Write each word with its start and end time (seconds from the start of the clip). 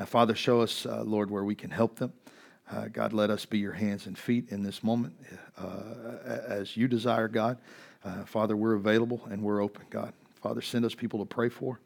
Uh, 0.00 0.06
Father, 0.06 0.34
show 0.34 0.62
us, 0.62 0.86
uh, 0.86 1.02
Lord, 1.02 1.30
where 1.30 1.44
we 1.44 1.54
can 1.54 1.70
help 1.70 1.98
them. 1.98 2.14
Uh, 2.72 2.86
God, 2.86 3.12
let 3.12 3.28
us 3.28 3.44
be 3.44 3.58
your 3.58 3.74
hands 3.74 4.06
and 4.06 4.16
feet 4.16 4.46
in 4.48 4.62
this 4.62 4.82
moment 4.82 5.12
as 6.48 6.74
you 6.74 6.88
desire, 6.88 7.28
God. 7.28 7.58
Father, 8.24 8.56
we're 8.56 8.76
available 8.76 9.20
and 9.30 9.42
we're 9.42 9.62
open, 9.62 9.84
God. 9.90 10.14
Father, 10.40 10.62
send 10.62 10.86
us 10.86 10.94
people 10.94 11.18
to 11.18 11.26
pray 11.26 11.50
for. 11.50 11.80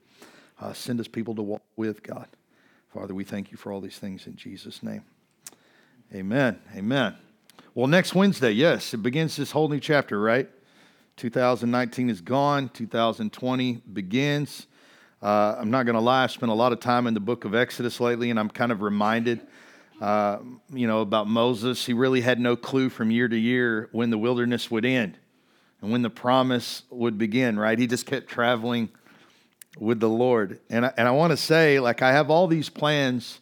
send 0.75 1.01
us 1.01 1.09
people 1.09 1.35
to 1.35 1.43
walk 1.43 1.63
with, 1.75 2.05
God. 2.05 2.29
Father, 2.93 3.15
we 3.15 3.25
thank 3.25 3.51
you 3.51 3.57
for 3.57 3.73
all 3.73 3.81
these 3.81 3.99
things 3.99 4.29
in 4.29 4.37
Jesus' 4.37 4.81
name. 4.81 5.03
Amen. 6.15 6.61
Amen. 6.77 7.17
Well, 7.75 7.89
next 7.89 8.15
Wednesday, 8.15 8.53
yes, 8.53 8.95
it 8.95 8.99
begins 8.99 9.35
this 9.35 9.51
whole 9.51 9.69
new 9.69 9.81
chapter, 9.81 10.21
right? 10.21 10.49
2019 11.17 12.11
is 12.11 12.21
gone, 12.21 12.69
2020 12.69 13.83
begins. 13.93 14.69
Uh, 15.25 15.57
I'm 15.59 15.71
not 15.71 15.87
going 15.87 15.95
to 15.95 16.03
lie, 16.03 16.25
I've 16.25 16.33
spent 16.33 16.53
a 16.53 16.55
lot 16.55 16.75
of 16.75 16.81
time 16.81 17.07
in 17.07 17.15
the 17.15 17.21
book 17.21 17.47
of 17.47 17.55
Exodus 17.55 17.99
lately, 17.99 18.29
and 18.29 18.39
I'm 18.39 18.51
kind 18.51 18.71
of 18.71 18.83
reminded, 18.83 19.41
uh, 19.99 20.37
you 20.71 20.87
know, 20.87 21.01
about 21.01 21.29
Moses. 21.29 21.87
He 21.87 21.95
really 21.95 22.21
had 22.21 22.39
no 22.39 22.57
clue 22.57 22.91
from 22.91 23.11
year 23.11 23.27
to 23.27 23.37
year 23.37 23.89
when 23.93 24.11
the 24.11 24.19
wilderness 24.19 24.71
would 24.71 24.85
end 24.85 25.17
and 25.81 25.91
when 25.91 26.03
the 26.03 26.11
promise 26.11 26.83
would 26.91 27.17
begin, 27.17 27.59
right? 27.59 27.79
He 27.79 27.87
just 27.87 28.05
kept 28.05 28.29
traveling 28.29 28.91
with 29.79 29.99
the 29.99 30.11
Lord. 30.11 30.61
And 30.69 30.85
I, 30.85 30.93
and 30.99 31.09
I 31.09 31.13
want 31.13 31.31
to 31.31 31.39
say, 31.39 31.81
like, 31.81 32.03
I 32.03 32.13
have 32.13 32.31
all 32.31 32.47
these 32.47 32.69
plans 32.69 33.41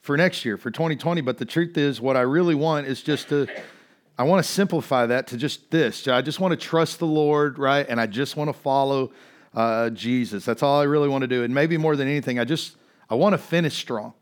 for 0.00 0.16
next 0.16 0.44
year, 0.44 0.56
for 0.56 0.72
2020. 0.72 1.20
But 1.20 1.38
the 1.38 1.44
truth 1.44 1.78
is, 1.78 2.00
what 2.00 2.16
I 2.16 2.22
really 2.22 2.56
want 2.56 2.88
is 2.88 3.04
just 3.04 3.28
to, 3.28 3.46
I 4.18 4.24
want 4.24 4.44
to 4.44 4.50
simplify 4.50 5.06
that 5.06 5.28
to 5.28 5.36
just 5.36 5.70
this. 5.70 6.08
I 6.08 6.22
just 6.22 6.40
want 6.40 6.50
to 6.50 6.56
trust 6.56 6.98
the 6.98 7.06
Lord, 7.06 7.56
right? 7.56 7.86
And 7.88 8.00
I 8.00 8.08
just 8.08 8.36
want 8.36 8.48
to 8.48 8.52
follow 8.52 9.12
uh, 9.54 9.90
Jesus. 9.90 10.44
That's 10.44 10.62
all 10.62 10.80
I 10.80 10.84
really 10.84 11.08
want 11.08 11.22
to 11.22 11.28
do. 11.28 11.42
And 11.44 11.54
maybe 11.54 11.76
more 11.76 11.96
than 11.96 12.08
anything, 12.08 12.38
I 12.38 12.44
just, 12.44 12.76
I 13.08 13.14
want 13.14 13.32
to 13.34 13.38
finish 13.38 13.74
strong. 13.74 14.14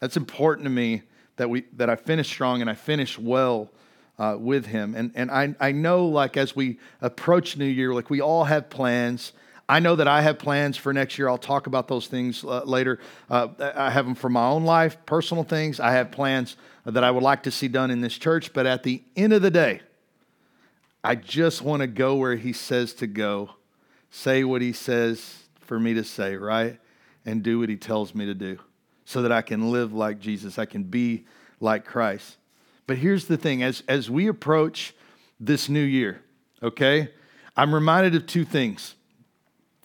That's 0.00 0.16
important 0.16 0.64
to 0.64 0.70
me 0.70 1.02
that 1.36 1.48
we 1.50 1.64
that 1.76 1.88
I 1.90 1.96
finish 1.96 2.28
strong 2.28 2.60
and 2.60 2.70
I 2.70 2.74
finish 2.74 3.18
well 3.18 3.70
uh, 4.18 4.36
with 4.38 4.66
Him. 4.66 4.94
And 4.94 5.12
and 5.14 5.30
I 5.30 5.54
I 5.60 5.72
know 5.72 6.06
like 6.06 6.36
as 6.36 6.56
we 6.56 6.78
approach 7.00 7.56
New 7.56 7.66
Year, 7.66 7.92
like 7.92 8.10
we 8.10 8.20
all 8.20 8.44
have 8.44 8.70
plans 8.70 9.32
I 9.70 9.78
know 9.78 9.94
that 9.94 10.08
I 10.08 10.22
have 10.22 10.40
plans 10.40 10.76
for 10.76 10.92
next 10.92 11.16
year. 11.16 11.28
I'll 11.28 11.38
talk 11.38 11.68
about 11.68 11.86
those 11.86 12.08
things 12.08 12.42
uh, 12.42 12.64
later. 12.64 12.98
Uh, 13.30 13.48
I 13.76 13.90
have 13.90 14.04
them 14.04 14.16
for 14.16 14.28
my 14.28 14.48
own 14.48 14.64
life, 14.64 14.96
personal 15.06 15.44
things. 15.44 15.78
I 15.78 15.92
have 15.92 16.10
plans 16.10 16.56
that 16.84 17.04
I 17.04 17.10
would 17.12 17.22
like 17.22 17.44
to 17.44 17.52
see 17.52 17.68
done 17.68 17.92
in 17.92 18.00
this 18.00 18.18
church. 18.18 18.52
But 18.52 18.66
at 18.66 18.82
the 18.82 19.00
end 19.14 19.32
of 19.32 19.42
the 19.42 19.50
day, 19.50 19.82
I 21.04 21.14
just 21.14 21.62
want 21.62 21.82
to 21.82 21.86
go 21.86 22.16
where 22.16 22.34
He 22.34 22.52
says 22.52 22.94
to 22.94 23.06
go, 23.06 23.50
say 24.10 24.44
what 24.44 24.62
He 24.62 24.72
says 24.72 25.44
for 25.60 25.78
me 25.78 25.94
to 25.94 26.04
say, 26.04 26.36
right? 26.36 26.78
And 27.24 27.42
do 27.42 27.60
what 27.60 27.68
He 27.68 27.76
tells 27.76 28.14
me 28.14 28.26
to 28.26 28.34
do 28.34 28.58
so 29.04 29.22
that 29.22 29.32
I 29.32 29.42
can 29.42 29.72
live 29.72 29.92
like 29.92 30.20
Jesus. 30.20 30.58
I 30.58 30.66
can 30.66 30.84
be 30.84 31.24
like 31.60 31.84
Christ. 31.84 32.36
But 32.86 32.98
here's 32.98 33.26
the 33.26 33.36
thing 33.36 33.62
as, 33.62 33.82
as 33.88 34.10
we 34.10 34.26
approach 34.26 34.94
this 35.38 35.68
new 35.68 35.82
year, 35.82 36.22
okay, 36.62 37.10
I'm 37.56 37.74
reminded 37.74 38.14
of 38.14 38.26
two 38.26 38.44
things. 38.44 38.94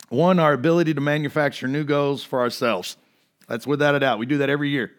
One, 0.08 0.38
our 0.38 0.52
ability 0.52 0.94
to 0.94 1.00
manufacture 1.00 1.66
new 1.66 1.84
goals 1.84 2.22
for 2.22 2.40
ourselves. 2.40 2.96
That's 3.48 3.66
without 3.66 3.94
a 3.94 4.00
doubt. 4.00 4.18
We 4.18 4.26
do 4.26 4.38
that 4.38 4.50
every 4.50 4.70
year. 4.70 4.92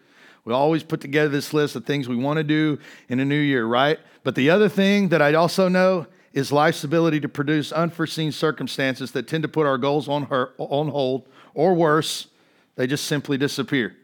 We 0.43 0.53
always 0.53 0.83
put 0.83 1.01
together 1.01 1.29
this 1.29 1.53
list 1.53 1.75
of 1.75 1.85
things 1.85 2.07
we 2.07 2.15
want 2.15 2.37
to 2.37 2.43
do 2.43 2.79
in 3.09 3.19
a 3.19 3.25
new 3.25 3.39
year, 3.39 3.65
right? 3.65 3.99
But 4.23 4.35
the 4.35 4.49
other 4.49 4.69
thing 4.69 5.09
that 5.09 5.21
I 5.21 5.33
also 5.33 5.67
know 5.67 6.07
is 6.37 6.51
life's 6.51 6.83
ability 6.83 7.19
to 7.19 7.27
produce 7.27 7.71
unforeseen 7.71 8.31
circumstances 8.31 9.11
that 9.11 9.27
tend 9.27 9.41
to 9.41 9.47
put 9.47 9.65
our 9.65 9.79
goals 9.79 10.07
on, 10.07 10.21
her, 10.21 10.53
on 10.59 10.89
hold, 10.89 11.27
or 11.55 11.73
worse, 11.73 12.27
they 12.75 12.85
just 12.85 13.05
simply 13.05 13.39
disappear, 13.39 13.95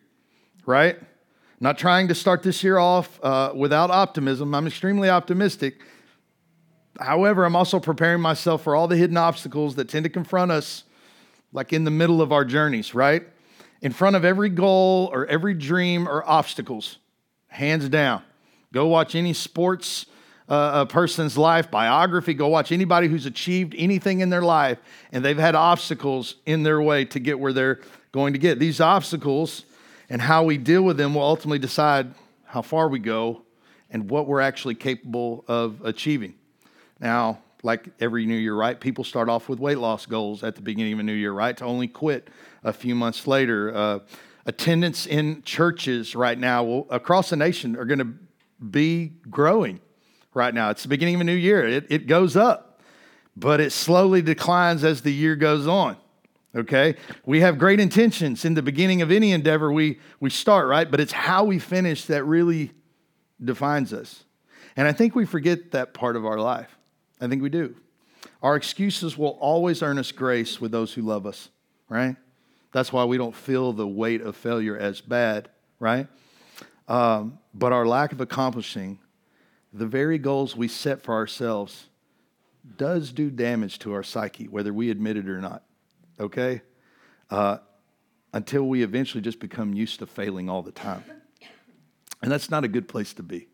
right? 0.66 0.98
Not 1.60 1.78
trying 1.78 2.08
to 2.08 2.16
start 2.16 2.42
this 2.42 2.64
year 2.64 2.80
off 2.80 3.24
uh, 3.24 3.52
without 3.56 3.92
optimism. 3.92 4.56
I'm 4.56 4.66
extremely 4.66 5.12
optimistic. 5.12 5.80
However, 7.00 7.46
I'm 7.46 7.56
also 7.56 7.80
preparing 7.80 8.20
myself 8.20 8.64
for 8.64 8.76
all 8.76 8.88
the 8.88 8.98
hidden 8.98 9.16
obstacles 9.16 9.76
that 9.76 9.88
tend 9.88 10.06
to 10.06 10.10
confront 10.10 10.50
us 10.50 10.86
like 11.52 11.72
in 11.72 11.84
the 11.84 11.92
middle 11.92 12.20
of 12.20 12.32
our 12.32 12.44
journeys, 12.44 12.96
right? 12.96 13.22
In 13.84 13.92
front 13.92 14.16
of 14.16 14.26
every 14.26 14.50
goal 14.50 15.08
or 15.14 15.28
every 15.28 15.54
dream 15.54 16.10
or 16.10 16.28
obstacles, 16.28 16.98
hands 17.50 17.88
down. 17.90 18.24
Go 18.72 18.88
watch 18.88 19.14
any 19.14 19.34
sports 19.34 20.08
a 20.48 20.86
person's 20.86 21.38
life 21.38 21.72
biography. 21.72 22.34
Go 22.34 22.48
watch 22.48 22.72
anybody 22.72 23.08
who's 23.08 23.26
achieved 23.26 23.74
anything 23.78 24.20
in 24.20 24.30
their 24.30 24.42
life 24.42 24.78
and 25.12 25.24
they've 25.24 25.38
had 25.38 25.56
obstacles 25.56 26.36
in 26.46 26.64
their 26.64 26.82
way 26.82 27.06
to 27.06 27.20
get 27.20 27.40
where 27.40 27.54
they're 27.54 27.80
going 28.12 28.34
to 28.34 28.40
get. 28.40 28.60
These 28.60 28.82
obstacles 28.82 29.66
and 30.10 30.22
how 30.22 30.44
we 30.44 30.58
deal 30.58 30.84
with 30.84 30.98
them 30.98 31.16
will 31.16 31.24
ultimately 31.24 31.60
decide 31.60 32.14
how 32.46 32.62
far 32.62 32.88
we 32.88 33.00
go 33.00 33.44
and 33.90 34.10
what 34.10 34.28
we're 34.28 34.42
actually 34.42 34.76
capable 34.76 35.44
of 35.48 35.84
achieving. 35.86 36.36
Now, 37.00 37.40
like 37.64 37.88
every 38.00 38.26
new 38.26 38.36
year, 38.36 38.56
right? 38.56 38.80
People 38.80 39.04
start 39.04 39.30
off 39.30 39.48
with 39.48 39.60
weight 39.60 39.78
loss 39.78 40.06
goals 40.06 40.44
at 40.44 40.56
the 40.56 40.62
beginning 40.62 40.94
of 40.94 41.00
a 41.00 41.04
new 41.04 41.14
year, 41.14 41.32
right? 41.32 41.56
To 41.58 41.66
only 41.66 41.88
quit 41.88 42.28
a 42.64 42.74
few 42.74 42.94
months 42.94 43.26
later. 43.26 43.74
Uh, 43.74 44.00
attendance 44.46 45.06
in 45.06 45.42
churches 45.44 46.16
right 46.16 46.38
now 46.38 46.86
across 46.90 47.30
the 47.30 47.38
nation 47.38 47.78
are 47.78 47.86
going 47.86 48.00
to 48.00 48.14
be 48.64 49.14
growing 49.30 49.80
right 50.34 50.54
now. 50.54 50.70
It's 50.70 50.84
the 50.84 50.90
beginning 50.90 51.16
of 51.16 51.22
a 51.22 51.26
new 51.26 51.34
year. 51.34 51.68
It, 51.68 51.88
it 51.90 52.08
goes 52.08 52.36
up, 52.36 52.82
but 53.36 53.60
it 53.60 53.72
slowly 53.72 54.22
declines 54.22 54.84
as 54.84 55.02
the 55.02 55.14
year 55.14 55.36
goes 55.36 55.68
on. 55.68 55.98
Okay? 56.56 56.96
We 57.26 57.42
have 57.42 57.58
great 57.58 57.80
intentions 57.80 58.46
in 58.46 58.54
the 58.54 58.62
beginning 58.62 59.02
of 59.02 59.12
any 59.12 59.32
endeavor 59.32 59.72
we, 59.72 60.00
we 60.20 60.30
start, 60.30 60.68
right? 60.68 60.90
But 60.90 61.00
it's 61.00 61.12
how 61.12 61.44
we 61.44 61.60
finish 61.60 62.06
that 62.06 62.24
really 62.24 62.72
defines 63.44 63.92
us. 63.94 64.24
And 64.76 64.88
I 64.88 64.92
think 64.92 65.16
we 65.16 65.26
forget 65.26 65.72
that 65.72 65.94
part 65.94 66.16
of 66.16 66.26
our 66.26 66.40
life. 66.40 66.78
I 67.20 67.28
think 67.28 67.42
we 67.42 67.50
do. 67.50 67.76
Our 68.42 68.56
excuses 68.56 69.18
will 69.18 69.38
always 69.40 69.82
earn 69.82 69.98
us 69.98 70.12
grace 70.12 70.60
with 70.60 70.72
those 70.72 70.94
who 70.94 71.02
love 71.02 71.26
us, 71.26 71.50
right? 71.90 72.16
That's 72.72 72.92
why 72.92 73.06
we 73.06 73.18
don't 73.18 73.36
feel 73.36 73.72
the 73.72 73.88
weight 73.88 74.22
of 74.22 74.36
failure 74.36 74.78
as 74.78 75.00
bad, 75.00 75.50
right? 75.80 76.08
Um, 76.88 77.40
but 77.54 77.72
our 77.72 77.86
lack 77.86 78.12
of 78.12 78.20
accomplishing 78.20 79.00
the 79.74 79.88
very 79.88 80.18
goals 80.18 80.56
we 80.56 80.68
set 80.68 81.02
for 81.02 81.14
ourselves 81.14 81.90
does 82.78 83.12
do 83.12 83.30
damage 83.30 83.80
to 83.80 83.94
our 83.94 84.04
psyche, 84.04 84.48
whether 84.48 84.72
we 84.72 84.90
admit 84.90 85.18
it 85.18 85.28
or 85.28 85.42
not, 85.42 85.64
okay? 86.20 86.62
Uh, 87.30 87.58
until 88.32 88.64
we 88.64 88.84
eventually 88.84 89.22
just 89.22 89.40
become 89.40 89.74
used 89.74 90.00
to 90.00 90.06
failing 90.06 90.50
all 90.50 90.62
the 90.62 90.72
time. 90.72 91.04
And 92.22 92.32
that's 92.32 92.50
not 92.50 92.64
a 92.64 92.68
good 92.68 92.88
place 92.88 93.14
to 93.16 93.24
be 93.24 93.48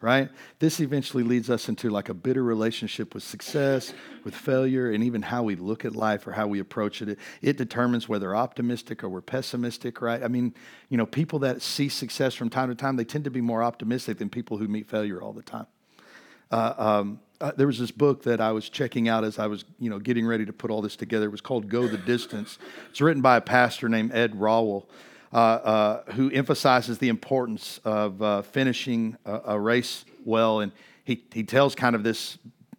right? 0.00 0.28
This 0.58 0.80
eventually 0.80 1.22
leads 1.22 1.48
us 1.48 1.68
into 1.68 1.90
like 1.90 2.08
a 2.08 2.14
bitter 2.14 2.42
relationship 2.42 3.14
with 3.14 3.22
success, 3.22 3.94
with 4.24 4.34
failure, 4.34 4.90
and 4.90 5.02
even 5.02 5.22
how 5.22 5.42
we 5.42 5.56
look 5.56 5.84
at 5.84 5.96
life 5.96 6.26
or 6.26 6.32
how 6.32 6.46
we 6.46 6.60
approach 6.60 7.00
it. 7.02 7.18
It 7.42 7.56
determines 7.56 8.08
whether 8.08 8.36
optimistic 8.36 9.02
or 9.02 9.08
we're 9.08 9.22
pessimistic, 9.22 10.00
right? 10.00 10.22
I 10.22 10.28
mean, 10.28 10.54
you 10.88 10.96
know, 10.96 11.06
people 11.06 11.38
that 11.40 11.62
see 11.62 11.88
success 11.88 12.34
from 12.34 12.50
time 12.50 12.68
to 12.68 12.74
time, 12.74 12.96
they 12.96 13.04
tend 13.04 13.24
to 13.24 13.30
be 13.30 13.40
more 13.40 13.62
optimistic 13.62 14.18
than 14.18 14.28
people 14.28 14.58
who 14.58 14.68
meet 14.68 14.86
failure 14.88 15.20
all 15.22 15.32
the 15.32 15.42
time. 15.42 15.66
Uh, 16.50 16.74
um, 16.76 17.20
uh, 17.40 17.52
there 17.56 17.66
was 17.66 17.78
this 17.78 17.90
book 17.90 18.22
that 18.22 18.40
I 18.40 18.52
was 18.52 18.68
checking 18.68 19.08
out 19.08 19.24
as 19.24 19.38
I 19.38 19.46
was, 19.46 19.64
you 19.78 19.90
know, 19.90 19.98
getting 19.98 20.26
ready 20.26 20.46
to 20.46 20.52
put 20.52 20.70
all 20.70 20.80
this 20.80 20.96
together. 20.96 21.26
It 21.26 21.32
was 21.32 21.40
called 21.40 21.68
Go 21.68 21.86
the 21.86 21.98
Distance. 21.98 22.58
It's 22.90 23.00
written 23.00 23.22
by 23.22 23.36
a 23.36 23.40
pastor 23.40 23.88
named 23.88 24.12
Ed 24.14 24.36
Rowell. 24.36 24.88
Uh, 25.36 25.38
uh, 25.38 26.12
who 26.12 26.30
emphasizes 26.30 26.96
the 26.96 27.10
importance 27.10 27.78
of 27.84 28.22
uh, 28.22 28.40
finishing 28.40 29.18
a, 29.26 29.40
a, 29.48 29.60
race 29.60 30.06
well. 30.24 30.60
And 30.60 30.72
he, 31.04 31.24
he 31.30 31.44
tells 31.44 31.74
kind 31.74 31.94
of 31.94 32.02
this 32.02 32.38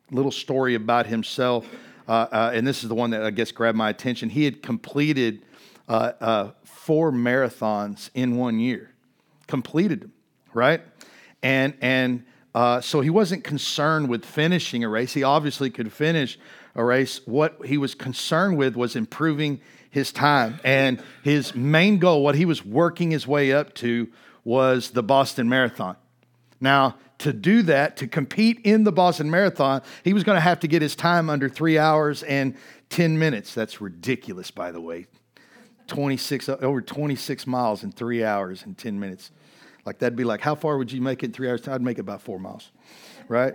little 0.10 0.32
story 0.32 0.74
about 0.74 1.06
himself. 1.06 1.68
and 2.08 2.66
this 2.66 2.82
is 2.82 2.90
the 2.90 2.96
one 2.96 3.12
that 3.12 3.22
I 3.22 3.30
guess 3.30 3.52
grabbed 3.52 3.78
my 3.78 3.92
attention. 3.92 4.30
He 4.30 4.44
had 4.44 4.64
completed 4.64 5.44
four 5.88 7.12
marathons 7.12 8.10
in 8.16 8.38
one 8.38 8.58
year, 8.58 8.90
completed 9.46 10.02
them, 10.02 10.14
right? 10.52 10.82
And, 11.44 11.76
and 11.80 12.26
uh, 12.56 12.82
so 12.82 13.02
he 13.02 13.12
wasn't 13.12 13.44
concerned 13.44 14.10
with 14.10 14.26
finishing 14.26 14.84
a 14.84 14.90
race. 14.90 15.14
He 15.14 15.22
obviously 15.22 15.70
could 15.70 15.94
finish 15.94 16.40
a 16.74 16.84
race. 16.84 17.22
What 17.28 17.68
he 17.68 17.78
was 17.78 17.94
concerned 17.94 18.58
with 18.58 18.76
was 18.76 18.96
improving 18.96 19.62
his 19.90 20.12
time. 20.12 20.60
And 20.64 21.02
his 21.24 21.56
main 21.56 22.00
goal, 22.00 22.24
what 22.24 22.36
he 22.36 22.46
was 22.46 22.66
working 22.66 23.12
his 23.12 23.28
way 23.28 23.52
up 23.52 23.74
to, 23.76 24.10
was 24.44 24.92
the 24.92 25.04
Boston 25.04 25.50
Marathon. 25.50 25.98
Now, 26.60 26.96
to 27.20 27.34
do 27.34 27.64
that, 27.64 27.98
to 27.98 28.08
compete 28.08 28.60
in 28.64 28.84
the 28.84 28.92
Boston 28.92 29.30
Marathon, 29.30 29.82
he 30.04 30.14
was 30.14 30.24
going 30.24 30.36
to 30.36 30.42
have 30.42 30.60
to 30.62 30.68
get 30.68 30.82
his 30.82 30.96
time 30.96 31.30
under 31.30 31.50
three 31.50 31.78
hours 31.78 32.24
and 32.24 32.56
10 32.90 33.18
minutes. 33.18 33.54
That's 33.54 33.82
ridiculous, 33.82 34.52
by 34.52 34.72
the 34.72 34.82
way. 34.82 35.08
26, 35.88 36.50
over 36.50 36.82
26 36.82 37.48
miles 37.48 37.84
in 37.84 37.92
three 37.92 38.24
hours 38.24 38.64
and 38.64 38.78
10 38.78 39.00
minutes. 39.00 39.32
Like, 39.86 40.00
that'd 40.00 40.18
be 40.18 40.26
like, 40.26 40.42
how 40.42 40.56
far 40.56 40.78
would 40.78 40.92
you 40.92 41.02
make 41.02 41.24
it 41.24 41.28
in 41.28 41.32
three 41.32 41.50
hours? 41.50 41.68
I'd 41.68 41.82
make 41.82 41.98
it 41.98 42.02
about 42.02 42.22
four 42.22 42.40
miles, 42.40 42.72
right? 43.30 43.54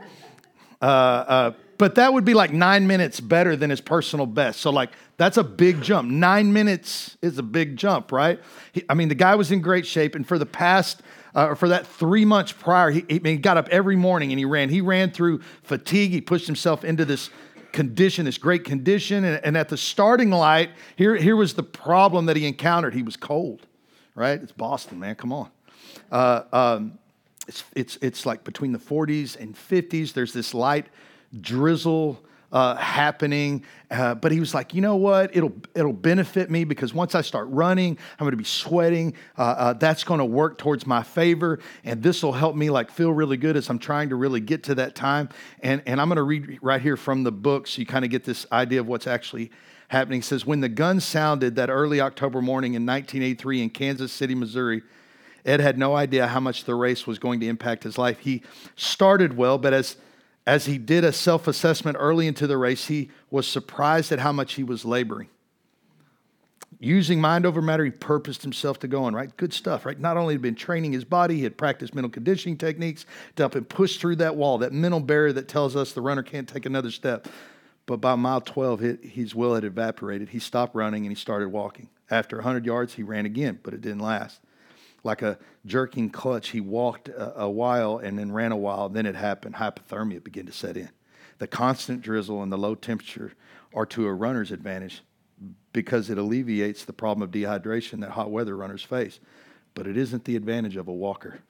Uh, 0.80 0.84
uh, 0.84 1.52
but 1.78 1.96
that 1.96 2.12
would 2.12 2.24
be 2.24 2.34
like 2.34 2.52
nine 2.52 2.86
minutes 2.86 3.20
better 3.20 3.56
than 3.56 3.70
his 3.70 3.80
personal 3.80 4.26
best. 4.26 4.60
So, 4.60 4.70
like, 4.70 4.90
that's 5.16 5.36
a 5.36 5.44
big 5.44 5.82
jump. 5.82 6.10
Nine 6.10 6.52
minutes 6.52 7.16
is 7.22 7.38
a 7.38 7.42
big 7.42 7.76
jump, 7.76 8.12
right? 8.12 8.40
He, 8.72 8.84
I 8.88 8.94
mean, 8.94 9.08
the 9.08 9.14
guy 9.14 9.34
was 9.34 9.50
in 9.50 9.60
great 9.60 9.86
shape, 9.86 10.14
and 10.14 10.26
for 10.26 10.38
the 10.38 10.46
past, 10.46 11.02
uh, 11.34 11.54
for 11.54 11.68
that 11.68 11.86
three 11.86 12.24
months 12.24 12.52
prior, 12.52 12.90
he, 12.90 13.04
he 13.08 13.36
got 13.36 13.56
up 13.56 13.68
every 13.68 13.96
morning 13.96 14.32
and 14.32 14.38
he 14.38 14.44
ran. 14.44 14.68
He 14.68 14.80
ran 14.80 15.10
through 15.10 15.40
fatigue. 15.62 16.10
He 16.10 16.20
pushed 16.20 16.46
himself 16.46 16.84
into 16.84 17.04
this 17.04 17.30
condition, 17.72 18.26
this 18.26 18.38
great 18.38 18.64
condition. 18.64 19.24
And, 19.24 19.40
and, 19.44 19.56
at 19.56 19.68
the 19.68 19.76
starting 19.76 20.30
light, 20.30 20.70
here, 20.96 21.16
here 21.16 21.36
was 21.36 21.54
the 21.54 21.62
problem 21.62 22.26
that 22.26 22.36
he 22.36 22.46
encountered. 22.46 22.94
He 22.94 23.02
was 23.02 23.16
cold, 23.16 23.66
right? 24.14 24.40
It's 24.42 24.52
Boston, 24.52 25.00
man. 25.00 25.14
Come 25.14 25.32
on. 25.32 25.50
Uh, 26.10 26.42
um, 26.52 26.98
it's, 27.48 27.64
it's, 27.74 27.98
it's 28.02 28.26
like 28.26 28.44
between 28.44 28.72
the 28.72 28.78
40s 28.78 29.36
and 29.40 29.56
50s. 29.56 30.12
There's 30.12 30.32
this 30.32 30.54
light 30.54 30.86
drizzle 31.40 32.22
uh, 32.52 32.76
happening. 32.76 33.64
Uh, 33.90 34.14
but 34.14 34.30
he 34.30 34.38
was 34.38 34.54
like, 34.54 34.74
you 34.74 34.80
know 34.80 34.96
what? 34.96 35.34
It'll 35.34 35.52
it'll 35.74 35.92
benefit 35.92 36.50
me 36.50 36.64
because 36.64 36.92
once 36.92 37.14
I 37.14 37.22
start 37.22 37.48
running, 37.48 37.96
I'm 38.18 38.24
going 38.24 38.32
to 38.32 38.36
be 38.36 38.44
sweating. 38.44 39.14
Uh, 39.36 39.42
uh 39.42 39.72
that's 39.72 40.04
going 40.04 40.18
to 40.18 40.24
work 40.24 40.58
towards 40.58 40.86
my 40.86 41.02
favor, 41.02 41.58
and 41.84 42.02
this 42.02 42.22
will 42.22 42.32
help 42.32 42.54
me 42.54 42.70
like 42.70 42.90
feel 42.90 43.12
really 43.12 43.38
good 43.38 43.56
as 43.56 43.68
I'm 43.70 43.78
trying 43.78 44.10
to 44.10 44.16
really 44.16 44.40
get 44.40 44.64
to 44.64 44.74
that 44.76 44.94
time. 44.94 45.30
And 45.60 45.82
and 45.86 46.00
I'm 46.00 46.08
going 46.08 46.16
to 46.16 46.22
read 46.22 46.58
right 46.62 46.80
here 46.80 46.96
from 46.96 47.24
the 47.24 47.32
book, 47.32 47.66
so 47.66 47.80
you 47.80 47.86
kind 47.86 48.04
of 48.04 48.10
get 48.10 48.24
this 48.24 48.46
idea 48.52 48.80
of 48.80 48.86
what's 48.86 49.06
actually 49.06 49.50
happening. 49.88 50.20
It 50.20 50.24
says, 50.24 50.46
when 50.46 50.60
the 50.60 50.68
gun 50.68 51.00
sounded 51.00 51.56
that 51.56 51.68
early 51.70 52.00
October 52.00 52.40
morning 52.40 52.74
in 52.74 52.86
1983 52.86 53.62
in 53.62 53.70
Kansas 53.70 54.12
City, 54.12 54.34
Missouri. 54.34 54.82
Ed 55.44 55.58
had 55.58 55.76
no 55.76 55.96
idea 55.96 56.28
how 56.28 56.38
much 56.38 56.66
the 56.66 56.74
race 56.76 57.04
was 57.04 57.18
going 57.18 57.40
to 57.40 57.48
impact 57.48 57.82
his 57.82 57.98
life. 57.98 58.20
He 58.20 58.44
started 58.76 59.36
well, 59.36 59.58
but 59.58 59.72
as 59.72 59.96
as 60.46 60.66
he 60.66 60.78
did 60.78 61.04
a 61.04 61.12
self 61.12 61.46
assessment 61.46 61.96
early 62.00 62.26
into 62.26 62.46
the 62.46 62.56
race, 62.56 62.86
he 62.86 63.10
was 63.30 63.46
surprised 63.46 64.12
at 64.12 64.18
how 64.18 64.32
much 64.32 64.54
he 64.54 64.64
was 64.64 64.84
laboring. 64.84 65.28
Using 66.80 67.20
mind 67.20 67.46
over 67.46 67.62
matter, 67.62 67.84
he 67.84 67.92
purposed 67.92 68.42
himself 68.42 68.80
to 68.80 68.88
go 68.88 69.04
on, 69.04 69.14
right? 69.14 69.34
Good 69.36 69.52
stuff, 69.52 69.86
right? 69.86 69.98
Not 69.98 70.16
only 70.16 70.34
had 70.34 70.42
been 70.42 70.56
training 70.56 70.92
his 70.92 71.04
body, 71.04 71.36
he 71.36 71.44
had 71.44 71.56
practiced 71.56 71.94
mental 71.94 72.10
conditioning 72.10 72.56
techniques 72.56 73.06
to 73.36 73.44
help 73.44 73.54
him 73.54 73.64
push 73.64 73.98
through 73.98 74.16
that 74.16 74.34
wall, 74.34 74.58
that 74.58 74.72
mental 74.72 74.98
barrier 74.98 75.32
that 75.34 75.46
tells 75.46 75.76
us 75.76 75.92
the 75.92 76.00
runner 76.00 76.24
can't 76.24 76.48
take 76.48 76.66
another 76.66 76.90
step. 76.90 77.28
But 77.86 78.00
by 78.00 78.16
mile 78.16 78.40
12, 78.40 78.80
his 79.02 79.32
will 79.32 79.54
had 79.54 79.62
evaporated. 79.62 80.30
He 80.30 80.40
stopped 80.40 80.74
running 80.74 81.04
and 81.04 81.12
he 81.12 81.20
started 81.20 81.50
walking. 81.50 81.88
After 82.10 82.36
100 82.36 82.66
yards, 82.66 82.94
he 82.94 83.04
ran 83.04 83.26
again, 83.26 83.60
but 83.62 83.74
it 83.74 83.80
didn't 83.80 84.00
last 84.00 84.40
like 85.04 85.22
a 85.22 85.38
jerking 85.66 86.10
clutch. 86.10 86.50
He 86.50 86.60
walked 86.60 87.08
a, 87.08 87.42
a, 87.42 87.50
while 87.50 87.98
and 87.98 88.18
then 88.18 88.32
ran 88.32 88.52
a 88.52 88.56
while. 88.56 88.88
Then 88.88 89.06
it 89.06 89.14
happened. 89.14 89.56
Hypothermia 89.56 90.22
began 90.22 90.46
to 90.46 90.52
set 90.52 90.76
in. 90.76 90.90
The 91.38 91.46
constant 91.46 92.02
drizzle 92.02 92.42
and 92.42 92.52
the 92.52 92.58
low 92.58 92.74
temperature 92.74 93.32
are 93.74 93.86
to 93.86 94.06
a 94.06 94.12
runner's 94.12 94.52
advantage 94.52 95.02
because 95.72 96.10
it 96.10 96.18
alleviates 96.18 96.84
the 96.84 96.92
problem 96.92 97.22
of 97.22 97.30
dehydration 97.30 98.00
that 98.00 98.10
hot 98.10 98.30
weather 98.30 98.56
runners 98.56 98.82
face. 98.82 99.18
But 99.74 99.86
it 99.86 99.96
isn't 99.96 100.24
the 100.24 100.36
advantage 100.36 100.76
of 100.76 100.88
a 100.88 100.92
walker. 100.92 101.40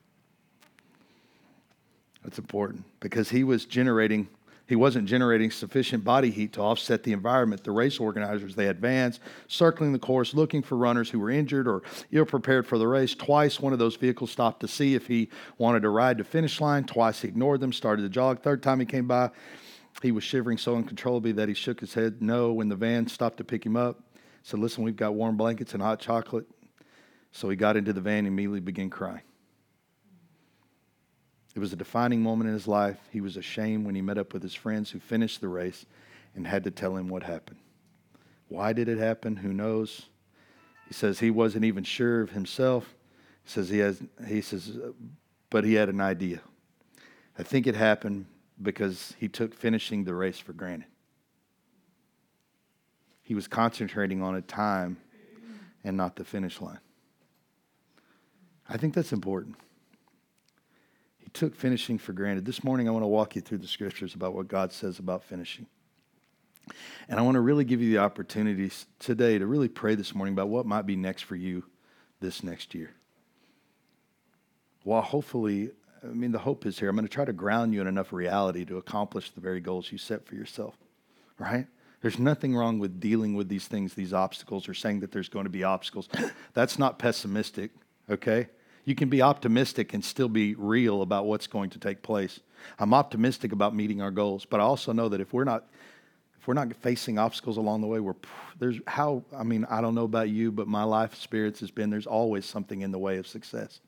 That's 2.23 2.39
important 2.39 2.85
because 3.01 3.31
he 3.31 3.45
was 3.45 3.65
generating 3.65 4.29
he 4.73 4.77
wasn't 4.77 5.07
generating 5.07 5.51
sufficient 5.51 6.03
body 6.03 6.31
heat 6.31 6.55
to 6.55 6.63
offset 6.63 7.03
the 7.03 7.13
environment. 7.13 7.63
The 7.63 7.71
race 7.71 8.01
organizers, 8.01 8.55
they 8.55 8.69
advanced, 8.69 9.21
circling 9.47 9.93
the 9.93 9.99
course, 9.99 10.33
looking 10.33 10.63
for 10.63 10.79
runners 10.79 11.11
who 11.11 11.21
were 11.21 11.29
injured 11.29 11.69
or 11.69 11.83
ill 12.11 12.25
prepared 12.25 12.67
for 12.67 12.79
the 12.79 12.89
race. 12.89 13.15
Twice, 13.15 13.61
one 13.61 13.75
of 13.75 13.79
those 13.79 13.97
vehicles 13.97 14.31
stopped 14.31 14.61
to 14.61 14.69
see 14.69 14.95
if 14.95 15.07
he 15.07 15.29
wanted 15.59 15.83
to 15.83 15.91
ride 15.91 16.17
to 16.17 16.25
finish 16.25 16.59
line. 16.59 16.85
Twice, 16.85 17.21
he 17.21 17.29
ignored 17.29 17.61
them, 17.61 17.71
started 17.71 18.01
to 18.01 18.09
jog. 18.09 18.41
Third 18.41 18.63
time 18.63 18.81
he 18.81 18.87
came 18.87 19.07
by, 19.07 19.31
he 20.01 20.11
was 20.11 20.25
shivering 20.25 20.57
so 20.57 20.75
uncontrollably 20.75 21.33
that 21.33 21.49
he 21.49 21.55
shook 21.55 21.79
his 21.79 21.93
head 21.93 22.23
no 22.23 22.55
when 22.55 22.71
the 22.71 22.77
van 22.77 23.07
stopped 23.09 23.37
to 23.37 23.45
pick 23.45 23.67
him 23.67 23.77
up. 23.77 24.01
Said, 24.43 24.59
Listen, 24.59 24.85
we've 24.85 24.97
got 24.97 25.13
warm 25.13 25.37
blankets 25.37 25.75
and 25.75 25.83
hot 25.83 26.01
chocolate. 26.01 26.47
So 27.31 27.51
he 27.51 27.57
got 27.57 27.77
into 27.77 27.93
the 27.93 28.01
van 28.01 28.21
and 28.21 28.29
immediately 28.29 28.61
began 28.61 28.89
crying. 28.89 29.21
It 31.55 31.59
was 31.59 31.73
a 31.73 31.77
defining 31.77 32.23
moment 32.23 32.49
in 32.49 32.55
his 32.55 32.67
life. 32.67 32.99
He 33.11 33.21
was 33.21 33.37
ashamed 33.37 33.85
when 33.85 33.95
he 33.95 34.03
met 34.03 34.19
up 34.19 34.33
with 34.33 34.43
his 34.43 34.55
friends 34.55 34.91
who 34.91 34.99
finished 34.99 35.41
the 35.41 35.49
race 35.49 35.85
and 36.35 36.47
had 36.47 36.65
to 36.65 36.71
tell 36.71 36.97
him 36.97 37.09
what 37.09 37.23
happened. 37.23 37.59
Why 38.49 38.73
did 38.73 38.89
it 38.89 38.99
happen? 38.99 39.37
Who 39.37 39.53
knows? 39.53 40.07
He 40.89 40.95
says 40.95 41.19
he 41.19 41.31
wasn't 41.31 41.65
even 41.65 41.85
sure 41.85 42.23
of 42.23 42.31
himself. 42.31 42.95
He 43.45 43.51
says 43.51 43.69
he 43.69 43.79
has 43.79 44.03
he 44.27 44.41
says 44.41 44.79
but 45.51 45.65
he 45.65 45.75
had 45.75 45.91
an 45.91 46.01
idea. 46.01 46.41
I 47.39 47.43
think 47.43 47.67
it 47.67 47.75
happened 47.75 48.27
because 48.61 49.15
he 49.19 49.29
took 49.29 49.55
finishing 49.55 50.05
the 50.05 50.15
race 50.15 50.39
for 50.39 50.53
granted. 50.53 50.89
He 53.23 53.35
was 53.35 53.49
concentrating 53.49 54.23
on 54.23 54.35
a 54.35 54.43
time 54.43 54.97
and 55.85 55.97
not 55.97 56.17
the 56.17 56.25
finish 56.25 56.61
line. 56.61 56.81
I 58.69 58.77
think 58.79 58.95
that's 58.95 59.13
important 59.13 59.57
took 61.33 61.55
finishing 61.55 61.99
for 61.99 62.13
granted. 62.13 62.45
This 62.45 62.63
morning, 62.63 62.89
I 62.89 62.93
want 62.93 63.03
to 63.03 63.09
walk 63.09 63.37
you 63.37 63.43
through 63.43 63.59
the 63.59 63.69
scriptures 63.69 64.15
about 64.15 64.35
what 64.35 64.49
God 64.49 64.73
says 64.73 64.99
about 64.99 65.25
finishing. 65.25 65.67
And 67.09 67.19
I 67.19 67.23
want 67.23 67.35
to 67.35 67.41
really 67.41 67.65
give 67.65 67.81
you 67.81 67.91
the 67.91 67.99
opportunity 67.99 68.71
today 68.99 69.39
to 69.39 69.47
really 69.47 69.69
pray 69.69 69.95
this 69.95 70.15
morning 70.15 70.35
about 70.35 70.49
what 70.49 70.67
might 70.67 70.87
be 70.87 70.97
next 70.97 71.23
for 71.23 71.37
you 71.37 71.65
this 72.21 72.43
next 72.43 72.75
year. 72.75 72.93
While 74.85 75.03
hopefully, 75.03 75.71
I 76.03 76.09
mean, 76.09 76.33
the 76.33 76.39
hope 76.39 76.67
is 76.67 76.79
here. 76.79 76.89
I'm 76.89 76.97
going 76.97 77.07
to 77.07 77.13
try 77.13 77.25
to 77.25 77.33
ground 77.33 77.75
you 77.75 77.81
in 77.81 77.87
enough 77.87 78.13
reality 78.13 78.65
to 78.67 78.77
accomplish 78.79 79.31
the 79.31 79.41
very 79.41 79.61
goals 79.61 79.91
you 79.91 79.99
set 79.99 80.27
for 80.27 80.35
yourself, 80.35 80.77
right? 81.39 81.67
There's 82.01 82.19
nothing 82.19 82.55
wrong 82.55 82.79
with 82.81 83.01
dealing 83.01 83.35
with 83.35 83.49
these 83.49 83.69
things, 83.69 83.95
these 83.95 84.13
obstacles, 84.13 84.69
or 84.69 84.75
saying 84.75 85.01
that 85.01 85.13
there's 85.13 85.29
going 85.29 85.45
to 85.45 85.51
be 85.51 85.63
obstacles. 85.63 86.09
That's 86.53 86.79
not 86.79 86.99
pessimistic, 86.99 87.71
okay? 88.11 88.49
You 88.85 88.95
can 88.95 89.09
be 89.09 89.23
optimistic 89.23 89.95
and 89.95 90.05
still 90.05 90.29
be 90.29 90.55
real 90.55 91.03
about 91.03 91.27
what's 91.27 91.47
going 91.47 91.71
to 91.71 91.79
take 91.79 92.03
place. 92.03 92.41
I'm 92.79 92.95
optimistic 92.95 93.53
about 93.53 93.75
meeting 93.75 94.03
our 94.03 94.11
goals, 94.11 94.45
but 94.45 94.61
I 94.61 94.65
also 94.65 94.93
know 94.93 95.09
that 95.09 95.21
if 95.21 95.33
we're 95.33 95.45
not 95.45 95.65
if 96.41 96.49
we're 96.49 96.55
not 96.55 96.75
facing 96.75 97.21
obstacles 97.21 97.57
along 97.57 97.83
the 97.83 97.87
way, 97.87 98.01
we're 98.01 98.17
there's 98.59 98.81
how 98.89 99.23
I 99.37 99.45
mean 99.45 99.65
I 99.71 99.81
don't 99.81 99.95
know 99.95 100.05
about 100.05 100.29
you, 100.29 100.51
but 100.51 100.67
my 100.67 100.83
life 100.83 101.13
experience 101.13 101.61
has 101.61 101.71
been 101.71 101.91
there's 101.91 102.07
always 102.07 102.45
something 102.45 102.81
in 102.81 102.91
the 102.91 102.99
way 102.99 103.19
of 103.19 103.29
success. 103.29 103.81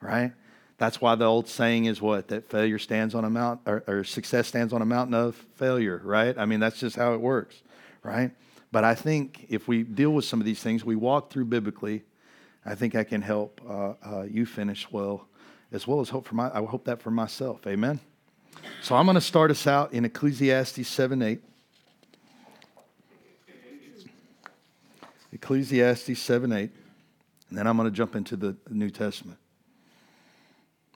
Right? 0.00 0.32
That's 0.76 1.00
why 1.00 1.14
the 1.14 1.24
old 1.24 1.48
saying 1.48 1.86
is 1.86 2.02
what 2.02 2.28
that 2.28 2.50
failure 2.50 2.78
stands 2.78 3.14
on 3.14 3.24
a 3.24 3.30
mount 3.30 3.60
or, 3.64 3.82
or 3.86 4.04
success 4.04 4.48
stands 4.48 4.74
on 4.74 4.82
a 4.82 4.86
mountain 4.86 5.14
of 5.14 5.34
failure. 5.54 6.02
Right? 6.04 6.36
I 6.36 6.44
mean 6.44 6.60
that's 6.60 6.78
just 6.78 6.96
how 6.96 7.14
it 7.14 7.20
works. 7.22 7.62
Right? 8.02 8.32
But 8.70 8.84
I 8.84 8.94
think 8.94 9.46
if 9.48 9.66
we 9.66 9.82
deal 9.82 10.10
with 10.10 10.26
some 10.26 10.40
of 10.40 10.44
these 10.44 10.60
things, 10.60 10.84
we 10.84 10.96
walk 10.96 11.30
through 11.30 11.46
biblically 11.46 12.02
I 12.66 12.74
think 12.74 12.96
I 12.96 13.04
can 13.04 13.22
help 13.22 13.60
uh, 13.68 13.94
uh, 14.02 14.22
you 14.22 14.44
finish 14.44 14.90
well, 14.90 15.28
as 15.70 15.86
well 15.86 16.00
as 16.00 16.08
hope 16.08 16.26
for 16.26 16.34
my. 16.34 16.50
I 16.52 16.64
hope 16.64 16.84
that 16.86 17.00
for 17.00 17.12
myself. 17.12 17.64
Amen. 17.66 18.00
So 18.82 18.96
I'm 18.96 19.06
going 19.06 19.14
to 19.14 19.20
start 19.20 19.52
us 19.52 19.66
out 19.68 19.92
in 19.92 20.04
Ecclesiastes 20.04 20.88
seven 20.88 21.22
eight. 21.22 21.42
Ecclesiastes 25.32 26.18
seven 26.18 26.52
eight, 26.52 26.72
and 27.48 27.56
then 27.56 27.68
I'm 27.68 27.76
going 27.76 27.88
to 27.88 27.94
jump 27.94 28.16
into 28.16 28.36
the 28.36 28.56
New 28.68 28.90
Testament. 28.90 29.38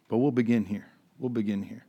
But 0.09 0.19
we'll 0.19 0.33
begin 0.33 0.65
here. 0.65 0.89
We'll 1.21 1.31
begin 1.31 1.63
here. 1.63 1.85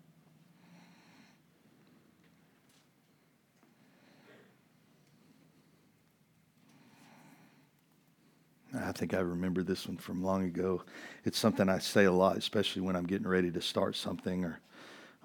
I 8.92 8.94
think 8.94 9.14
I 9.14 9.20
remember 9.20 9.64
this 9.64 9.88
one 9.88 9.96
from 9.96 10.22
long 10.22 10.44
ago. 10.44 10.84
It's 11.24 11.40
something 11.40 11.70
I 11.70 11.80
say 11.80 12.04
a 12.04 12.12
lot, 12.12 12.36
especially 12.36 12.82
when 12.82 12.98
I'm 12.98 13.06
getting 13.06 13.26
ready 13.26 13.50
to 13.50 13.62
start 13.62 13.96
something 13.96 14.44
or 14.44 14.60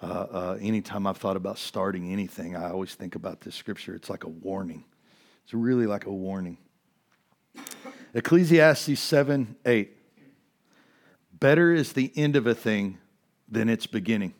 uh, 0.00 0.06
uh, 0.06 0.58
anytime 0.60 1.04
I've 1.04 1.16
thought 1.16 1.36
about 1.36 1.58
starting 1.58 2.12
anything, 2.12 2.54
I 2.54 2.70
always 2.70 2.94
think 2.94 3.16
about 3.16 3.40
this 3.40 3.56
scripture. 3.56 3.96
It's 3.96 4.08
like 4.08 4.22
a 4.22 4.28
warning. 4.28 4.84
It's 5.42 5.52
really 5.52 5.88
like 5.88 6.06
a 6.06 6.12
warning. 6.12 6.58
Ecclesiastes 8.14 9.00
7 9.00 9.56
8. 9.66 9.96
Better 11.32 11.72
is 11.72 11.92
the 11.92 12.12
end 12.14 12.36
of 12.36 12.46
a 12.46 12.54
thing 12.54 12.98
than 13.48 13.68
its 13.68 13.88
beginning, 13.88 14.34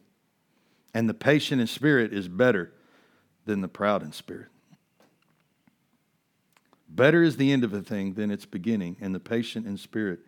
and 0.95 1.09
the 1.09 1.15
patient 1.15 1.61
in 1.61 1.67
spirit 1.67 2.13
is 2.13 2.29
better 2.29 2.73
than 3.45 3.61
the 3.61 3.69
proud 3.69 4.05
in 4.05 4.13
spirit. 4.13 4.51
Better 6.97 7.23
is 7.23 7.37
the 7.37 7.53
end 7.53 7.63
of 7.63 7.75
a 7.75 7.83
thing 7.83 8.15
than 8.15 8.31
its 8.31 8.47
beginning, 8.47 8.97
and 9.03 9.15
the 9.15 9.21
patient 9.21 9.67
in 9.67 9.77
spirit 9.77 10.21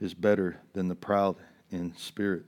is 0.00 0.14
better 0.14 0.60
than 0.72 0.86
the 0.86 0.94
proud 0.94 1.34
in 1.72 1.96
spirit. 1.96 2.44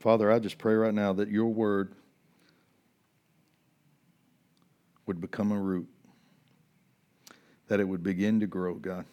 Father, 0.00 0.30
I 0.30 0.40
just 0.40 0.58
pray 0.58 0.74
right 0.74 0.92
now 0.92 1.12
that 1.12 1.28
your 1.28 1.46
word 1.46 1.94
would 5.06 5.20
become 5.20 5.52
a 5.52 5.58
root, 5.58 5.88
that 7.68 7.78
it 7.78 7.86
would 7.86 8.02
begin 8.02 8.40
to 8.40 8.48
grow, 8.48 8.74
God. 8.74 9.04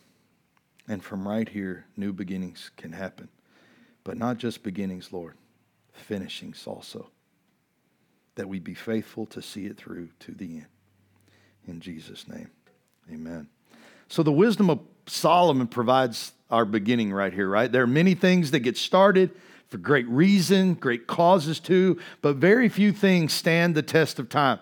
And 0.88 1.04
from 1.04 1.28
right 1.28 1.48
here, 1.48 1.86
new 1.96 2.14
beginnings 2.14 2.72
can 2.78 2.94
happen. 2.94 3.30
But 4.04 4.18
not 4.18 4.40
just 4.40 4.64
beginnings, 4.64 5.14
Lord. 5.14 5.36
finishings 5.94 6.66
also. 6.66 7.12
That 8.36 8.48
we 8.48 8.60
be 8.60 8.74
faithful 8.74 9.26
to 9.28 9.42
see 9.42 9.66
it 9.66 9.78
through 9.78 10.10
to 10.22 10.32
the 10.32 10.46
end. 10.46 10.68
In 11.68 11.80
Jesus' 11.80 12.28
name, 12.28 12.50
amen. 13.12 13.48
So 14.08 14.24
the 14.24 14.32
wisdom 14.32 14.70
of 14.70 14.80
Solomon 15.06 15.68
provides 15.68 16.34
our 16.50 16.66
beginning 16.66 17.14
right 17.14 17.34
here, 17.34 17.48
right? 17.48 17.72
There 17.72 17.84
are 17.84 17.88
many 17.88 18.14
things 18.16 18.52
that 18.52 18.60
get 18.60 18.78
started 18.78 19.32
for 19.68 19.78
great 19.78 20.08
reason, 20.10 20.74
great 20.74 21.08
causes 21.08 21.60
too, 21.60 22.00
but 22.22 22.36
very 22.36 22.68
few 22.68 22.92
things 22.92 23.32
stand 23.32 23.74
the 23.74 23.82
test 23.82 24.20
of 24.20 24.28
time. 24.28 24.60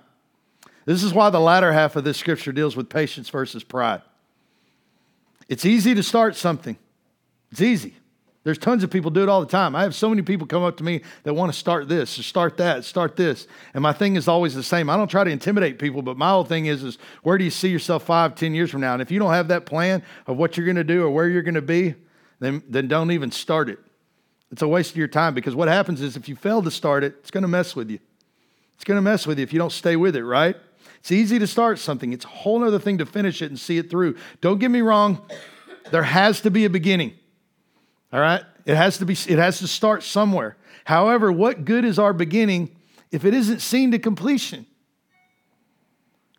This 0.85 1.03
is 1.03 1.13
why 1.13 1.29
the 1.29 1.39
latter 1.39 1.73
half 1.73 1.95
of 1.95 2.03
this 2.03 2.17
scripture 2.17 2.51
deals 2.51 2.75
with 2.75 2.89
patience 2.89 3.29
versus 3.29 3.63
pride. 3.63 4.01
It's 5.47 5.65
easy 5.65 5.95
to 5.95 6.03
start 6.03 6.35
something, 6.35 6.77
it's 7.51 7.61
easy. 7.61 7.95
There's 8.45 8.57
tons 8.57 8.85
of 8.85 8.89
people 8.89 9.11
do 9.11 9.21
it 9.21 9.27
all 9.27 9.41
the 9.41 9.47
time. 9.47 9.75
I 9.75 9.83
have 9.83 9.93
so 9.93 10.09
many 10.09 10.21
people 10.21 10.47
come 10.47 10.63
up 10.63 10.77
to 10.77 10.83
me 10.83 11.01
that 11.23 11.33
want 11.33 11.51
to 11.51 11.57
start 11.57 11.89
this, 11.89 12.17
or 12.17 12.23
start 12.23 12.55
that, 12.57 12.85
start 12.85 13.17
this. 13.17 13.47
And 13.73 13.83
my 13.83 13.91
thing 13.91 14.15
is 14.15 14.29
always 14.29 14.55
the 14.55 14.63
same. 14.63 14.89
I 14.89 14.95
don't 14.95 15.09
try 15.09 15.25
to 15.25 15.29
intimidate 15.29 15.77
people, 15.77 16.01
but 16.01 16.17
my 16.17 16.29
whole 16.29 16.45
thing 16.45 16.67
is, 16.67 16.83
is 16.83 16.97
where 17.21 17.37
do 17.37 17.43
you 17.43 17.49
see 17.49 17.67
yourself 17.67 18.03
five, 18.03 18.35
ten 18.35 18.53
years 18.53 18.71
from 18.71 18.79
now? 18.79 18.93
And 18.93 19.01
if 19.01 19.11
you 19.11 19.19
don't 19.19 19.33
have 19.33 19.49
that 19.49 19.65
plan 19.65 20.03
of 20.25 20.37
what 20.37 20.55
you're 20.55 20.65
going 20.65 20.77
to 20.77 20.85
do 20.85 21.03
or 21.03 21.09
where 21.09 21.27
you're 21.27 21.41
going 21.41 21.55
to 21.55 21.61
be, 21.61 21.95
then, 22.39 22.63
then 22.69 22.87
don't 22.87 23.11
even 23.11 23.29
start 23.29 23.69
it. 23.69 23.79
It's 24.51 24.61
a 24.61 24.67
waste 24.67 24.91
of 24.91 24.97
your 24.97 25.09
time 25.09 25.33
because 25.33 25.53
what 25.53 25.67
happens 25.67 26.01
is 26.01 26.15
if 26.15 26.29
you 26.29 26.35
fail 26.35 26.61
to 26.61 26.71
start 26.71 27.03
it, 27.03 27.15
it's 27.19 27.31
going 27.31 27.43
to 27.43 27.49
mess 27.49 27.75
with 27.75 27.91
you. 27.91 27.99
It's 28.75 28.85
going 28.85 28.95
to 28.95 29.01
mess 29.01 29.27
with 29.27 29.37
you 29.37 29.43
if 29.43 29.51
you 29.51 29.59
don't 29.59 29.73
stay 29.73 29.97
with 29.97 30.15
it, 30.15 30.23
right? 30.23 30.55
It's 30.99 31.11
easy 31.11 31.39
to 31.39 31.47
start 31.47 31.77
something. 31.77 32.13
It's 32.13 32.23
a 32.23 32.29
whole 32.29 32.63
other 32.63 32.79
thing 32.79 32.97
to 32.99 33.05
finish 33.05 33.41
it 33.41 33.51
and 33.51 33.59
see 33.59 33.77
it 33.77 33.89
through. 33.89 34.15
Don't 34.39 34.59
get 34.59 34.71
me 34.71 34.79
wrong. 34.79 35.21
There 35.91 36.03
has 36.03 36.39
to 36.41 36.51
be 36.51 36.63
a 36.63 36.69
beginning. 36.69 37.18
All 38.11 38.19
right? 38.19 38.43
It 38.65 38.75
has 38.75 38.97
to 38.99 39.05
be 39.05 39.13
it 39.13 39.39
has 39.39 39.59
to 39.59 39.67
start 39.67 40.03
somewhere. 40.03 40.57
However, 40.85 41.31
what 41.31 41.65
good 41.65 41.85
is 41.85 41.99
our 41.99 42.13
beginning 42.13 42.75
if 43.11 43.25
it 43.25 43.33
isn't 43.33 43.59
seen 43.59 43.91
to 43.91 43.99
completion? 43.99 44.65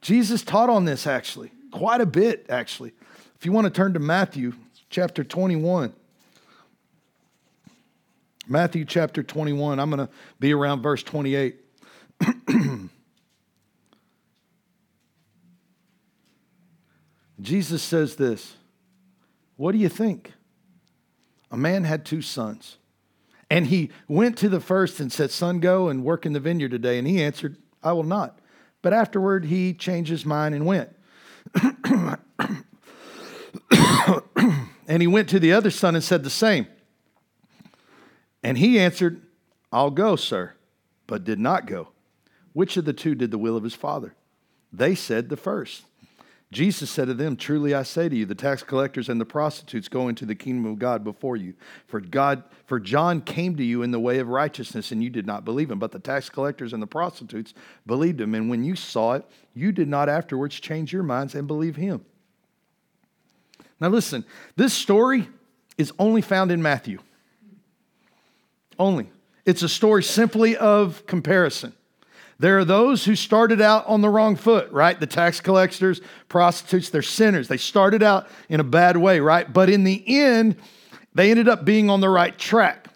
Jesus 0.01 0.43
taught 0.43 0.71
on 0.71 0.85
this 0.85 1.07
actually, 1.07 1.53
quite 1.71 2.01
a 2.01 2.07
bit 2.07 2.47
actually. 2.49 2.93
If 3.37 3.47
you 3.47 3.53
want 3.53 3.67
to 3.67 3.71
turn 3.71 3.95
to 3.95 4.01
Matthew 4.01 4.53
chapter 4.91 5.25
21. 5.25 5.95
Matthew 8.49 8.85
chapter 8.85 9.23
21, 9.23 9.79
I'm 9.79 9.91
going 9.91 10.07
to 10.07 10.13
be 10.41 10.53
around 10.53 10.83
verse 10.83 11.05
28. 11.05 11.57
Jesus 17.41 17.83
says 17.83 18.17
this 18.17 18.57
What 19.57 19.73
do 19.73 19.79
you 19.79 19.89
think? 19.89 20.33
A 21.51 21.57
man 21.57 21.85
had 21.85 22.05
two 22.05 22.23
sons. 22.23 22.77
And 23.51 23.67
he 23.67 23.91
went 24.07 24.39
to 24.39 24.49
the 24.49 24.61
first 24.61 25.01
and 25.01 25.13
said, 25.13 25.31
Son, 25.31 25.59
go 25.59 25.89
and 25.89 26.05
work 26.05 26.25
in 26.25 26.33
the 26.33 26.41
vineyard 26.41 26.71
today. 26.71 26.99
And 26.99 27.07
he 27.07 27.23
answered, 27.23 27.57
I 27.83 27.93
will 27.93 28.05
not. 28.05 28.39
But 28.83 28.93
afterward, 28.93 29.47
he 29.47 29.75
changed 29.75 30.11
his 30.11 30.25
mind 30.25 30.55
and 30.55 30.65
went. 30.65 30.95
and 34.87 35.03
he 35.03 35.07
went 35.07 35.29
to 35.31 35.41
the 35.41 35.53
other 35.53 35.71
son 35.71 35.95
and 35.95 36.05
said 36.05 36.23
the 36.23 36.31
same. 36.31 36.67
And 38.43 38.57
he 38.57 38.79
answered, 38.79 39.21
I'll 39.73 39.91
go, 39.91 40.17
sir, 40.17 40.55
but 41.07 41.25
did 41.25 41.39
not 41.39 41.67
go. 41.67 41.89
Which 42.53 42.77
of 42.77 42.85
the 42.85 42.93
two 42.93 43.15
did 43.15 43.31
the 43.31 43.39
will 43.39 43.57
of 43.57 43.65
his 43.65 43.75
father? 43.75 44.15
They 44.73 44.95
said 44.95 45.29
the 45.29 45.37
first. 45.37 45.83
Jesus 46.53 46.91
said 46.91 47.07
to 47.07 47.15
them, 47.15 47.37
Truly 47.37 47.75
I 47.75 47.85
say 47.85 48.09
to 48.09 48.17
you, 48.17 48.27
the 48.27 48.35
tax 48.35 48.65
collectors 48.65 49.09
and 49.09 49.21
the 49.21 49.25
prostitutes 49.25 49.89
go 49.89 50.09
into 50.09 50.27
the 50.27 50.35
kingdom 50.35 50.67
of 50.67 50.81
God 50.81 51.05
before 51.05 51.37
you. 51.37 51.55
For 51.87 52.01
God, 52.01 52.43
for 52.67 52.81
John 52.81 53.21
came 53.21 53.57
to 53.57 53.63
you 53.63 53.83
in 53.83 53.93
the 53.93 54.01
way 54.01 54.19
of 54.19 54.29
righteousness, 54.29 54.91
and 54.91 55.03
you 55.03 55.11
did 55.11 55.27
not 55.27 55.45
believe 55.45 55.71
him. 55.71 55.79
But 55.79 55.93
the 55.93 56.01
tax 56.01 56.29
collectors 56.29 56.73
and 56.73 56.83
the 56.83 56.89
prostitutes 56.89 57.55
believed 57.87 58.21
him. 58.21 58.35
And 58.35 58.51
when 58.51 58.65
you 58.65 58.75
saw 58.75 59.13
it, 59.13 59.25
you 59.55 59.71
did 59.71 59.87
not 59.87 60.09
afterwards 60.09 60.59
change 60.59 60.93
your 60.93 61.05
minds 61.05 61.37
and 61.37 61.47
believe 61.47 61.77
him. 61.77 62.05
Now 63.81 63.89
listen, 63.89 64.25
this 64.57 64.75
story 64.75 65.29
is 65.79 65.93
only 66.01 66.21
found 66.21 66.51
in 66.51 66.61
Matthew. 66.61 66.99
Only. 68.77 69.09
It's 69.47 69.63
a 69.63 69.69
story 69.69 70.03
simply 70.03 70.57
of 70.57 71.07
comparison. 71.07 71.75
There 72.41 72.59
are 72.59 72.65
those 72.65 73.05
who 73.05 73.17
started 73.17 73.61
out 73.61 73.87
on 73.87 74.01
the 74.01 74.09
wrong 74.09 74.35
foot, 74.35 74.73
right? 74.73 74.99
The 74.99 75.07
tax 75.07 75.43
collectors, 75.43 76.01
prostitutes, 76.31 76.89
they're 76.89 77.03
sinners. 77.03 77.49
They 77.49 77.59
started 77.59 78.03
out 78.03 78.29
in 78.49 78.61
a 78.61 78.65
bad 78.65 78.97
way, 78.97 79.21
right? 79.21 79.53
But 79.53 79.69
in 79.69 79.85
the 79.85 80.03
end, 80.07 80.57
they 81.15 81.31
ended 81.31 81.51
up 81.51 81.67
being 81.67 81.91
on 81.91 82.01
the 82.01 82.09
right 82.09 82.37
track. 82.39 82.89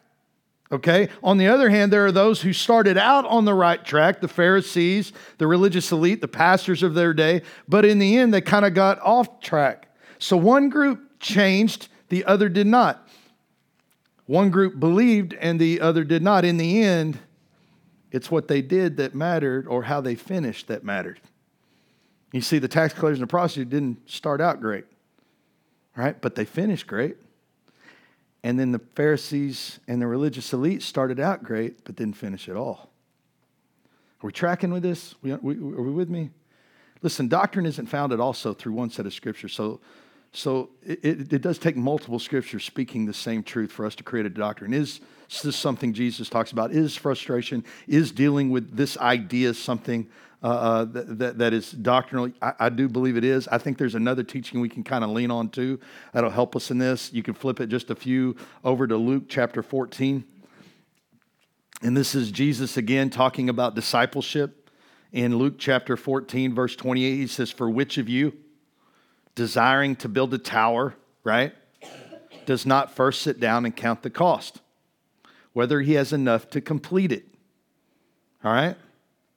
Okay? 0.72 1.10
On 1.22 1.36
the 1.36 1.46
other 1.48 1.68
hand, 1.68 1.92
there 1.92 2.06
are 2.06 2.10
those 2.10 2.40
who 2.40 2.54
started 2.54 2.96
out 2.96 3.26
on 3.26 3.44
the 3.44 3.52
right 3.52 3.84
track, 3.84 4.22
the 4.22 4.28
Pharisees, 4.28 5.12
the 5.36 5.46
religious 5.46 5.92
elite, 5.92 6.22
the 6.22 6.26
pastors 6.26 6.82
of 6.82 6.94
their 6.94 7.12
day, 7.12 7.42
but 7.68 7.84
in 7.84 7.98
the 7.98 8.16
end, 8.16 8.32
they 8.32 8.40
kind 8.40 8.64
of 8.64 8.72
got 8.72 8.98
off 9.00 9.40
track. 9.42 9.94
So 10.18 10.38
one 10.38 10.70
group 10.70 11.20
changed, 11.20 11.88
the 12.08 12.24
other 12.24 12.48
did 12.48 12.66
not. 12.66 13.06
One 14.24 14.48
group 14.48 14.80
believed 14.80 15.34
and 15.34 15.60
the 15.60 15.82
other 15.82 16.02
did 16.02 16.22
not. 16.22 16.46
In 16.46 16.56
the 16.56 16.82
end, 16.82 17.18
it's 18.14 18.30
what 18.30 18.46
they 18.46 18.62
did 18.62 18.98
that 18.98 19.12
mattered 19.12 19.66
or 19.66 19.82
how 19.82 20.00
they 20.00 20.14
finished 20.14 20.68
that 20.68 20.84
mattered. 20.84 21.18
You 22.32 22.42
see, 22.42 22.60
the 22.60 22.68
tax 22.68 22.94
collectors 22.94 23.18
and 23.18 23.24
the 23.24 23.30
prostitute 23.30 23.70
didn't 23.70 24.08
start 24.08 24.40
out 24.40 24.60
great, 24.60 24.84
right? 25.96 26.20
But 26.20 26.36
they 26.36 26.44
finished 26.44 26.86
great. 26.86 27.16
And 28.44 28.56
then 28.56 28.70
the 28.70 28.78
Pharisees 28.94 29.80
and 29.88 30.00
the 30.00 30.06
religious 30.06 30.52
elite 30.52 30.82
started 30.82 31.18
out 31.18 31.42
great, 31.42 31.82
but 31.82 31.96
didn't 31.96 32.16
finish 32.16 32.48
at 32.48 32.54
all. 32.54 32.88
Are 34.22 34.26
we 34.26 34.32
tracking 34.32 34.72
with 34.72 34.84
this? 34.84 35.16
are 35.24 35.38
we 35.38 35.56
with 35.56 36.08
me? 36.08 36.30
Listen, 37.02 37.26
doctrine 37.26 37.66
isn't 37.66 37.86
founded 37.86 38.20
also 38.20 38.54
through 38.54 38.74
one 38.74 38.90
set 38.90 39.06
of 39.06 39.12
scriptures. 39.12 39.52
So, 39.52 39.80
so 40.32 40.70
it, 40.86 41.00
it, 41.02 41.32
it 41.32 41.42
does 41.42 41.58
take 41.58 41.76
multiple 41.76 42.20
scriptures 42.20 42.64
speaking 42.64 43.06
the 43.06 43.12
same 43.12 43.42
truth 43.42 43.72
for 43.72 43.84
us 43.84 43.96
to 43.96 44.04
create 44.04 44.24
a 44.24 44.30
doctrine. 44.30 44.72
Is 44.72 45.00
is 45.30 45.42
this 45.42 45.56
something 45.56 45.92
Jesus 45.92 46.28
talks 46.28 46.52
about? 46.52 46.72
Is 46.72 46.96
frustration, 46.96 47.64
is 47.86 48.12
dealing 48.12 48.50
with 48.50 48.76
this 48.76 48.96
idea 48.98 49.54
something 49.54 50.08
uh, 50.42 50.46
uh, 50.46 50.84
that, 50.84 51.18
that, 51.18 51.38
that 51.38 51.52
is 51.52 51.70
doctrinal? 51.70 52.30
I, 52.42 52.52
I, 52.60 52.68
do 52.68 52.88
believe 52.88 53.16
it 53.16 53.24
is. 53.24 53.48
I 53.48 53.58
think 53.58 53.78
there's 53.78 53.94
another 53.94 54.22
teaching 54.22 54.60
we 54.60 54.68
can 54.68 54.84
kind 54.84 55.02
of 55.02 55.10
lean 55.10 55.30
on 55.30 55.48
too 55.48 55.80
that'll 56.12 56.30
help 56.30 56.54
us 56.54 56.70
in 56.70 56.78
this. 56.78 57.12
You 57.12 57.22
can 57.22 57.34
flip 57.34 57.60
it 57.60 57.68
just 57.68 57.90
a 57.90 57.94
few 57.94 58.36
over 58.62 58.86
to 58.86 58.96
Luke 58.96 59.24
chapter 59.28 59.62
14. 59.62 60.24
And 61.82 61.96
this 61.96 62.14
is 62.14 62.30
Jesus 62.30 62.76
again 62.76 63.10
talking 63.10 63.48
about 63.48 63.74
discipleship. 63.74 64.70
In 65.12 65.36
Luke 65.36 65.54
chapter 65.58 65.96
14, 65.96 66.54
verse 66.54 66.74
28, 66.74 67.16
he 67.16 67.26
says, 67.28 67.50
For 67.50 67.70
which 67.70 67.98
of 67.98 68.08
you, 68.08 68.32
desiring 69.34 69.94
to 69.96 70.08
build 70.08 70.34
a 70.34 70.38
tower, 70.38 70.96
right, 71.22 71.54
does 72.46 72.66
not 72.66 72.90
first 72.90 73.22
sit 73.22 73.38
down 73.38 73.64
and 73.64 73.74
count 73.74 74.02
the 74.02 74.10
cost? 74.10 74.60
Whether 75.54 75.80
he 75.80 75.94
has 75.94 76.12
enough 76.12 76.50
to 76.50 76.60
complete 76.60 77.10
it. 77.10 77.24
All 78.44 78.52
right? 78.52 78.76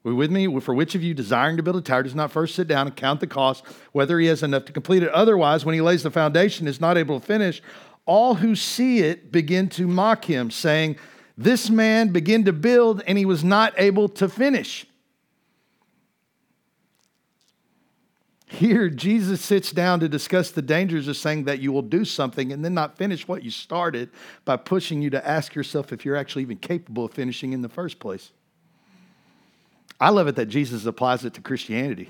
We 0.03 0.13
with 0.13 0.31
me? 0.31 0.59
For 0.59 0.73
which 0.73 0.95
of 0.95 1.03
you 1.03 1.13
desiring 1.13 1.57
to 1.57 1.63
build 1.63 1.77
a 1.77 1.81
tower 1.81 2.03
does 2.03 2.15
not 2.15 2.31
first 2.31 2.55
sit 2.55 2.67
down 2.67 2.87
and 2.87 2.95
count 2.95 3.19
the 3.19 3.27
cost, 3.27 3.65
whether 3.91 4.19
he 4.19 4.27
has 4.27 4.43
enough 4.43 4.65
to 4.65 4.71
complete 4.71 5.03
it? 5.03 5.09
Otherwise, 5.09 5.65
when 5.65 5.75
he 5.75 5.81
lays 5.81 6.03
the 6.03 6.11
foundation, 6.11 6.67
is 6.67 6.81
not 6.81 6.97
able 6.97 7.19
to 7.19 7.25
finish, 7.25 7.61
all 8.05 8.35
who 8.35 8.55
see 8.55 8.99
it 8.99 9.31
begin 9.31 9.67
to 9.69 9.85
mock 9.85 10.25
him, 10.25 10.49
saying, 10.49 10.97
This 11.37 11.69
man 11.69 12.09
began 12.09 12.45
to 12.45 12.53
build 12.53 13.03
and 13.05 13.17
he 13.17 13.25
was 13.25 13.43
not 13.43 13.73
able 13.77 14.07
to 14.09 14.29
finish. 14.29 14.85
Here, 18.49 18.89
Jesus 18.89 19.41
sits 19.41 19.71
down 19.71 19.99
to 19.99 20.07
discuss 20.07 20.51
the 20.51 20.61
dangers 20.61 21.09
of 21.09 21.17
saying 21.17 21.43
that 21.43 21.59
you 21.59 21.73
will 21.73 21.81
do 21.81 22.05
something 22.05 22.53
and 22.53 22.63
then 22.63 22.73
not 22.73 22.97
finish 22.97 23.27
what 23.27 23.43
you 23.43 23.51
started 23.51 24.09
by 24.45 24.55
pushing 24.55 25.01
you 25.01 25.09
to 25.09 25.27
ask 25.27 25.53
yourself 25.53 25.91
if 25.91 26.05
you're 26.05 26.15
actually 26.15 26.43
even 26.43 26.57
capable 26.57 27.03
of 27.05 27.11
finishing 27.11 27.51
in 27.51 27.61
the 27.61 27.67
first 27.67 27.99
place. 27.99 28.31
I 29.99 30.11
love 30.11 30.29
it 30.29 30.37
that 30.37 30.45
Jesus 30.45 30.85
applies 30.85 31.25
it 31.25 31.33
to 31.33 31.41
Christianity. 31.41 32.09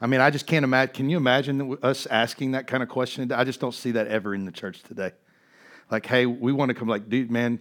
I 0.00 0.06
mean, 0.06 0.20
I 0.20 0.30
just 0.30 0.46
can't 0.46 0.62
imagine. 0.62 0.94
Can 0.94 1.10
you 1.10 1.16
imagine 1.16 1.76
us 1.82 2.06
asking 2.06 2.52
that 2.52 2.68
kind 2.68 2.82
of 2.82 2.88
question? 2.88 3.32
I 3.32 3.42
just 3.42 3.58
don't 3.58 3.74
see 3.74 3.90
that 3.92 4.06
ever 4.06 4.36
in 4.36 4.44
the 4.44 4.52
church 4.52 4.84
today. 4.84 5.10
Like, 5.90 6.06
hey, 6.06 6.24
we 6.24 6.52
want 6.52 6.68
to 6.68 6.74
come, 6.74 6.86
like, 6.86 7.08
dude, 7.08 7.32
man, 7.32 7.60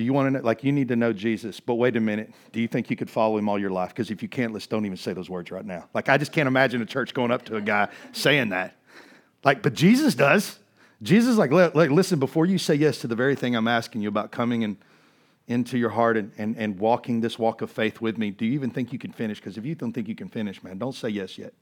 do 0.00 0.04
you 0.04 0.14
want 0.14 0.28
to 0.28 0.30
know? 0.30 0.40
Like, 0.40 0.64
you 0.64 0.72
need 0.72 0.88
to 0.88 0.96
know 0.96 1.12
Jesus, 1.12 1.60
but 1.60 1.74
wait 1.74 1.94
a 1.94 2.00
minute. 2.00 2.32
Do 2.52 2.60
you 2.62 2.68
think 2.68 2.88
you 2.88 2.96
could 2.96 3.10
follow 3.10 3.36
him 3.36 3.50
all 3.50 3.58
your 3.58 3.68
life? 3.68 3.90
Because 3.90 4.10
if 4.10 4.22
you 4.22 4.30
can't, 4.30 4.54
let's 4.54 4.66
don't 4.66 4.86
even 4.86 4.96
say 4.96 5.12
those 5.12 5.28
words 5.28 5.50
right 5.50 5.64
now. 5.64 5.90
Like, 5.92 6.08
I 6.08 6.16
just 6.16 6.32
can't 6.32 6.46
imagine 6.46 6.80
a 6.80 6.86
church 6.86 7.12
going 7.12 7.30
up 7.30 7.44
to 7.44 7.56
a 7.56 7.60
guy 7.60 7.88
saying 8.12 8.48
that. 8.48 8.76
Like, 9.44 9.62
but 9.62 9.74
Jesus 9.74 10.14
does. 10.14 10.58
Jesus, 11.02 11.36
like, 11.36 11.50
like, 11.50 11.90
listen, 11.90 12.18
before 12.18 12.46
you 12.46 12.56
say 12.56 12.74
yes 12.74 13.02
to 13.02 13.08
the 13.08 13.14
very 13.14 13.34
thing 13.34 13.54
I'm 13.54 13.68
asking 13.68 14.00
you 14.00 14.08
about 14.08 14.30
coming 14.30 14.64
and 14.64 14.78
into 15.48 15.76
your 15.76 15.90
heart 15.90 16.16
and, 16.16 16.32
and, 16.38 16.56
and 16.56 16.78
walking 16.78 17.20
this 17.20 17.38
walk 17.38 17.60
of 17.60 17.70
faith 17.70 18.00
with 18.00 18.16
me, 18.16 18.30
do 18.30 18.46
you 18.46 18.54
even 18.54 18.70
think 18.70 18.94
you 18.94 18.98
can 18.98 19.12
finish? 19.12 19.38
Because 19.38 19.58
if 19.58 19.66
you 19.66 19.74
don't 19.74 19.92
think 19.92 20.08
you 20.08 20.14
can 20.14 20.28
finish, 20.28 20.62
man, 20.62 20.78
don't 20.78 20.94
say 20.94 21.10
yes 21.10 21.36
yet. 21.36 21.52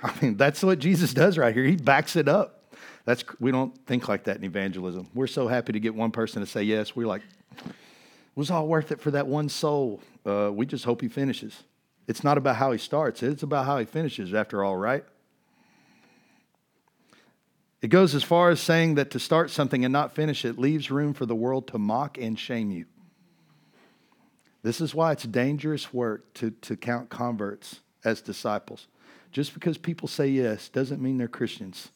I 0.00 0.12
mean, 0.22 0.36
that's 0.36 0.62
what 0.62 0.78
Jesus 0.78 1.12
does 1.12 1.36
right 1.36 1.52
here. 1.52 1.64
He 1.64 1.74
backs 1.74 2.14
it 2.14 2.28
up. 2.28 2.61
That's, 3.04 3.24
we 3.40 3.50
don't 3.50 3.76
think 3.86 4.08
like 4.08 4.24
that 4.24 4.36
in 4.36 4.44
evangelism. 4.44 5.08
We're 5.14 5.26
so 5.26 5.48
happy 5.48 5.72
to 5.72 5.80
get 5.80 5.94
one 5.94 6.12
person 6.12 6.40
to 6.40 6.46
say 6.46 6.62
yes. 6.62 6.94
We're 6.94 7.06
like, 7.06 7.22
it 7.56 8.36
was 8.36 8.50
all 8.50 8.66
worth 8.66 8.92
it 8.92 9.00
for 9.00 9.10
that 9.10 9.26
one 9.26 9.48
soul. 9.48 10.00
Uh, 10.24 10.50
we 10.52 10.66
just 10.66 10.84
hope 10.84 11.00
he 11.00 11.08
finishes. 11.08 11.64
It's 12.06 12.24
not 12.24 12.38
about 12.38 12.56
how 12.56 12.72
he 12.72 12.78
starts, 12.78 13.22
it's 13.22 13.42
about 13.42 13.66
how 13.66 13.78
he 13.78 13.84
finishes, 13.84 14.34
after 14.34 14.64
all, 14.64 14.76
right? 14.76 15.04
It 17.80 17.88
goes 17.88 18.14
as 18.14 18.22
far 18.22 18.50
as 18.50 18.60
saying 18.60 18.94
that 18.94 19.10
to 19.10 19.18
start 19.18 19.50
something 19.50 19.84
and 19.84 19.92
not 19.92 20.14
finish 20.14 20.44
it 20.44 20.58
leaves 20.58 20.90
room 20.90 21.14
for 21.14 21.26
the 21.26 21.34
world 21.34 21.66
to 21.68 21.78
mock 21.78 22.16
and 22.16 22.38
shame 22.38 22.70
you. 22.70 22.86
This 24.62 24.80
is 24.80 24.94
why 24.94 25.10
it's 25.10 25.24
dangerous 25.24 25.92
work 25.92 26.32
to, 26.34 26.50
to 26.50 26.76
count 26.76 27.10
converts 27.10 27.80
as 28.04 28.20
disciples. 28.20 28.86
Just 29.32 29.54
because 29.54 29.78
people 29.78 30.06
say 30.06 30.28
yes 30.28 30.68
doesn't 30.68 31.02
mean 31.02 31.18
they're 31.18 31.26
Christians. 31.26 31.90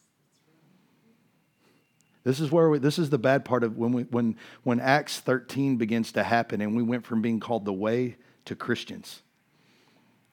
This 2.26 2.40
is 2.40 2.50
where 2.50 2.68
we, 2.68 2.80
this 2.80 2.98
is 2.98 3.08
the 3.08 3.18
bad 3.18 3.44
part 3.44 3.62
of 3.62 3.78
when 3.78 3.92
we, 3.92 4.02
when 4.02 4.34
when 4.64 4.80
Acts 4.80 5.20
13 5.20 5.76
begins 5.76 6.10
to 6.10 6.24
happen 6.24 6.60
and 6.60 6.76
we 6.76 6.82
went 6.82 7.06
from 7.06 7.22
being 7.22 7.38
called 7.38 7.64
the 7.64 7.72
way 7.72 8.16
to 8.46 8.56
Christians. 8.56 9.22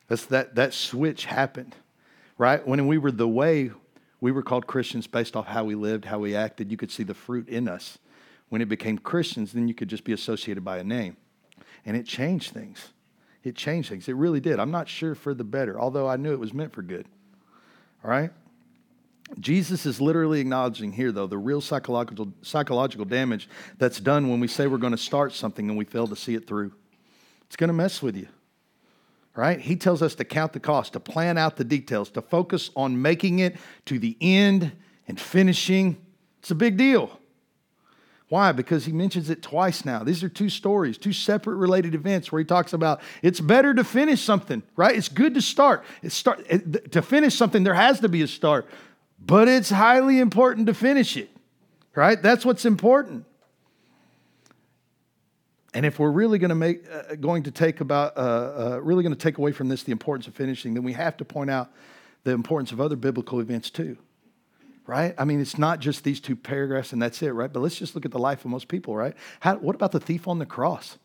That's 0.08 0.26
that 0.26 0.56
that 0.56 0.74
switch 0.74 1.26
happened. 1.26 1.76
Right? 2.40 2.68
When 2.68 2.88
we 2.88 2.98
were 2.98 3.12
the 3.12 3.28
way, 3.28 3.70
we 4.22 4.32
were 4.32 4.42
called 4.42 4.66
Christians 4.66 5.06
based 5.06 5.36
off 5.36 5.46
how 5.46 5.66
we 5.66 5.76
lived, 5.76 6.06
how 6.06 6.18
we 6.18 6.36
acted. 6.36 6.72
You 6.72 6.78
could 6.78 6.90
see 6.90 7.04
the 7.04 7.14
fruit 7.14 7.48
in 7.48 7.68
us. 7.68 8.00
When 8.50 8.64
it 8.64 8.70
became 8.70 8.98
Christians, 8.98 9.54
then 9.54 9.68
you 9.68 9.76
could 9.76 9.88
just 9.88 10.04
be 10.04 10.14
associated 10.14 10.66
by 10.66 10.80
a 10.80 10.84
name. 10.84 11.16
And 11.86 11.96
it 11.96 12.08
changed 12.08 12.56
things. 12.56 12.90
It 13.44 13.56
changed 13.56 13.90
things. 13.90 14.10
It 14.10 14.16
really 14.16 14.40
did. 14.40 14.60
I'm 14.60 14.72
not 14.72 14.90
sure 14.90 15.14
for 15.14 15.36
the 15.36 15.44
better, 15.44 15.80
although 15.80 16.08
I 16.08 16.16
knew 16.16 16.34
it 16.34 16.40
was 16.40 16.56
meant 16.56 16.74
for 16.74 16.82
good. 16.82 17.06
All 18.04 18.10
right? 18.10 18.32
Jesus 19.40 19.86
is 19.86 20.02
literally 20.02 20.40
acknowledging 20.40 20.92
here, 20.92 21.12
though, 21.12 21.28
the 21.28 21.38
real 21.38 21.62
psychological, 21.62 22.34
psychological 22.42 23.06
damage 23.06 23.50
that's 23.78 24.00
done 24.00 24.30
when 24.30 24.40
we 24.40 24.48
say 24.48 24.68
we're 24.68 24.78
going 24.78 24.92
to 24.92 24.98
start 24.98 25.34
something 25.34 25.70
and 25.70 25.78
we 25.78 25.86
fail 25.86 26.08
to 26.08 26.16
see 26.16 26.36
it 26.36 26.46
through. 26.46 26.72
It's 27.48 27.56
going 27.56 27.70
to 27.70 27.74
mess 27.74 28.02
with 28.02 28.16
you, 28.16 28.28
right? 29.36 29.60
He 29.60 29.76
tells 29.76 30.02
us 30.02 30.16
to 30.16 30.26
count 30.26 30.54
the 30.54 30.60
cost, 30.60 30.94
to 30.94 31.00
plan 31.00 31.38
out 31.38 31.56
the 31.56 31.64
details, 31.64 32.10
to 32.12 32.22
focus 32.22 32.70
on 32.76 33.02
making 33.02 33.40
it 33.40 33.56
to 33.86 33.98
the 33.98 34.18
end 34.20 34.72
and 35.08 35.20
finishing. 35.20 35.98
It's 36.40 36.52
a 36.52 36.56
big 36.56 36.78
deal. 36.78 37.20
Why? 38.30 38.52
Because 38.52 38.86
he 38.86 38.92
mentions 38.92 39.30
it 39.30 39.44
twice 39.44 39.86
now. 39.86 40.04
These 40.04 40.24
are 40.24 40.30
two 40.30 40.50
stories, 40.50 40.98
two 40.98 41.14
separate 41.14 41.58
related 41.58 41.94
events 41.94 42.32
where 42.32 42.40
he 42.40 42.46
talks 42.46 42.74
about 42.74 43.02
it's 43.22 43.40
better 43.40 43.74
to 43.76 43.84
finish 43.84 44.22
something, 44.22 44.64
right? 44.76 44.96
It's 44.96 45.10
good 45.10 45.36
to 45.36 45.42
start. 45.42 45.84
It's 46.02 46.16
start 46.16 46.44
to 46.92 47.02
finish 47.02 47.36
something 47.36 47.64
there 47.64 47.76
has 47.76 48.00
to 48.00 48.10
be 48.10 48.24
a 48.24 48.28
start 48.28 48.68
but 49.26 49.48
it's 49.48 49.70
highly 49.70 50.20
important 50.20 50.68
to 50.68 50.74
finish 50.74 51.16
it, 51.16 51.30
right? 51.96 52.22
That's 52.22 52.46
what's 52.46 52.66
important. 52.66 53.26
And 55.74 55.86
if 55.86 55.98
we're 55.98 56.12
really 56.12 56.40
going 56.40 56.50
to 56.50 56.56
make, 56.56 56.84
uh, 56.92 57.16
going 57.16 57.44
to 57.44 57.52
take 57.52 57.82
about, 57.82 58.16
uh, 58.18 58.20
uh, 58.20 58.80
really 58.84 59.02
going 59.02 59.16
to 59.16 59.20
take 59.20 59.38
away 59.38 59.52
from 59.52 59.70
this 59.70 59.84
the 59.84 59.92
importance 59.92 60.28
of 60.28 60.36
finishing, 60.36 60.74
then 60.74 60.84
we 60.84 60.94
have 60.94 61.18
to 61.18 61.26
point 61.26 61.50
out 61.50 61.72
the 62.24 62.32
importance 62.32 62.72
of 62.72 62.80
other 62.80 62.96
biblical 62.96 63.40
events 63.40 63.70
too, 63.70 63.98
right? 64.86 65.16
I 65.18 65.26
mean, 65.26 65.42
it's 65.42 65.58
not 65.58 65.80
just 65.80 66.04
these 66.04 66.20
two 66.20 66.36
paragraphs 66.36 66.94
and 66.94 67.02
that's 67.02 67.22
it, 67.24 67.32
right? 67.32 67.52
But 67.52 67.62
let's 67.62 67.76
just 67.76 67.96
look 67.96 68.06
at 68.06 68.12
the 68.12 68.20
life 68.20 68.46
of 68.46 68.52
most 68.52 68.68
people, 68.68 68.96
right? 68.96 69.16
How, 69.40 69.56
what 69.56 69.76
about 69.76 69.94
the 69.94 70.00
thief 70.00 70.28
on 70.28 70.38
the 70.38 70.46
cross? 70.46 70.98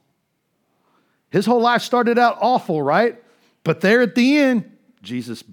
His 1.30 1.46
whole 1.46 1.60
life 1.60 1.82
started 1.82 2.18
out 2.18 2.38
awful, 2.40 2.82
right? 2.82 3.22
But 3.64 3.80
there 3.80 4.02
at 4.02 4.14
the 4.14 4.38
end, 4.38 4.76
Jesus, 5.02 5.44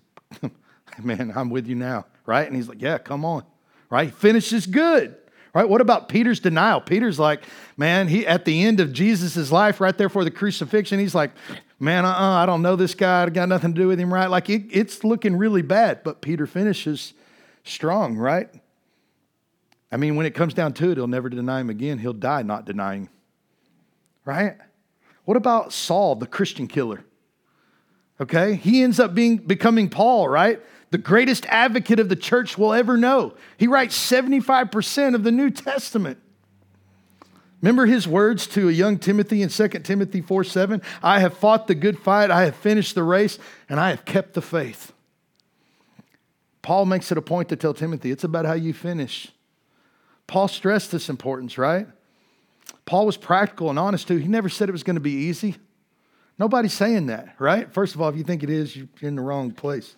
man, 1.01 1.31
I'm 1.35 1.49
with 1.49 1.67
you 1.67 1.75
now 1.75 2.05
right? 2.25 2.47
And 2.47 2.55
he's 2.55 2.67
like, 2.67 2.81
yeah, 2.81 2.97
come 2.97 3.25
on, 3.25 3.43
right? 3.89 4.13
Finishes 4.13 4.65
good, 4.65 5.15
right? 5.53 5.67
What 5.67 5.81
about 5.81 6.09
Peter's 6.09 6.39
denial? 6.39 6.81
Peter's 6.81 7.19
like, 7.19 7.43
man, 7.77 8.07
he 8.07 8.25
at 8.25 8.45
the 8.45 8.63
end 8.63 8.79
of 8.79 8.93
Jesus' 8.93 9.51
life, 9.51 9.79
right 9.79 9.97
there 9.97 10.09
for 10.09 10.23
the 10.23 10.31
crucifixion, 10.31 10.99
he's 10.99 11.15
like, 11.15 11.31
man, 11.79 12.05
uh-uh, 12.05 12.35
I 12.35 12.45
don't 12.45 12.61
know 12.61 12.75
this 12.75 12.95
guy. 12.95 13.23
I 13.23 13.29
got 13.29 13.49
nothing 13.49 13.73
to 13.73 13.81
do 13.81 13.87
with 13.87 13.99
him, 13.99 14.13
right? 14.13 14.27
Like 14.27 14.49
it, 14.49 14.63
it's 14.71 15.03
looking 15.03 15.37
really 15.37 15.61
bad, 15.61 16.03
but 16.03 16.21
Peter 16.21 16.47
finishes 16.47 17.13
strong, 17.63 18.17
right? 18.17 18.49
I 19.91 19.97
mean, 19.97 20.15
when 20.15 20.25
it 20.25 20.35
comes 20.35 20.53
down 20.53 20.73
to 20.73 20.91
it, 20.91 20.97
he'll 20.97 21.07
never 21.07 21.29
deny 21.29 21.61
him 21.61 21.69
again. 21.69 21.99
He'll 21.99 22.13
die 22.13 22.41
not 22.41 22.65
denying, 22.65 23.09
right? 24.25 24.57
What 25.25 25.37
about 25.37 25.73
Saul, 25.73 26.15
the 26.15 26.27
Christian 26.27 26.67
killer? 26.67 27.03
Okay, 28.19 28.55
he 28.55 28.81
ends 28.83 28.99
up 28.99 29.13
being 29.13 29.37
becoming 29.37 29.89
Paul, 29.89 30.29
right? 30.29 30.61
The 30.95 30.99
greatest 30.99 31.45
advocate 31.47 31.99
of 31.99 32.07
the 32.07 32.15
church 32.15 32.57
will 32.57 32.73
ever 32.73 32.95
know. 32.95 33.33
He 33.57 33.67
writes 33.67 33.97
75% 33.97 35.13
of 35.13 35.25
the 35.25 35.31
New 35.31 35.49
Testament. 35.49 36.19
Remember 37.61 37.85
his 37.85 38.07
words 38.07 38.47
to 38.47 38.69
a 38.69 38.71
young 38.71 38.97
Timothy 38.97 39.41
in 39.41 39.49
2 39.49 39.67
Timothy 39.67 40.21
4 40.21 40.45
7? 40.45 40.81
I 41.03 41.19
have 41.19 41.37
fought 41.37 41.67
the 41.67 41.75
good 41.75 41.99
fight, 41.99 42.31
I 42.31 42.45
have 42.45 42.55
finished 42.55 42.95
the 42.95 43.03
race, 43.03 43.37
and 43.67 43.77
I 43.77 43.89
have 43.89 44.05
kept 44.05 44.35
the 44.35 44.41
faith. 44.41 44.93
Paul 46.61 46.85
makes 46.85 47.11
it 47.11 47.17
a 47.17 47.21
point 47.21 47.49
to 47.49 47.57
tell 47.57 47.73
Timothy 47.73 48.09
it's 48.09 48.23
about 48.23 48.45
how 48.45 48.53
you 48.53 48.73
finish. 48.73 49.33
Paul 50.27 50.47
stressed 50.47 50.93
this 50.93 51.09
importance, 51.09 51.57
right? 51.57 51.87
Paul 52.85 53.05
was 53.05 53.17
practical 53.17 53.69
and 53.69 53.77
honest 53.77 54.07
too. 54.07 54.15
He 54.15 54.29
never 54.29 54.47
said 54.47 54.69
it 54.69 54.71
was 54.71 54.83
going 54.83 54.95
to 54.95 55.01
be 55.01 55.11
easy. 55.11 55.57
Nobody's 56.39 56.71
saying 56.71 57.07
that, 57.07 57.35
right? 57.37 57.69
First 57.73 57.95
of 57.95 58.01
all, 58.01 58.07
if 58.07 58.15
you 58.15 58.23
think 58.23 58.43
it 58.43 58.49
is, 58.49 58.77
you're 58.77 58.87
in 59.01 59.15
the 59.15 59.21
wrong 59.21 59.51
place. 59.51 59.93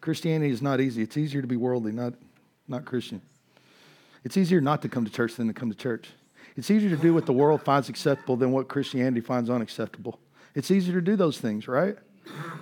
Christianity 0.00 0.50
is 0.50 0.62
not 0.62 0.80
easy. 0.80 1.02
It's 1.02 1.16
easier 1.16 1.42
to 1.42 1.46
be 1.46 1.56
worldly, 1.56 1.92
not, 1.92 2.14
not 2.68 2.84
Christian. 2.84 3.20
It's 4.24 4.36
easier 4.36 4.60
not 4.60 4.82
to 4.82 4.88
come 4.88 5.04
to 5.04 5.10
church 5.10 5.34
than 5.36 5.46
to 5.48 5.54
come 5.54 5.70
to 5.70 5.76
church. 5.76 6.08
It's 6.56 6.70
easier 6.70 6.90
to 6.90 6.96
do 6.96 7.14
what 7.14 7.26
the 7.26 7.32
world 7.32 7.62
finds 7.62 7.88
acceptable 7.88 8.36
than 8.36 8.52
what 8.52 8.68
Christianity 8.68 9.20
finds 9.20 9.48
unacceptable. 9.48 10.18
It's 10.54 10.70
easier 10.70 10.94
to 10.94 11.00
do 11.00 11.16
those 11.16 11.38
things, 11.38 11.68
right? 11.68 11.96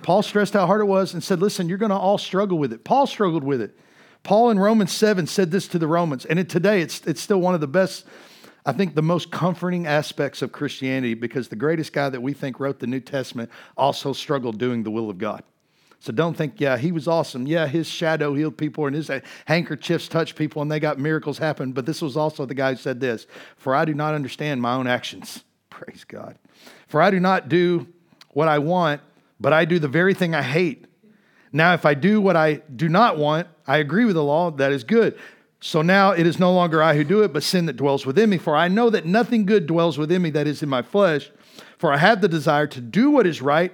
Paul 0.03 0.21
stressed 0.21 0.53
how 0.53 0.65
hard 0.65 0.81
it 0.81 0.85
was 0.85 1.13
and 1.13 1.23
said, 1.23 1.41
Listen, 1.41 1.67
you're 1.67 1.77
going 1.77 1.89
to 1.89 1.97
all 1.97 2.17
struggle 2.17 2.57
with 2.57 2.71
it. 2.71 2.83
Paul 2.83 3.07
struggled 3.07 3.43
with 3.43 3.61
it. 3.61 3.77
Paul 4.23 4.49
in 4.49 4.59
Romans 4.59 4.91
7 4.91 5.27
said 5.27 5.51
this 5.51 5.67
to 5.69 5.79
the 5.79 5.87
Romans, 5.87 6.25
and 6.25 6.39
it, 6.39 6.49
today 6.49 6.81
it's, 6.81 7.01
it's 7.07 7.21
still 7.21 7.39
one 7.39 7.55
of 7.55 7.61
the 7.61 7.67
best, 7.67 8.05
I 8.65 8.73
think, 8.73 8.95
the 8.95 9.01
most 9.01 9.31
comforting 9.31 9.87
aspects 9.87 10.41
of 10.41 10.51
Christianity 10.51 11.13
because 11.13 11.47
the 11.47 11.55
greatest 11.55 11.93
guy 11.93 12.09
that 12.09 12.21
we 12.21 12.33
think 12.33 12.59
wrote 12.59 12.79
the 12.79 12.87
New 12.87 12.99
Testament 12.99 13.49
also 13.77 14.11
struggled 14.11 14.57
doing 14.57 14.83
the 14.83 14.91
will 14.91 15.09
of 15.09 15.17
God. 15.17 15.43
So 15.99 16.13
don't 16.13 16.35
think, 16.35 16.61
yeah, 16.61 16.77
he 16.77 16.91
was 16.93 17.07
awesome. 17.07 17.45
Yeah, 17.45 17.67
his 17.67 17.87
shadow 17.87 18.33
healed 18.33 18.57
people 18.57 18.85
and 18.85 18.95
his 18.95 19.11
handkerchiefs 19.45 20.07
touched 20.07 20.37
people 20.37 20.61
and 20.61 20.71
they 20.71 20.79
got 20.79 20.97
miracles 20.97 21.37
happen. 21.37 21.73
But 21.73 21.85
this 21.85 22.01
was 22.01 22.15
also 22.15 22.45
the 22.45 22.53
guy 22.53 22.71
who 22.71 22.77
said 22.77 22.99
this 22.99 23.27
For 23.57 23.75
I 23.75 23.85
do 23.85 23.93
not 23.93 24.15
understand 24.15 24.61
my 24.61 24.73
own 24.73 24.87
actions. 24.87 25.43
Praise 25.69 26.05
God. 26.05 26.37
For 26.87 27.01
I 27.01 27.11
do 27.11 27.19
not 27.19 27.49
do 27.49 27.87
what 28.29 28.47
I 28.47 28.59
want, 28.59 29.01
but 29.39 29.53
I 29.53 29.65
do 29.65 29.77
the 29.79 29.87
very 29.87 30.13
thing 30.13 30.33
I 30.33 30.41
hate. 30.41 30.85
Now, 31.51 31.73
if 31.73 31.85
I 31.85 31.95
do 31.95 32.21
what 32.21 32.35
I 32.35 32.55
do 32.75 32.87
not 32.89 33.17
want, 33.17 33.47
I 33.67 33.77
agree 33.77 34.05
with 34.05 34.15
the 34.15 34.23
law, 34.23 34.51
that 34.51 34.71
is 34.71 34.83
good. 34.83 35.17
So 35.61 35.81
now 35.81 36.11
it 36.11 36.25
is 36.25 36.39
no 36.39 36.53
longer 36.53 36.81
I 36.81 36.95
who 36.95 37.03
do 37.03 37.23
it, 37.23 37.33
but 37.33 37.43
sin 37.43 37.65
that 37.65 37.75
dwells 37.75 38.05
within 38.05 38.29
me. 38.29 38.37
For 38.37 38.55
I 38.55 38.67
know 38.67 38.89
that 38.91 39.05
nothing 39.05 39.45
good 39.45 39.67
dwells 39.67 39.97
within 39.97 40.21
me 40.21 40.29
that 40.31 40.47
is 40.47 40.63
in 40.63 40.69
my 40.69 40.81
flesh. 40.81 41.31
For 41.77 41.91
I 41.91 41.97
have 41.97 42.21
the 42.21 42.27
desire 42.27 42.67
to 42.67 42.81
do 42.81 43.09
what 43.11 43.27
is 43.27 43.41
right 43.41 43.73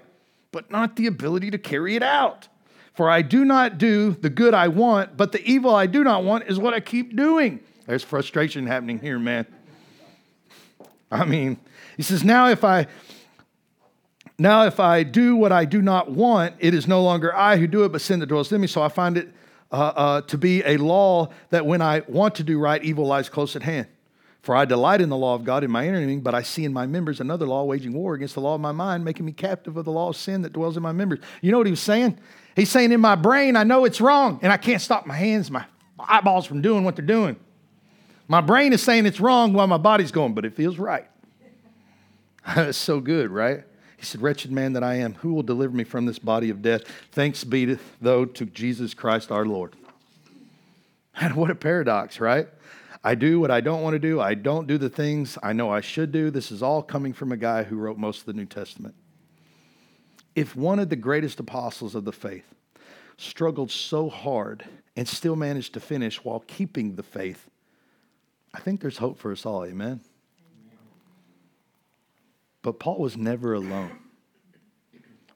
but 0.55 0.71
not 0.71 0.95
the 0.95 1.05
ability 1.05 1.51
to 1.51 1.57
carry 1.57 1.97
it 1.97 2.01
out. 2.01 2.47
For 2.93 3.09
I 3.09 3.21
do 3.21 3.43
not 3.43 3.77
do 3.77 4.11
the 4.11 4.29
good 4.29 4.53
I 4.53 4.69
want, 4.69 5.17
but 5.17 5.33
the 5.33 5.43
evil 5.43 5.75
I 5.75 5.85
do 5.85 6.01
not 6.01 6.23
want 6.23 6.45
is 6.45 6.57
what 6.57 6.73
I 6.73 6.79
keep 6.79 7.13
doing. 7.13 7.59
There's 7.85 8.03
frustration 8.03 8.65
happening 8.65 8.99
here, 8.99 9.19
man. 9.19 9.45
I 11.11 11.25
mean, 11.25 11.57
he 11.97 12.03
says, 12.03 12.23
now 12.23 12.47
if 12.47 12.63
I 12.63 12.87
now 14.39 14.65
if 14.65 14.79
I 14.79 15.03
do 15.03 15.35
what 15.35 15.51
I 15.51 15.65
do 15.65 15.81
not 15.81 16.11
want, 16.11 16.55
it 16.59 16.73
is 16.73 16.87
no 16.87 17.03
longer 17.03 17.35
I 17.35 17.57
who 17.57 17.67
do 17.67 17.83
it, 17.83 17.91
but 17.91 17.99
sin 17.99 18.21
that 18.21 18.27
dwells 18.27 18.49
in 18.53 18.61
me. 18.61 18.67
So 18.67 18.81
I 18.81 18.87
find 18.87 19.17
it 19.17 19.33
uh, 19.73 19.75
uh, 19.75 20.21
to 20.21 20.37
be 20.37 20.63
a 20.63 20.77
law 20.77 21.33
that 21.49 21.65
when 21.65 21.81
I 21.81 22.03
want 22.07 22.35
to 22.35 22.43
do 22.43 22.59
right, 22.59 22.81
evil 22.81 23.05
lies 23.05 23.27
close 23.27 23.57
at 23.57 23.63
hand. 23.63 23.87
For 24.45 24.55
I 24.55 24.65
delight 24.65 25.01
in 25.01 25.09
the 25.09 25.17
law 25.17 25.33
of 25.33 25.43
God 25.43 25.63
in 25.63 25.71
my 25.71 25.87
inner 25.87 26.05
being, 26.05 26.21
but 26.21 26.35
I 26.35 26.43
see 26.43 26.65
in 26.65 26.71
my 26.71 26.85
members 26.85 27.19
another 27.19 27.47
law 27.47 27.63
waging 27.63 27.93
war 27.93 28.13
against 28.13 28.35
the 28.35 28.41
law 28.41 28.53
of 28.53 28.61
my 28.61 28.71
mind, 28.71 29.03
making 29.03 29.25
me 29.25 29.31
captive 29.31 29.75
of 29.75 29.85
the 29.85 29.91
law 29.91 30.09
of 30.09 30.15
sin 30.15 30.43
that 30.43 30.53
dwells 30.53 30.77
in 30.77 30.83
my 30.83 30.91
members. 30.91 31.17
You 31.41 31.51
know 31.51 31.57
what 31.57 31.65
he 31.65 31.71
was 31.71 31.79
saying? 31.79 32.19
He's 32.55 32.69
saying, 32.69 32.91
In 32.91 33.01
my 33.01 33.15
brain, 33.15 33.55
I 33.55 33.63
know 33.63 33.85
it's 33.85 33.99
wrong, 33.99 34.37
and 34.43 34.53
I 34.53 34.57
can't 34.57 34.79
stop 34.79 35.07
my 35.07 35.15
hands, 35.15 35.49
my 35.49 35.65
eyeballs 35.97 36.45
from 36.45 36.61
doing 36.61 36.83
what 36.83 36.95
they're 36.95 37.03
doing. 37.03 37.37
My 38.27 38.39
brain 38.39 38.71
is 38.71 38.83
saying 38.83 39.07
it's 39.07 39.19
wrong 39.19 39.51
while 39.51 39.65
my 39.65 39.79
body's 39.79 40.11
going, 40.11 40.35
but 40.35 40.45
it 40.45 40.53
feels 40.53 40.77
right. 40.77 41.07
That's 42.55 42.77
so 42.77 42.99
good, 42.99 43.31
right? 43.31 43.63
He 43.97 44.05
said, 44.05 44.21
Wretched 44.21 44.51
man 44.51 44.73
that 44.73 44.83
I 44.83 44.93
am, 44.97 45.15
who 45.15 45.33
will 45.33 45.41
deliver 45.41 45.75
me 45.75 45.85
from 45.85 46.05
this 46.05 46.19
body 46.19 46.51
of 46.51 46.61
death? 46.61 46.83
Thanks 47.13 47.43
be, 47.43 47.65
to, 47.65 47.79
though, 47.99 48.25
to 48.25 48.45
Jesus 48.45 48.93
Christ 48.93 49.31
our 49.31 49.47
Lord. 49.47 49.73
And 51.15 51.33
what 51.33 51.49
a 51.49 51.55
paradox, 51.55 52.19
right? 52.19 52.47
I 53.05 53.13
do 53.13 53.39
what 53.39 53.51
I 53.51 53.61
don't 53.61 53.83
want 53.83 53.93
to 53.93 53.99
do. 53.99 54.19
I 54.19 54.33
don't 54.33 54.65
do 54.65 54.79
the 54.79 54.89
things 54.89 55.37
I 55.43 55.53
know 55.53 55.69
I 55.69 55.79
should 55.79 56.11
do. 56.11 56.31
This 56.31 56.51
is 56.51 56.63
all 56.63 56.81
coming 56.81 57.13
from 57.13 57.31
a 57.31 57.37
guy 57.37 57.61
who 57.61 57.75
wrote 57.75 57.99
most 57.99 58.21
of 58.21 58.25
the 58.25 58.33
New 58.33 58.47
Testament. 58.47 58.95
If 60.33 60.55
one 60.55 60.79
of 60.79 60.89
the 60.89 60.95
greatest 60.95 61.39
apostles 61.39 61.93
of 61.93 62.03
the 62.03 62.11
faith 62.11 62.55
struggled 63.17 63.69
so 63.69 64.09
hard 64.09 64.65
and 64.95 65.07
still 65.07 65.35
managed 65.35 65.75
to 65.75 65.79
finish 65.79 66.23
while 66.25 66.43
keeping 66.47 66.95
the 66.95 67.03
faith, 67.03 67.47
I 68.55 68.59
think 68.59 68.81
there's 68.81 68.97
hope 68.97 69.19
for 69.19 69.31
us 69.31 69.45
all. 69.45 69.63
Amen. 69.63 70.01
But 72.63 72.79
Paul 72.79 72.97
was 72.97 73.15
never 73.15 73.53
alone. 73.53 73.99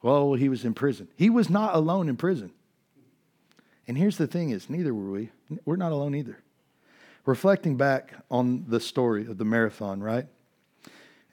Well, 0.01 0.33
he 0.33 0.49
was 0.49 0.65
in 0.65 0.73
prison. 0.73 1.07
He 1.15 1.29
was 1.29 1.51
not 1.51 1.75
alone 1.75 2.09
in 2.09 2.17
prison. 2.17 2.51
And 3.87 3.95
here's 3.95 4.17
the 4.17 4.25
thing 4.25 4.49
is 4.49 4.71
neither 4.71 4.91
were 4.91 5.11
we. 5.11 5.29
We're 5.65 5.75
not 5.75 5.91
alone 5.91 6.15
either. 6.15 6.39
Reflecting 7.25 7.77
back 7.77 8.13
on 8.31 8.65
the 8.67 8.79
story 8.79 9.25
of 9.25 9.37
the 9.37 9.45
marathon, 9.45 10.01
right? 10.01 10.27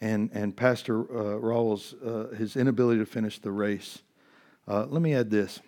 And, 0.00 0.30
and 0.32 0.56
Pastor 0.56 1.00
uh, 1.00 1.38
Rawls, 1.40 1.94
uh, 2.04 2.34
his 2.34 2.56
inability 2.56 3.00
to 3.00 3.06
finish 3.06 3.38
the 3.38 3.50
race. 3.50 4.02
Uh, 4.68 4.84
let 4.86 5.00
me 5.00 5.14
add 5.14 5.30
this. 5.30 5.60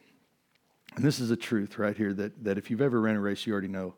And 0.96 1.04
this 1.04 1.20
is 1.20 1.30
a 1.30 1.36
truth 1.36 1.78
right 1.78 1.96
here 1.96 2.12
that, 2.14 2.44
that 2.44 2.58
if 2.58 2.70
you've 2.70 2.80
ever 2.80 3.00
ran 3.00 3.16
a 3.16 3.20
race, 3.20 3.46
you 3.46 3.52
already 3.52 3.68
know. 3.68 3.94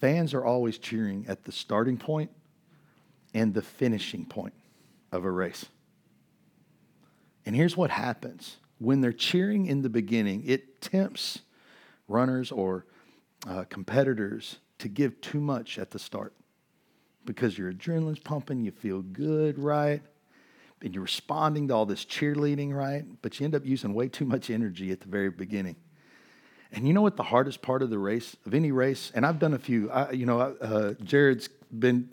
Fans 0.00 0.32
are 0.32 0.44
always 0.44 0.78
cheering 0.78 1.26
at 1.28 1.44
the 1.44 1.52
starting 1.52 1.98
point 1.98 2.30
and 3.34 3.52
the 3.52 3.62
finishing 3.62 4.24
point 4.24 4.54
of 5.12 5.24
a 5.24 5.30
race. 5.30 5.66
And 7.44 7.54
here's 7.54 7.76
what 7.76 7.90
happens 7.90 8.56
when 8.78 9.02
they're 9.02 9.12
cheering 9.12 9.66
in 9.66 9.82
the 9.82 9.90
beginning, 9.90 10.42
it 10.46 10.80
tempts 10.80 11.40
runners 12.08 12.50
or 12.50 12.86
uh, 13.46 13.64
competitors 13.68 14.56
to 14.80 14.88
give 14.88 15.20
too 15.20 15.40
much 15.40 15.78
at 15.78 15.90
the 15.90 15.98
start 15.98 16.34
because 17.24 17.56
your 17.56 17.72
adrenaline's 17.72 18.18
pumping, 18.18 18.60
you 18.60 18.70
feel 18.70 19.02
good, 19.02 19.58
right? 19.58 20.02
And 20.82 20.94
you're 20.94 21.04
responding 21.04 21.68
to 21.68 21.74
all 21.74 21.86
this 21.86 22.04
cheerleading, 22.04 22.74
right? 22.74 23.04
But 23.22 23.38
you 23.38 23.44
end 23.44 23.54
up 23.54 23.64
using 23.64 23.92
way 23.94 24.08
too 24.08 24.24
much 24.24 24.50
energy 24.50 24.90
at 24.90 25.00
the 25.00 25.08
very 25.08 25.30
beginning. 25.30 25.76
And 26.72 26.86
you 26.86 26.94
know 26.94 27.02
what 27.02 27.16
the 27.16 27.22
hardest 27.22 27.62
part 27.62 27.82
of 27.82 27.90
the 27.90 27.98
race, 27.98 28.36
of 28.46 28.54
any 28.54 28.70
race, 28.70 29.10
and 29.14 29.26
I've 29.26 29.38
done 29.38 29.54
a 29.54 29.58
few, 29.58 29.90
I, 29.90 30.12
you 30.12 30.24
know, 30.24 30.40
uh, 30.40 30.94
Jared's 31.02 31.48
been, 31.48 32.10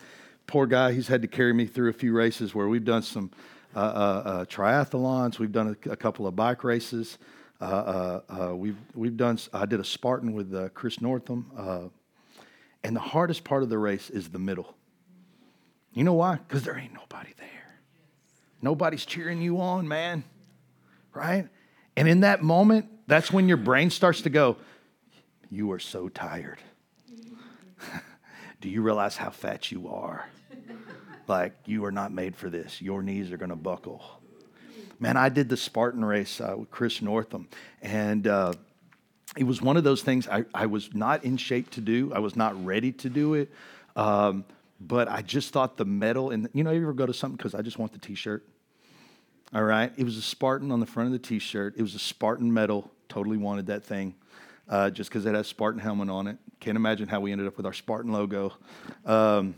poor 0.47 0.65
guy, 0.65 0.93
he's 0.93 1.07
had 1.07 1.21
to 1.21 1.27
carry 1.27 1.53
me 1.53 1.65
through 1.67 1.89
a 1.89 1.93
few 1.93 2.11
races 2.11 2.55
where 2.55 2.67
we've 2.67 2.85
done 2.85 3.03
some 3.03 3.31
uh, 3.75 3.79
uh, 3.79 3.81
uh 3.81 4.45
triathlons, 4.45 5.37
we've 5.37 5.51
done 5.51 5.75
a, 5.85 5.91
a, 5.91 5.95
couple 5.95 6.25
of 6.25 6.35
bike 6.35 6.63
races. 6.63 7.19
Uh, 7.61 8.21
uh, 8.29 8.55
we've, 8.55 8.77
we've 8.95 9.17
done, 9.17 9.37
I 9.53 9.65
did 9.65 9.79
a 9.79 9.83
Spartan 9.83 10.33
with 10.33 10.73
Chris 10.73 11.01
Northam. 11.01 11.91
And 12.87 12.95
the 12.95 13.01
hardest 13.01 13.43
part 13.43 13.63
of 13.63 13.69
the 13.69 13.77
race 13.77 14.09
is 14.09 14.29
the 14.29 14.39
middle. 14.39 14.73
You 15.91 16.05
know 16.05 16.13
why? 16.13 16.37
Because 16.37 16.63
there 16.63 16.77
ain't 16.77 16.93
nobody 16.93 17.33
there. 17.37 17.79
Nobody's 18.61 19.05
cheering 19.05 19.41
you 19.41 19.59
on, 19.59 19.89
man. 19.89 20.23
Right? 21.13 21.49
And 21.97 22.07
in 22.07 22.21
that 22.21 22.41
moment, 22.41 22.85
that's 23.05 23.29
when 23.29 23.49
your 23.49 23.57
brain 23.57 23.89
starts 23.89 24.21
to 24.21 24.29
go, 24.29 24.55
You 25.49 25.73
are 25.73 25.79
so 25.79 26.07
tired. 26.07 26.59
Do 28.61 28.69
you 28.69 28.81
realize 28.81 29.17
how 29.17 29.31
fat 29.31 29.69
you 29.69 29.89
are? 29.89 30.25
Like, 31.27 31.55
you 31.65 31.83
are 31.83 31.91
not 31.91 32.13
made 32.13 32.37
for 32.37 32.49
this. 32.49 32.81
Your 32.81 33.03
knees 33.03 33.33
are 33.33 33.37
going 33.37 33.49
to 33.49 33.57
buckle. 33.57 34.01
Man, 34.97 35.17
I 35.17 35.27
did 35.27 35.49
the 35.49 35.57
Spartan 35.57 36.05
race 36.05 36.39
uh, 36.39 36.55
with 36.57 36.71
Chris 36.71 37.01
Northam, 37.01 37.49
and 37.81 38.27
uh, 38.27 38.53
it 39.37 39.43
was 39.43 39.61
one 39.61 39.77
of 39.77 39.83
those 39.83 40.01
things 40.01 40.27
I, 40.27 40.45
I 40.53 40.65
was 40.65 40.93
not 40.93 41.23
in 41.23 41.37
shape 41.37 41.69
to 41.71 41.81
do. 41.81 42.11
I 42.13 42.19
was 42.19 42.35
not 42.35 42.65
ready 42.65 42.91
to 42.93 43.09
do 43.09 43.35
it. 43.35 43.51
Um, 43.95 44.45
but 44.79 45.07
I 45.07 45.21
just 45.21 45.53
thought 45.53 45.77
the 45.77 45.85
medal, 45.85 46.29
and 46.31 46.49
you 46.53 46.63
know, 46.63 46.71
you 46.71 46.81
ever 46.81 46.93
go 46.93 47.05
to 47.05 47.13
something 47.13 47.37
because 47.37 47.55
I 47.55 47.61
just 47.61 47.79
want 47.79 47.93
the 47.93 47.99
t 47.99 48.15
shirt? 48.15 48.45
All 49.53 49.63
right. 49.63 49.91
It 49.97 50.03
was 50.03 50.17
a 50.17 50.21
Spartan 50.21 50.71
on 50.71 50.79
the 50.79 50.85
front 50.85 51.07
of 51.07 51.13
the 51.13 51.19
t 51.19 51.39
shirt. 51.39 51.75
It 51.77 51.81
was 51.81 51.95
a 51.95 51.99
Spartan 51.99 52.53
medal. 52.53 52.91
Totally 53.09 53.37
wanted 53.37 53.67
that 53.67 53.83
thing 53.83 54.15
uh, 54.69 54.89
just 54.89 55.09
because 55.09 55.25
it 55.25 55.33
has 55.33 55.47
Spartan 55.47 55.79
helmet 55.79 56.09
on 56.09 56.27
it. 56.27 56.37
Can't 56.59 56.75
imagine 56.75 57.07
how 57.07 57.21
we 57.21 57.31
ended 57.31 57.47
up 57.47 57.57
with 57.57 57.65
our 57.65 57.73
Spartan 57.73 58.11
logo. 58.11 58.53
Um, 59.05 59.55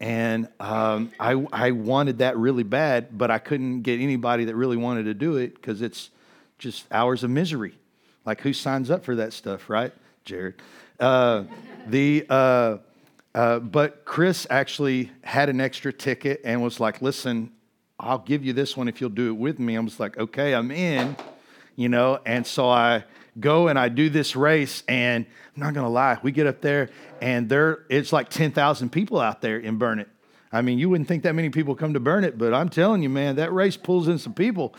and 0.00 0.48
um, 0.58 1.12
I, 1.20 1.32
I 1.52 1.70
wanted 1.72 2.18
that 2.18 2.36
really 2.36 2.62
bad, 2.62 3.16
but 3.16 3.30
I 3.30 3.38
couldn't 3.38 3.82
get 3.82 4.00
anybody 4.00 4.46
that 4.46 4.56
really 4.56 4.76
wanted 4.76 5.04
to 5.04 5.14
do 5.14 5.36
it 5.36 5.54
because 5.54 5.82
it's 5.82 6.10
just 6.58 6.86
hours 6.90 7.22
of 7.22 7.30
misery. 7.30 7.78
Like, 8.28 8.42
who 8.42 8.52
signs 8.52 8.90
up 8.90 9.06
for 9.06 9.14
that 9.14 9.32
stuff, 9.32 9.70
right? 9.70 9.90
Jared. 10.26 10.60
Uh, 11.00 11.44
the. 11.86 12.26
Uh, 12.28 12.76
uh, 13.34 13.58
but 13.58 14.04
Chris 14.04 14.46
actually 14.50 15.10
had 15.22 15.48
an 15.48 15.62
extra 15.62 15.94
ticket 15.94 16.42
and 16.44 16.62
was 16.62 16.78
like, 16.78 17.00
listen, 17.00 17.50
I'll 17.98 18.18
give 18.18 18.44
you 18.44 18.52
this 18.52 18.76
one 18.76 18.86
if 18.86 19.00
you'll 19.00 19.08
do 19.08 19.28
it 19.28 19.38
with 19.38 19.58
me. 19.58 19.78
I 19.78 19.80
was 19.80 19.98
like, 19.98 20.18
okay, 20.18 20.54
I'm 20.54 20.70
in, 20.70 21.16
you 21.74 21.88
know. 21.88 22.20
And 22.26 22.46
so 22.46 22.68
I 22.68 23.04
go 23.40 23.68
and 23.68 23.78
I 23.78 23.88
do 23.88 24.10
this 24.10 24.36
race, 24.36 24.82
and 24.88 25.24
I'm 25.56 25.62
not 25.62 25.72
gonna 25.72 25.88
lie, 25.88 26.18
we 26.22 26.30
get 26.30 26.46
up 26.46 26.60
there, 26.60 26.90
and 27.22 27.48
there 27.48 27.86
it's 27.88 28.12
like 28.12 28.28
10,000 28.28 28.90
people 28.90 29.20
out 29.20 29.40
there 29.40 29.58
in 29.58 29.78
Burnet. 29.78 30.08
I 30.52 30.60
mean, 30.60 30.78
you 30.78 30.90
wouldn't 30.90 31.08
think 31.08 31.22
that 31.22 31.34
many 31.34 31.48
people 31.48 31.74
come 31.74 31.94
to 31.94 32.00
Burnet, 32.00 32.36
but 32.36 32.52
I'm 32.52 32.68
telling 32.68 33.02
you, 33.02 33.08
man, 33.08 33.36
that 33.36 33.54
race 33.54 33.78
pulls 33.78 34.06
in 34.06 34.18
some 34.18 34.34
people. 34.34 34.74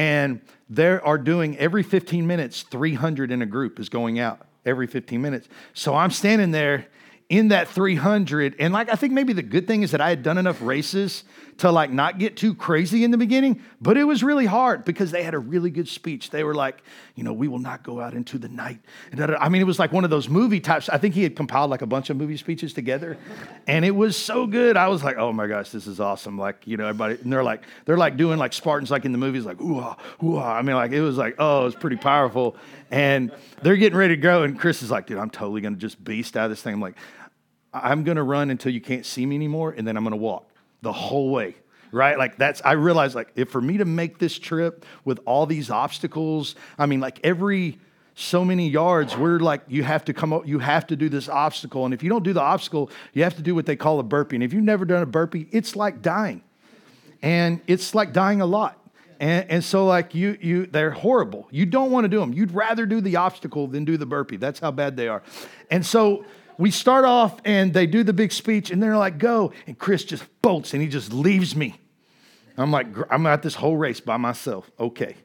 And 0.00 0.40
they 0.70 0.86
are 0.86 1.18
doing 1.18 1.58
every 1.58 1.82
15 1.82 2.26
minutes, 2.26 2.62
300 2.62 3.30
in 3.30 3.42
a 3.42 3.46
group 3.46 3.78
is 3.78 3.90
going 3.90 4.18
out 4.18 4.46
every 4.64 4.86
15 4.86 5.20
minutes. 5.20 5.46
So 5.74 5.94
I'm 5.94 6.10
standing 6.10 6.52
there 6.52 6.86
in 7.30 7.48
that 7.48 7.68
300 7.68 8.56
and 8.58 8.74
like 8.74 8.90
i 8.90 8.94
think 8.94 9.12
maybe 9.12 9.32
the 9.32 9.42
good 9.42 9.66
thing 9.66 9.82
is 9.82 9.92
that 9.92 10.00
i 10.00 10.10
had 10.10 10.22
done 10.22 10.36
enough 10.36 10.60
races 10.60 11.24
to 11.60 11.70
like 11.70 11.90
not 11.90 12.18
get 12.18 12.36
too 12.36 12.54
crazy 12.54 13.04
in 13.04 13.10
the 13.10 13.18
beginning 13.18 13.62
but 13.82 13.96
it 13.96 14.04
was 14.04 14.22
really 14.22 14.46
hard 14.46 14.84
because 14.84 15.10
they 15.10 15.22
had 15.22 15.34
a 15.34 15.38
really 15.38 15.70
good 15.70 15.88
speech. 15.88 16.30
They 16.30 16.44
were 16.44 16.54
like 16.54 16.82
you 17.14 17.24
know 17.24 17.32
we 17.32 17.48
will 17.48 17.58
not 17.58 17.82
go 17.82 18.00
out 18.00 18.14
into 18.14 18.38
the 18.38 18.48
night. 18.48 18.80
I 19.12 19.48
mean 19.48 19.60
it 19.60 19.66
was 19.66 19.78
like 19.78 19.92
one 19.92 20.04
of 20.04 20.10
those 20.10 20.28
movie 20.28 20.60
types. 20.60 20.88
I 20.88 20.98
think 20.98 21.14
he 21.14 21.22
had 21.22 21.36
compiled 21.36 21.70
like 21.70 21.82
a 21.82 21.86
bunch 21.86 22.10
of 22.10 22.16
movie 22.16 22.36
speeches 22.36 22.72
together 22.72 23.18
and 23.66 23.84
it 23.84 23.90
was 23.94 24.16
so 24.16 24.46
good. 24.46 24.76
I 24.76 24.88
was 24.88 25.04
like 25.04 25.16
oh 25.16 25.32
my 25.32 25.46
gosh 25.46 25.70
this 25.70 25.86
is 25.86 26.00
awesome. 26.00 26.38
Like 26.38 26.66
you 26.66 26.76
know 26.76 26.86
everybody 26.86 27.18
and 27.22 27.32
they're 27.32 27.44
like 27.44 27.64
they're 27.84 27.98
like 27.98 28.16
doing 28.16 28.38
like 28.38 28.52
spartans 28.52 28.90
like 28.90 29.04
in 29.04 29.12
the 29.12 29.18
movies 29.18 29.44
like 29.44 29.60
ooh 29.60 29.80
ah, 29.80 29.96
ooh 30.22 30.36
ah. 30.36 30.54
i 30.56 30.62
mean 30.62 30.76
like 30.76 30.92
it 30.92 31.02
was 31.02 31.18
like 31.18 31.36
oh 31.38 31.62
it 31.62 31.64
was 31.64 31.74
pretty 31.74 31.96
powerful. 31.96 32.56
And 32.90 33.32
they're 33.62 33.76
getting 33.76 33.98
ready 33.98 34.16
to 34.16 34.20
go 34.20 34.42
and 34.42 34.58
chris 34.58 34.82
is 34.82 34.90
like 34.90 35.06
dude 35.06 35.18
i'm 35.18 35.30
totally 35.30 35.60
gonna 35.60 35.76
just 35.76 36.02
beast 36.02 36.36
out 36.36 36.44
of 36.44 36.50
this 36.50 36.62
thing. 36.62 36.74
I'm 36.74 36.80
like 36.80 36.96
I'm 37.72 38.04
going 38.04 38.16
to 38.16 38.22
run 38.22 38.50
until 38.50 38.72
you 38.72 38.80
can't 38.80 39.06
see 39.06 39.24
me 39.26 39.36
anymore, 39.36 39.74
and 39.76 39.86
then 39.86 39.96
I'm 39.96 40.04
going 40.04 40.12
to 40.12 40.16
walk 40.16 40.50
the 40.82 40.92
whole 40.92 41.30
way. 41.30 41.56
Right? 41.92 42.16
Like 42.16 42.36
that's, 42.36 42.62
I 42.64 42.72
realized, 42.72 43.16
like, 43.16 43.32
if 43.34 43.50
for 43.50 43.60
me 43.60 43.78
to 43.78 43.84
make 43.84 44.18
this 44.18 44.38
trip 44.38 44.84
with 45.04 45.18
all 45.26 45.44
these 45.46 45.70
obstacles, 45.70 46.54
I 46.78 46.86
mean, 46.86 47.00
like 47.00 47.18
every 47.24 47.80
so 48.14 48.44
many 48.44 48.68
yards, 48.68 49.16
we're 49.16 49.40
like, 49.40 49.62
you 49.66 49.82
have 49.82 50.04
to 50.04 50.12
come 50.12 50.32
up, 50.32 50.46
you 50.46 50.58
have 50.58 50.86
to 50.88 50.96
do 50.96 51.08
this 51.08 51.28
obstacle. 51.28 51.84
And 51.84 51.94
if 51.94 52.02
you 52.02 52.10
don't 52.10 52.22
do 52.22 52.32
the 52.32 52.40
obstacle, 52.40 52.90
you 53.12 53.24
have 53.24 53.34
to 53.36 53.42
do 53.42 53.54
what 53.54 53.66
they 53.66 53.76
call 53.76 53.98
a 53.98 54.02
burpee. 54.02 54.36
And 54.36 54.42
if 54.42 54.52
you've 54.52 54.62
never 54.62 54.84
done 54.84 55.02
a 55.02 55.06
burpee, 55.06 55.48
it's 55.50 55.74
like 55.74 56.02
dying. 56.02 56.42
And 57.22 57.60
it's 57.66 57.94
like 57.94 58.12
dying 58.12 58.40
a 58.40 58.46
lot. 58.46 58.76
And, 59.18 59.50
and, 59.50 59.64
so 59.64 59.84
like 59.84 60.14
you 60.14 60.38
you 60.40 60.66
they're 60.66 60.92
horrible. 60.92 61.46
You 61.50 61.66
don't 61.66 61.90
want 61.90 62.04
to 62.04 62.08
do 62.08 62.20
them. 62.20 62.32
You'd 62.32 62.52
rather 62.52 62.86
do 62.86 63.02
the 63.02 63.16
obstacle 63.16 63.66
than 63.66 63.84
do 63.84 63.98
the 63.98 64.06
burpee. 64.06 64.36
That's 64.36 64.60
how 64.60 64.70
bad 64.70 64.96
they 64.96 65.08
are. 65.08 65.22
And 65.70 65.84
so 65.84 66.24
we 66.60 66.70
start 66.70 67.06
off 67.06 67.40
and 67.46 67.72
they 67.72 67.86
do 67.86 68.04
the 68.04 68.12
big 68.12 68.32
speech 68.32 68.70
and 68.70 68.82
they're 68.82 68.98
like, 68.98 69.16
go. 69.16 69.52
And 69.66 69.78
Chris 69.78 70.04
just 70.04 70.24
bolts 70.42 70.74
and 70.74 70.82
he 70.82 70.88
just 70.88 71.10
leaves 71.10 71.56
me. 71.56 71.80
I'm 72.58 72.70
like, 72.70 72.86
I'm 73.10 73.26
at 73.26 73.42
this 73.42 73.54
whole 73.54 73.78
race 73.78 73.98
by 74.00 74.18
myself. 74.18 74.70
Okay. 74.78 75.16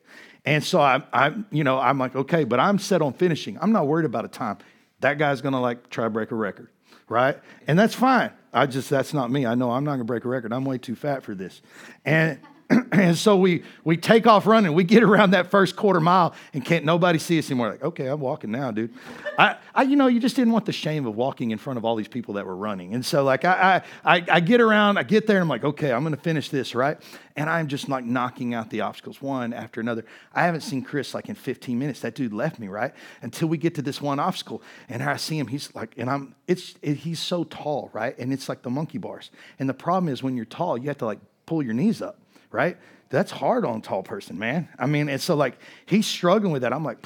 And 0.46 0.64
so 0.64 0.80
I, 0.80 1.04
I, 1.12 1.36
you 1.52 1.66
know, 1.66 1.78
I'm 1.78 2.00
like, 2.00 2.16
okay, 2.16 2.46
but 2.46 2.62
I'm 2.62 2.80
set 2.80 3.02
on 3.02 3.12
finishing. 3.12 3.58
I'm 3.60 3.74
not 3.74 3.86
worried 3.86 4.06
about 4.06 4.24
a 4.24 4.30
time. 4.30 4.60
That 5.02 5.18
guy's 5.18 5.42
gonna 5.42 5.60
like 5.60 5.90
try 5.90 6.06
to 6.06 6.10
break 6.10 6.32
a 6.32 6.36
record, 6.36 6.70
right? 7.10 7.38
And 7.68 7.78
that's 7.78 7.94
fine. 7.94 8.32
I 8.54 8.66
just 8.66 8.90
that's 8.90 9.14
not 9.14 9.30
me. 9.30 9.46
I 9.46 9.56
know 9.56 9.72
I'm 9.72 9.84
not 9.84 9.94
gonna 9.94 10.06
break 10.06 10.24
a 10.24 10.30
record. 10.30 10.54
I'm 10.54 10.64
way 10.64 10.78
too 10.78 10.96
fat 10.96 11.22
for 11.22 11.36
this. 11.36 11.62
And 12.06 12.40
and 12.92 13.16
so 13.16 13.38
we 13.38 13.64
we 13.84 13.96
take 13.96 14.26
off 14.26 14.48
running. 14.48 14.74
We 14.74 14.84
get 14.84 15.04
around 15.04 15.32
that 15.32 15.52
first 15.52 15.76
quarter 15.76 16.00
mile 16.00 16.34
and 16.54 16.66
can't 16.66 16.84
nobody 16.84 17.20
see 17.20 17.38
us 17.38 17.50
anymore. 17.52 17.70
Like, 17.70 17.84
okay, 17.84 18.08
I'm 18.08 18.20
walking 18.20 18.50
now, 18.50 18.72
dude. 18.72 18.92
I, 19.38 19.58
I 19.76 19.84
you 19.84 19.96
know, 19.96 20.08
you 20.08 20.20
just 20.20 20.36
didn't 20.36 20.52
want 20.52 20.66
the 20.66 20.72
shame 20.72 21.06
of 21.06 21.16
walking 21.16 21.52
in 21.52 21.60
front 21.60 21.78
of 21.78 21.86
all 21.86 21.96
these 21.96 22.08
people 22.08 22.36
that 22.36 22.46
were 22.46 22.56
running. 22.56 22.96
And 22.96 23.06
so 23.06 23.24
like 23.24 23.46
I 23.46 23.84
I 24.04 24.24
I, 24.28 24.40
get 24.40 24.62
around, 24.62 24.98
I 24.98 25.04
get 25.04 25.28
there, 25.28 25.38
and 25.38 25.44
I'm 25.44 25.50
like, 25.50 25.64
okay, 25.64 25.92
I'm 25.92 26.04
gonna 26.04 26.18
finish 26.18 26.50
this, 26.50 26.74
right? 26.74 26.98
And 27.36 27.50
I'm 27.50 27.68
just 27.68 27.88
like 27.88 28.04
knocking 28.04 28.56
out 28.56 28.72
the 28.72 28.82
obstacles 28.82 29.22
one 29.22 29.54
after 29.54 29.80
another. 29.80 30.04
I 30.34 30.44
haven't 30.44 30.62
seen 30.62 30.82
Chris 30.82 31.14
like 31.14 31.30
in 31.30 31.36
15 31.36 31.78
minutes. 31.78 32.00
That 32.00 32.16
dude 32.16 32.34
left 32.34 32.58
me, 32.58 32.68
right? 32.68 32.94
Until 33.22 33.48
we 33.48 33.58
get 33.58 33.76
to 33.76 33.84
this 33.84 34.02
one 34.02 34.20
obstacle. 34.20 34.64
And 34.90 35.04
I 35.04 35.18
see 35.18 35.38
him, 35.38 35.48
he's 35.48 35.74
like, 35.76 35.94
and 35.98 36.10
I'm 36.10 36.34
it's 36.48 36.74
it, 36.82 36.98
he's 36.98 37.20
so 37.20 37.44
tall, 37.44 37.92
right? 37.94 38.18
And 38.18 38.34
it's 38.34 38.50
like 38.50 38.64
the 38.64 38.72
monkey 38.72 38.98
bars. 38.98 39.30
And 39.60 39.70
the 39.70 39.76
problem 39.76 40.12
is 40.12 40.24
when 40.24 40.36
you're 40.36 40.46
tall, 40.46 40.80
you 40.80 40.88
have 40.88 40.98
to 40.98 41.06
like 41.06 41.20
pull 41.46 41.62
your 41.62 41.76
knees 41.76 42.02
up 42.02 42.18
right? 42.52 42.78
That's 43.10 43.32
hard 43.32 43.66
on 43.66 43.82
tall 43.82 44.04
person, 44.04 44.38
man. 44.38 44.68
I 44.78 44.88
mean, 44.88 45.10
and 45.10 45.22
so 45.22 45.36
like 45.36 45.58
he's 45.86 46.08
struggling 46.08 46.52
with 46.52 46.64
that. 46.64 46.74
I'm 46.74 46.84
like, 46.84 46.98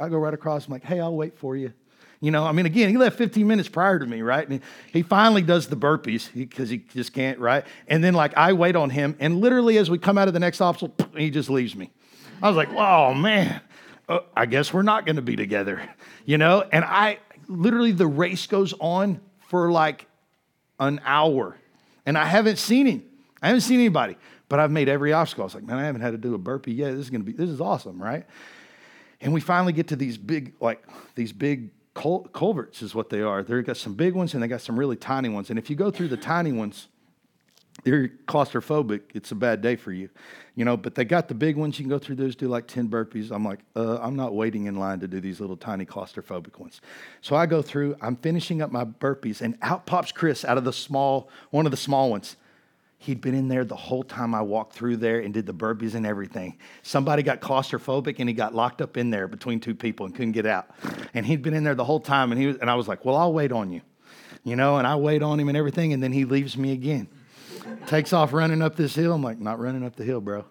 I 0.00 0.08
go 0.08 0.18
right 0.18 0.34
across. 0.34 0.66
I'm 0.66 0.72
like, 0.72 0.84
hey, 0.84 1.00
I'll 1.00 1.14
wait 1.14 1.38
for 1.38 1.56
you. 1.56 1.72
You 2.20 2.30
know, 2.30 2.44
I 2.44 2.52
mean, 2.52 2.64
again, 2.64 2.88
he 2.88 2.96
left 2.96 3.18
15 3.18 3.46
minutes 3.46 3.68
prior 3.68 3.98
to 3.98 4.06
me, 4.06 4.22
right? 4.22 4.48
And 4.48 4.62
he 4.92 5.02
finally 5.02 5.42
does 5.42 5.66
the 5.66 5.76
burpees 5.76 6.32
because 6.32 6.70
he, 6.70 6.78
he, 6.78 6.98
just 6.98 7.12
can't, 7.12 7.38
right? 7.38 7.66
And 7.86 8.02
then, 8.02 8.14
like, 8.14 8.34
I 8.34 8.54
wait 8.54 8.76
on 8.76 8.88
him, 8.88 9.14
and 9.20 9.42
literally, 9.42 9.76
as 9.76 9.90
we 9.90 9.98
come 9.98 10.16
out 10.16 10.26
of 10.26 10.32
the 10.32 10.40
next 10.40 10.62
obstacle, 10.62 10.94
he 11.14 11.28
just 11.28 11.50
leaves 11.50 11.76
me. 11.76 11.90
I 12.42 12.48
was 12.48 12.56
like, 12.56 12.70
oh, 12.70 13.12
man, 13.12 13.60
uh, 14.08 14.20
I 14.34 14.46
guess 14.46 14.72
we're 14.72 14.80
not 14.80 15.04
going 15.04 15.16
to 15.16 15.22
be 15.22 15.36
together, 15.36 15.82
you 16.24 16.38
know? 16.38 16.64
And 16.72 16.82
I 16.82 17.18
literally, 17.46 17.92
the 17.92 18.06
race 18.06 18.46
goes 18.46 18.72
on 18.80 19.20
for 19.48 19.70
like 19.70 20.06
an 20.80 21.02
hour, 21.04 21.58
and 22.06 22.16
I 22.16 22.24
haven't 22.24 22.56
seen 22.56 22.86
him. 22.86 23.04
I 23.42 23.48
haven't 23.48 23.62
seen 23.62 23.80
anybody. 23.80 24.16
But 24.48 24.60
I've 24.60 24.70
made 24.70 24.88
every 24.88 25.12
obstacle. 25.12 25.42
I 25.42 25.46
was 25.46 25.54
like, 25.54 25.64
man, 25.64 25.78
I 25.78 25.84
haven't 25.84 26.02
had 26.02 26.12
to 26.12 26.18
do 26.18 26.34
a 26.34 26.38
burpee 26.38 26.72
yet. 26.72 26.92
This 26.92 27.06
is 27.06 27.10
to 27.10 27.18
be, 27.20 27.32
this 27.32 27.50
is 27.50 27.60
awesome, 27.60 28.02
right? 28.02 28.26
And 29.20 29.32
we 29.32 29.40
finally 29.40 29.72
get 29.72 29.88
to 29.88 29.96
these 29.96 30.18
big, 30.18 30.54
like, 30.60 30.84
these 31.14 31.32
big 31.32 31.70
cul- 31.94 32.28
culverts 32.32 32.82
is 32.82 32.94
what 32.94 33.08
they 33.08 33.22
are. 33.22 33.42
They've 33.42 33.64
got 33.64 33.76
some 33.76 33.94
big 33.94 34.14
ones 34.14 34.34
and 34.34 34.42
they 34.42 34.48
got 34.48 34.60
some 34.60 34.78
really 34.78 34.96
tiny 34.96 35.28
ones. 35.28 35.50
And 35.50 35.58
if 35.58 35.70
you 35.70 35.76
go 35.76 35.90
through 35.90 36.08
the 36.08 36.16
tiny 36.16 36.52
ones, 36.52 36.88
you're 37.84 38.08
claustrophobic. 38.28 39.00
It's 39.14 39.32
a 39.32 39.34
bad 39.34 39.60
day 39.60 39.74
for 39.74 39.92
you, 39.92 40.08
you 40.54 40.64
know. 40.64 40.76
But 40.76 40.94
they 40.94 41.04
got 41.04 41.26
the 41.26 41.34
big 41.34 41.56
ones. 41.56 41.76
You 41.78 41.84
can 41.84 41.90
go 41.90 41.98
through 41.98 42.14
those, 42.14 42.36
do 42.36 42.46
like 42.46 42.68
ten 42.68 42.88
burpees. 42.88 43.32
I'm 43.32 43.44
like, 43.44 43.58
uh, 43.74 43.98
I'm 44.00 44.14
not 44.14 44.32
waiting 44.32 44.66
in 44.66 44.76
line 44.76 45.00
to 45.00 45.08
do 45.08 45.20
these 45.20 45.40
little 45.40 45.56
tiny 45.56 45.84
claustrophobic 45.84 46.58
ones. 46.60 46.80
So 47.20 47.34
I 47.34 47.46
go 47.46 47.62
through. 47.62 47.96
I'm 48.00 48.14
finishing 48.14 48.62
up 48.62 48.70
my 48.70 48.84
burpees, 48.84 49.40
and 49.42 49.58
out 49.60 49.86
pops 49.86 50.12
Chris 50.12 50.44
out 50.44 50.56
of 50.56 50.62
the 50.62 50.72
small, 50.72 51.28
one 51.50 51.66
of 51.66 51.72
the 51.72 51.76
small 51.76 52.10
ones. 52.10 52.36
He'd 53.04 53.20
been 53.20 53.34
in 53.34 53.48
there 53.48 53.64
the 53.64 53.76
whole 53.76 54.02
time 54.02 54.34
I 54.34 54.42
walked 54.42 54.72
through 54.72 54.96
there 54.96 55.20
and 55.20 55.32
did 55.32 55.46
the 55.46 55.54
burpees 55.54 55.94
and 55.94 56.06
everything. 56.06 56.56
Somebody 56.82 57.22
got 57.22 57.40
claustrophobic 57.40 58.16
and 58.18 58.28
he 58.28 58.34
got 58.34 58.54
locked 58.54 58.80
up 58.80 58.96
in 58.96 59.10
there 59.10 59.28
between 59.28 59.60
two 59.60 59.74
people 59.74 60.06
and 60.06 60.14
couldn't 60.14 60.32
get 60.32 60.46
out. 60.46 60.70
And 61.12 61.26
he'd 61.26 61.42
been 61.42 61.54
in 61.54 61.64
there 61.64 61.74
the 61.74 61.84
whole 61.84 62.00
time, 62.00 62.32
and 62.32 62.40
he 62.40 62.46
was, 62.46 62.56
and 62.56 62.70
I 62.70 62.74
was 62.74 62.88
like, 62.88 63.04
well, 63.04 63.16
I'll 63.16 63.32
wait 63.32 63.52
on 63.52 63.70
you, 63.70 63.82
you 64.42 64.56
know. 64.56 64.78
And 64.78 64.86
I 64.86 64.96
wait 64.96 65.22
on 65.22 65.38
him 65.38 65.48
and 65.48 65.56
everything, 65.56 65.92
and 65.92 66.02
then 66.02 66.12
he 66.12 66.24
leaves 66.24 66.56
me 66.56 66.72
again 66.72 67.08
takes 67.86 68.12
off 68.12 68.32
running 68.32 68.62
up 68.62 68.76
this 68.76 68.94
hill. 68.94 69.12
I'm 69.12 69.22
like, 69.22 69.38
not 69.38 69.58
running 69.58 69.84
up 69.84 69.96
the 69.96 70.04
hill, 70.04 70.20
bro. 70.20 70.44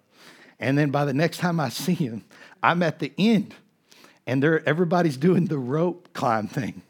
And 0.59 0.77
then 0.77 0.91
by 0.91 1.05
the 1.05 1.13
next 1.13 1.37
time 1.37 1.59
I 1.59 1.69
see 1.69 1.93
him, 1.93 2.23
I'm 2.61 2.83
at 2.83 2.99
the 2.99 3.11
end 3.17 3.55
and 4.25 4.43
everybody's 4.43 5.17
doing 5.17 5.45
the 5.45 5.57
rope 5.57 6.09
climb 6.13 6.47
thing. 6.47 6.81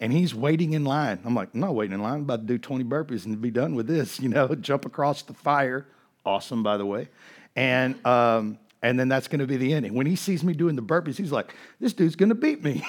And 0.00 0.12
he's 0.12 0.34
waiting 0.34 0.72
in 0.72 0.84
line. 0.84 1.20
I'm 1.24 1.34
like, 1.34 1.50
I'm 1.54 1.60
not 1.60 1.74
waiting 1.74 1.94
in 1.94 2.02
line. 2.02 2.14
I'm 2.14 2.20
about 2.22 2.40
to 2.40 2.46
do 2.46 2.58
20 2.58 2.84
burpees 2.84 3.26
and 3.26 3.40
be 3.40 3.50
done 3.50 3.74
with 3.74 3.86
this, 3.86 4.20
you 4.22 4.28
know, 4.28 4.54
jump 4.54 4.84
across 4.84 5.22
the 5.22 5.34
fire. 5.34 5.86
Awesome, 6.24 6.62
by 6.62 6.76
the 6.76 6.86
way. 6.86 7.08
And, 7.56 8.04
um, 8.06 8.58
and 8.82 8.98
then 8.98 9.08
that's 9.08 9.26
going 9.26 9.40
to 9.40 9.46
be 9.46 9.56
the 9.56 9.72
ending. 9.72 9.94
When 9.94 10.06
he 10.06 10.14
sees 10.14 10.44
me 10.44 10.52
doing 10.52 10.76
the 10.76 10.82
burpees, 10.82 11.16
he's 11.16 11.32
like, 11.32 11.54
this 11.80 11.92
dude's 11.92 12.14
going 12.14 12.28
to 12.28 12.34
beat 12.34 12.62
me. 12.62 12.86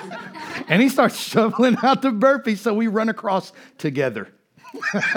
and 0.68 0.82
he 0.82 0.88
starts 0.88 1.18
shoveling 1.18 1.76
out 1.82 2.02
the 2.02 2.10
burpees. 2.10 2.58
So 2.58 2.74
we 2.74 2.88
run 2.88 3.08
across 3.08 3.52
together. 3.78 4.28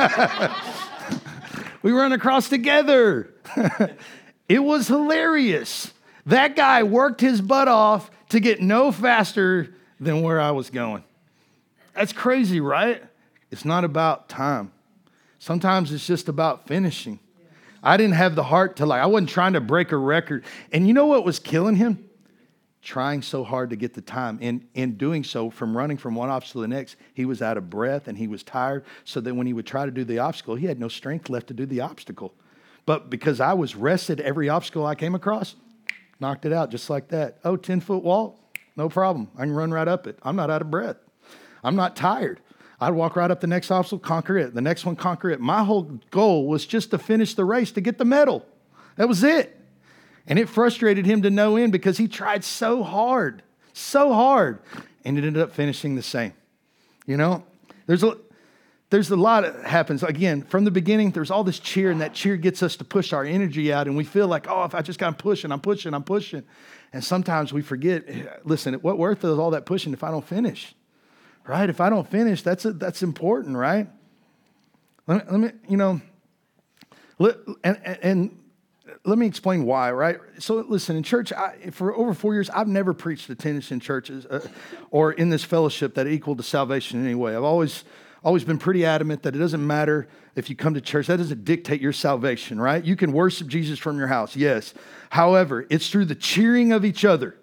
we 1.82 1.92
run 1.92 2.14
across 2.14 2.48
together. 2.48 3.34
it 4.48 4.60
was 4.60 4.88
hilarious. 4.88 5.92
That 6.26 6.56
guy 6.56 6.84
worked 6.84 7.22
his 7.22 7.42
butt 7.42 7.68
off 7.68 8.12
to 8.30 8.40
get 8.40 8.62
no 8.62 8.92
faster 8.92 9.74
than 10.00 10.22
where 10.22 10.40
I 10.40 10.52
was 10.52 10.70
going. 10.70 11.04
That's 11.96 12.14
crazy, 12.14 12.60
right? 12.60 13.04
It's 13.52 13.66
not 13.66 13.84
about 13.84 14.30
time. 14.30 14.72
Sometimes 15.40 15.92
it's 15.92 16.06
just 16.06 16.30
about 16.30 16.68
finishing. 16.68 17.20
I 17.82 17.98
didn't 17.98 18.16
have 18.16 18.36
the 18.36 18.44
heart 18.44 18.78
to 18.78 18.86
like, 18.86 19.02
I 19.02 19.06
wasn't 19.06 19.30
trying 19.30 19.54
to 19.54 19.62
break 19.62 19.92
a 19.92 19.98
record. 19.98 20.44
And 20.72 20.88
you 20.88 20.94
know 20.94 21.06
what 21.06 21.24
was 21.24 21.40
killing 21.40 21.76
him? 21.76 22.10
trying 22.82 23.22
so 23.22 23.44
hard 23.44 23.70
to 23.70 23.76
get 23.76 23.94
the 23.94 24.02
time. 24.02 24.40
In, 24.42 24.68
in 24.74 24.96
doing 24.96 25.24
so, 25.24 25.50
from 25.50 25.76
running 25.76 25.98
from 25.98 26.16
one 26.16 26.30
obstacle 26.30 26.62
to 26.62 26.68
the 26.68 26.74
next, 26.74 26.96
he 27.14 27.26
was 27.26 27.42
out 27.42 27.58
of 27.58 27.70
breath 27.70 28.08
and 28.08 28.18
he 28.18 28.28
was 28.28 28.44
tired, 28.44 28.86
so 29.04 29.20
that 29.22 29.36
when 29.36 29.48
he 29.48 29.54
would 29.54 29.66
try 29.66 29.86
to 29.86 29.92
do 29.92 30.04
the 30.04 30.20
obstacle, 30.20 30.56
he 30.56 30.66
had 30.66 30.80
no 30.80 30.88
strength 30.88 31.30
left 31.30 31.48
to 31.48 31.54
do 31.54 31.66
the 31.66 31.82
obstacle. 31.82 32.34
But 32.86 33.10
because 33.10 33.40
I 33.40 33.54
was 33.54 33.76
rested 33.76 34.20
every 34.22 34.50
obstacle 34.50 34.86
I 34.86 34.96
came 34.96 35.14
across, 35.14 35.56
knocked 36.20 36.46
it 36.46 36.54
out 36.54 36.72
just 36.72 36.90
like 36.90 37.10
that. 37.10 37.38
Oh, 37.44 37.58
10 37.58 37.82
foot 37.82 38.04
wall? 38.04 38.40
No 38.80 38.88
problem. 38.88 39.28
I 39.38 39.42
can 39.42 39.54
run 39.54 39.72
right 39.72 39.90
up 39.90 40.08
it. 40.08 40.18
I'm 40.24 40.38
not 40.38 40.50
out 40.50 40.62
of 40.62 40.72
breath. 40.72 40.96
I'm 41.66 41.76
not 41.76 41.98
tired. 41.98 42.40
I'd 42.80 42.92
walk 42.92 43.18
right 43.18 43.30
up 43.30 43.42
the 43.42 43.48
next 43.48 43.72
obstacle, 43.72 44.00
conquer 44.00 44.38
it. 44.38 44.54
The 44.54 44.62
next 44.62 44.86
one, 44.86 44.96
conquer 44.96 45.30
it. 45.30 45.42
My 45.42 45.66
whole 45.66 46.00
goal 46.12 46.48
was 46.48 46.66
just 46.66 46.92
to 46.92 46.98
finish 46.98 47.34
the 47.34 47.44
race 47.44 47.74
to 47.74 47.82
get 47.82 47.98
the 47.98 48.06
medal. 48.06 48.46
That 48.96 49.10
was 49.10 49.22
it. 49.22 49.60
And 50.28 50.40
it 50.40 50.48
frustrated 50.48 51.06
him 51.06 51.24
to 51.24 51.30
no 51.30 51.58
end 51.58 51.74
because 51.74 51.98
he 51.98 52.08
tried 52.08 52.46
so 52.46 52.82
hard, 52.82 53.44
so 53.74 54.14
hard, 54.14 54.60
and 55.04 55.18
it 55.18 55.26
ended 55.26 55.44
up 55.44 55.52
finishing 55.52 55.96
the 55.96 56.02
same. 56.02 56.32
You 57.06 57.18
know, 57.18 57.44
there's 57.86 58.04
a 58.04 58.16
there's 58.92 59.12
a 59.12 59.18
lot 59.18 59.44
that 59.44 59.66
happens. 59.66 60.04
Again, 60.04 60.42
from 60.44 60.64
the 60.64 60.72
beginning, 60.72 61.12
there's 61.12 61.32
all 61.32 61.44
this 61.44 61.60
cheer, 61.60 61.92
and 61.92 62.00
that 62.00 62.14
cheer 62.14 62.38
gets 62.38 62.64
us 62.64 62.78
to 62.78 62.86
push 62.86 63.12
our 63.12 63.26
energy 63.26 63.74
out, 63.74 63.88
and 63.88 63.98
we 63.98 64.06
feel 64.06 64.28
like, 64.28 64.48
oh, 64.50 64.64
if 64.64 64.74
I 64.74 64.82
just 64.82 65.00
got 65.00 65.18
pushing, 65.18 65.52
I'm 65.52 65.60
pushing, 65.60 65.94
I'm 65.94 66.04
pushing. 66.04 66.44
And 66.92 67.04
sometimes 67.04 67.54
we 67.54 67.62
forget, 67.62 68.46
listen, 68.46 68.74
what 68.76 68.98
worth 68.98 69.24
is 69.24 69.38
all 69.38 69.52
that 69.52 69.66
pushing 69.66 69.94
if 69.94 70.04
I 70.04 70.12
don't 70.12 70.28
finish? 70.28 70.74
Right? 71.48 71.70
If 71.70 71.82
I 71.82 71.90
don't 71.90 72.08
finish, 72.08 72.42
that's 72.42 72.66
a, 72.66 72.74
that's 72.74 73.04
important, 73.04 73.58
right? 73.58 73.88
Let 75.08 75.26
me, 75.26 75.32
let 75.32 75.40
me 75.40 75.60
you 75.68 75.78
know, 75.78 76.02
and, 77.64 77.78
and 78.02 78.40
let 79.06 79.18
me 79.18 79.26
explain 79.26 79.66
why, 79.66 79.92
right? 79.92 80.18
So, 80.40 80.56
listen, 80.68 80.96
in 80.96 81.04
church, 81.04 81.32
I, 81.32 81.72
for 81.72 81.96
over 81.96 82.14
four 82.14 82.34
years, 82.34 82.50
I've 82.50 82.68
never 82.68 82.94
preached 82.94 83.30
attendance 83.30 83.72
in 83.72 83.80
churches 83.80 84.26
uh, 84.26 84.48
or 84.92 85.12
in 85.12 85.30
this 85.30 85.44
fellowship 85.44 85.96
that 85.96 86.08
equal 86.08 86.36
to 86.36 86.44
salvation 86.44 87.00
in 87.00 87.06
any 87.06 87.16
way. 87.16 87.36
I've 87.36 87.44
always, 87.44 87.84
always 88.24 88.44
been 88.44 88.58
pretty 88.58 88.86
adamant 88.86 89.24
that 89.24 89.36
it 89.36 89.40
doesn't 89.40 89.66
matter 89.66 90.08
if 90.36 90.50
you 90.50 90.56
come 90.56 90.74
to 90.74 90.82
church, 90.82 91.08
that 91.08 91.18
doesn't 91.18 91.46
dictate 91.46 91.82
your 91.82 91.94
salvation, 91.94 92.60
right? 92.60 92.84
You 92.84 92.96
can 92.96 93.12
worship 93.12 93.48
Jesus 93.48 93.80
from 93.80 93.98
your 93.98 94.08
house, 94.08 94.36
yes. 94.36 94.74
However, 95.10 95.66
it's 95.70 95.90
through 95.90 96.06
the 96.06 96.16
cheering 96.16 96.72
of 96.72 96.86
each 96.86 97.06
other 97.06 97.36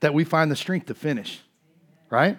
that 0.00 0.14
we 0.14 0.24
find 0.24 0.50
the 0.50 0.56
strength 0.56 0.86
to 0.86 0.94
finish, 0.94 1.40
right? 2.08 2.38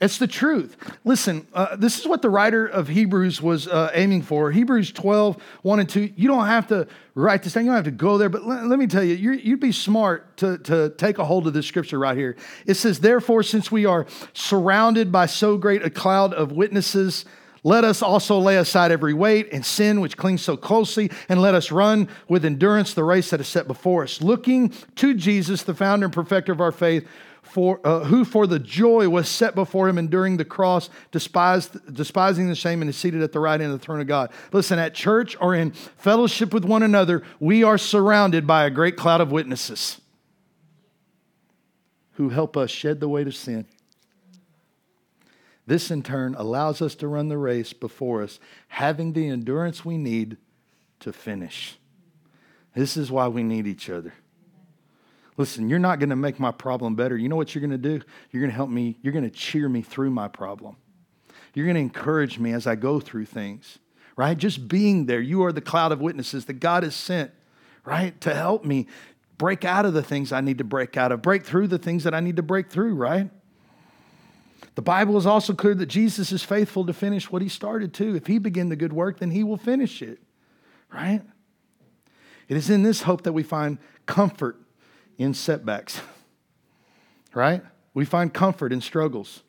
It's 0.00 0.16
the 0.16 0.26
truth. 0.26 0.78
Listen, 1.04 1.46
uh, 1.52 1.76
this 1.76 1.98
is 1.98 2.06
what 2.06 2.22
the 2.22 2.30
writer 2.30 2.66
of 2.66 2.88
Hebrews 2.88 3.42
was 3.42 3.68
uh, 3.68 3.90
aiming 3.92 4.22
for. 4.22 4.50
Hebrews 4.50 4.92
12, 4.92 5.36
1 5.60 5.80
and 5.80 5.88
2. 5.88 6.14
You 6.16 6.26
don't 6.26 6.46
have 6.46 6.68
to 6.68 6.88
write 7.14 7.42
this 7.42 7.52
down, 7.52 7.64
you 7.64 7.70
don't 7.70 7.76
have 7.76 7.84
to 7.84 7.90
go 7.90 8.16
there, 8.16 8.30
but 8.30 8.46
let, 8.46 8.66
let 8.66 8.78
me 8.78 8.86
tell 8.86 9.04
you, 9.04 9.14
you'd 9.14 9.60
be 9.60 9.72
smart 9.72 10.38
to, 10.38 10.56
to 10.58 10.88
take 10.96 11.18
a 11.18 11.24
hold 11.24 11.46
of 11.46 11.52
this 11.52 11.66
scripture 11.66 11.98
right 11.98 12.16
here. 12.16 12.36
It 12.64 12.74
says, 12.74 13.00
Therefore, 13.00 13.42
since 13.42 13.70
we 13.70 13.84
are 13.84 14.06
surrounded 14.32 15.12
by 15.12 15.26
so 15.26 15.58
great 15.58 15.84
a 15.84 15.90
cloud 15.90 16.32
of 16.32 16.50
witnesses, 16.50 17.26
let 17.62 17.84
us 17.84 18.02
also 18.02 18.38
lay 18.38 18.56
aside 18.56 18.90
every 18.90 19.14
weight 19.14 19.48
and 19.52 19.64
sin 19.64 20.00
which 20.00 20.16
clings 20.16 20.42
so 20.42 20.56
closely, 20.56 21.10
and 21.28 21.42
let 21.42 21.54
us 21.54 21.70
run 21.70 22.08
with 22.28 22.44
endurance 22.44 22.94
the 22.94 23.04
race 23.04 23.30
that 23.30 23.40
is 23.40 23.48
set 23.48 23.66
before 23.66 24.02
us, 24.02 24.22
looking 24.22 24.72
to 24.96 25.14
Jesus, 25.14 25.62
the 25.62 25.74
founder 25.74 26.06
and 26.06 26.14
perfecter 26.14 26.52
of 26.52 26.60
our 26.60 26.72
faith 26.72 27.06
for, 27.42 27.80
uh, 27.84 28.04
who 28.04 28.24
for 28.24 28.46
the 28.46 28.58
joy 28.58 29.08
was 29.08 29.28
set 29.28 29.54
before 29.54 29.88
him 29.88 29.98
enduring 29.98 30.36
the 30.36 30.44
cross, 30.44 30.88
despised, 31.10 31.76
despising 31.92 32.48
the 32.48 32.54
shame, 32.54 32.80
and 32.80 32.88
is 32.88 32.96
seated 32.96 33.22
at 33.22 33.32
the 33.32 33.40
right 33.40 33.60
hand 33.60 33.72
of 33.72 33.78
the 33.78 33.84
throne 33.84 34.00
of 34.00 34.06
God. 34.06 34.30
Listen, 34.52 34.78
at 34.78 34.94
church 34.94 35.36
or 35.40 35.54
in 35.54 35.72
fellowship 35.72 36.54
with 36.54 36.64
one 36.64 36.82
another, 36.82 37.22
we 37.40 37.64
are 37.64 37.78
surrounded 37.78 38.46
by 38.46 38.64
a 38.64 38.70
great 38.70 38.96
cloud 38.96 39.20
of 39.20 39.32
witnesses 39.32 40.00
who 42.12 42.28
help 42.28 42.56
us 42.56 42.70
shed 42.70 43.00
the 43.00 43.08
weight 43.08 43.26
of 43.26 43.34
sin. 43.34 43.66
This, 45.70 45.92
in 45.92 46.02
turn, 46.02 46.34
allows 46.34 46.82
us 46.82 46.96
to 46.96 47.06
run 47.06 47.28
the 47.28 47.38
race 47.38 47.72
before 47.72 48.24
us, 48.24 48.40
having 48.66 49.12
the 49.12 49.28
endurance 49.28 49.84
we 49.84 49.98
need 49.98 50.36
to 50.98 51.12
finish. 51.12 51.78
This 52.74 52.96
is 52.96 53.08
why 53.08 53.28
we 53.28 53.44
need 53.44 53.68
each 53.68 53.88
other. 53.88 54.12
Listen, 55.36 55.68
you're 55.68 55.78
not 55.78 56.00
going 56.00 56.10
to 56.10 56.16
make 56.16 56.40
my 56.40 56.50
problem 56.50 56.96
better. 56.96 57.16
You 57.16 57.28
know 57.28 57.36
what 57.36 57.54
you're 57.54 57.60
going 57.60 57.70
to 57.70 57.78
do? 57.78 58.04
You're 58.32 58.40
going 58.40 58.50
to 58.50 58.56
help 58.56 58.68
me, 58.68 58.98
you're 59.00 59.12
going 59.12 59.22
to 59.22 59.30
cheer 59.30 59.68
me 59.68 59.80
through 59.80 60.10
my 60.10 60.26
problem. 60.26 60.74
You're 61.54 61.66
going 61.66 61.76
to 61.76 61.82
encourage 61.82 62.40
me 62.40 62.52
as 62.52 62.66
I 62.66 62.74
go 62.74 62.98
through 62.98 63.26
things, 63.26 63.78
right? 64.16 64.36
Just 64.36 64.66
being 64.66 65.06
there. 65.06 65.20
You 65.20 65.44
are 65.44 65.52
the 65.52 65.60
cloud 65.60 65.92
of 65.92 66.00
witnesses 66.00 66.46
that 66.46 66.54
God 66.54 66.82
has 66.82 66.96
sent, 66.96 67.30
right? 67.84 68.20
To 68.22 68.34
help 68.34 68.64
me 68.64 68.88
break 69.38 69.64
out 69.64 69.86
of 69.86 69.92
the 69.92 70.02
things 70.02 70.32
I 70.32 70.40
need 70.40 70.58
to 70.58 70.64
break 70.64 70.96
out 70.96 71.12
of, 71.12 71.22
break 71.22 71.44
through 71.44 71.68
the 71.68 71.78
things 71.78 72.02
that 72.02 72.12
I 72.12 72.18
need 72.18 72.34
to 72.38 72.42
break 72.42 72.70
through, 72.70 72.96
right? 72.96 73.30
The 74.74 74.82
Bible 74.82 75.16
is 75.16 75.26
also 75.26 75.54
clear 75.54 75.74
that 75.74 75.86
Jesus 75.86 76.32
is 76.32 76.42
faithful 76.42 76.86
to 76.86 76.92
finish 76.92 77.30
what 77.30 77.42
he 77.42 77.48
started 77.48 77.92
too. 77.94 78.14
If 78.14 78.26
he 78.26 78.38
began 78.38 78.68
the 78.68 78.76
good 78.76 78.92
work, 78.92 79.18
then 79.18 79.30
he 79.30 79.44
will 79.44 79.56
finish 79.56 80.02
it, 80.02 80.20
right? 80.92 81.22
It 82.48 82.56
is 82.56 82.70
in 82.70 82.82
this 82.82 83.02
hope 83.02 83.22
that 83.22 83.32
we 83.32 83.42
find 83.42 83.78
comfort 84.06 84.56
in 85.18 85.34
setbacks, 85.34 86.00
right? 87.34 87.62
We 87.94 88.04
find 88.04 88.32
comfort 88.32 88.72
in 88.72 88.80
struggles. 88.80 89.42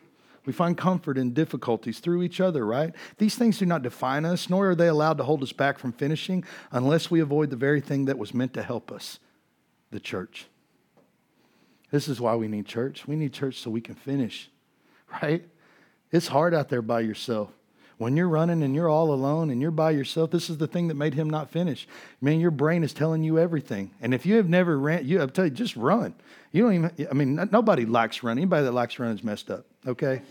We 0.46 0.54
find 0.54 0.78
comfort 0.78 1.18
in 1.18 1.34
difficulties 1.34 2.00
through 2.00 2.24
each 2.24 2.40
other, 2.40 2.66
right? 2.66 2.94
These 3.18 3.36
things 3.36 3.58
do 3.58 3.66
not 3.66 3.84
define 3.84 4.26
us, 4.26 4.50
nor 4.50 4.72
are 4.72 4.76
they 4.76 4.88
allowed 4.88 5.18
to 5.18 5.24
hold 5.24 5.42
us 5.44 5.52
back 5.52 5.80
from 5.80 5.94
finishing 5.94 6.44
unless 6.72 7.10
we 7.10 7.20
avoid 7.20 7.50
the 7.50 7.56
very 7.56 7.82
thing 7.82 8.06
that 8.06 8.18
was 8.18 8.34
meant 8.34 8.54
to 8.56 8.64
help 8.64 8.92
us 8.92 9.20
the 9.92 10.00
church. 10.00 10.48
This 11.90 12.08
is 12.08 12.22
why 12.22 12.36
we 12.36 12.48
need 12.48 12.68
church. 12.68 13.08
We 13.08 13.16
need 13.16 13.34
church 13.34 13.60
so 13.60 13.72
we 13.72 13.82
can 13.82 13.96
finish, 13.96 14.51
right? 15.22 15.44
It's 16.12 16.28
hard 16.28 16.54
out 16.54 16.70
there 16.70 16.82
by 16.82 17.02
yourself. 17.02 17.50
When 17.98 18.18
you're 18.18 18.28
running 18.28 18.64
and 18.64 18.74
you're 18.74 18.90
all 18.90 19.14
alone 19.14 19.52
and 19.52 19.62
you're 19.62 19.70
by 19.70 19.92
yourself, 19.92 20.32
this 20.32 20.50
is 20.50 20.58
the 20.58 20.66
thing 20.66 20.88
that 20.88 20.96
made 20.96 21.14
him 21.14 21.30
not 21.30 21.52
finish. 21.52 21.88
Man, 22.20 22.40
your 22.40 22.50
brain 22.50 22.84
is 22.84 22.94
telling 22.94 23.24
you 23.24 23.38
everything. 23.38 23.92
And 24.02 24.14
if 24.14 24.26
you 24.26 24.38
have 24.38 24.50
never 24.50 24.80
ran, 24.80 25.06
you 25.06 25.20
have 25.20 25.34
tell 25.34 25.46
you, 25.46 25.52
just 25.52 25.76
run. 25.76 26.16
You 26.52 26.64
don't 26.64 26.74
even, 26.74 27.08
I 27.10 27.14
mean, 27.14 27.36
nobody 27.52 27.86
likes 27.86 28.24
running. 28.24 28.42
Anybody 28.42 28.66
that 28.66 28.72
likes 28.72 28.98
running 28.98 29.16
is 29.16 29.24
messed 29.24 29.52
up, 29.52 29.66
okay? 29.86 30.24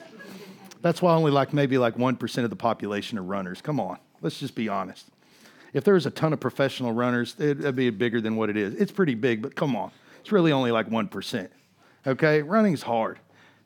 That's 0.82 1.00
why 1.00 1.14
only 1.14 1.30
like 1.30 1.52
maybe 1.52 1.78
like 1.78 1.96
1% 1.96 2.44
of 2.44 2.50
the 2.50 2.56
population 2.56 3.18
are 3.18 3.22
runners. 3.22 3.62
Come 3.62 3.78
on, 3.78 3.98
let's 4.20 4.40
just 4.40 4.56
be 4.56 4.68
honest. 4.68 5.06
If 5.72 5.84
there 5.84 5.94
was 5.94 6.06
a 6.06 6.10
ton 6.10 6.32
of 6.32 6.40
professional 6.40 6.90
runners, 6.90 7.36
it'd 7.38 7.76
be 7.76 7.90
bigger 7.90 8.20
than 8.20 8.34
what 8.34 8.50
it 8.50 8.56
is. 8.56 8.74
It's 8.74 8.90
pretty 8.90 9.14
big, 9.14 9.42
but 9.42 9.54
come 9.54 9.76
on. 9.76 9.92
It's 10.22 10.32
really 10.32 10.50
only 10.50 10.72
like 10.72 10.90
1%. 10.90 11.48
Okay? 12.04 12.42
Running's 12.42 12.82
hard. 12.82 13.20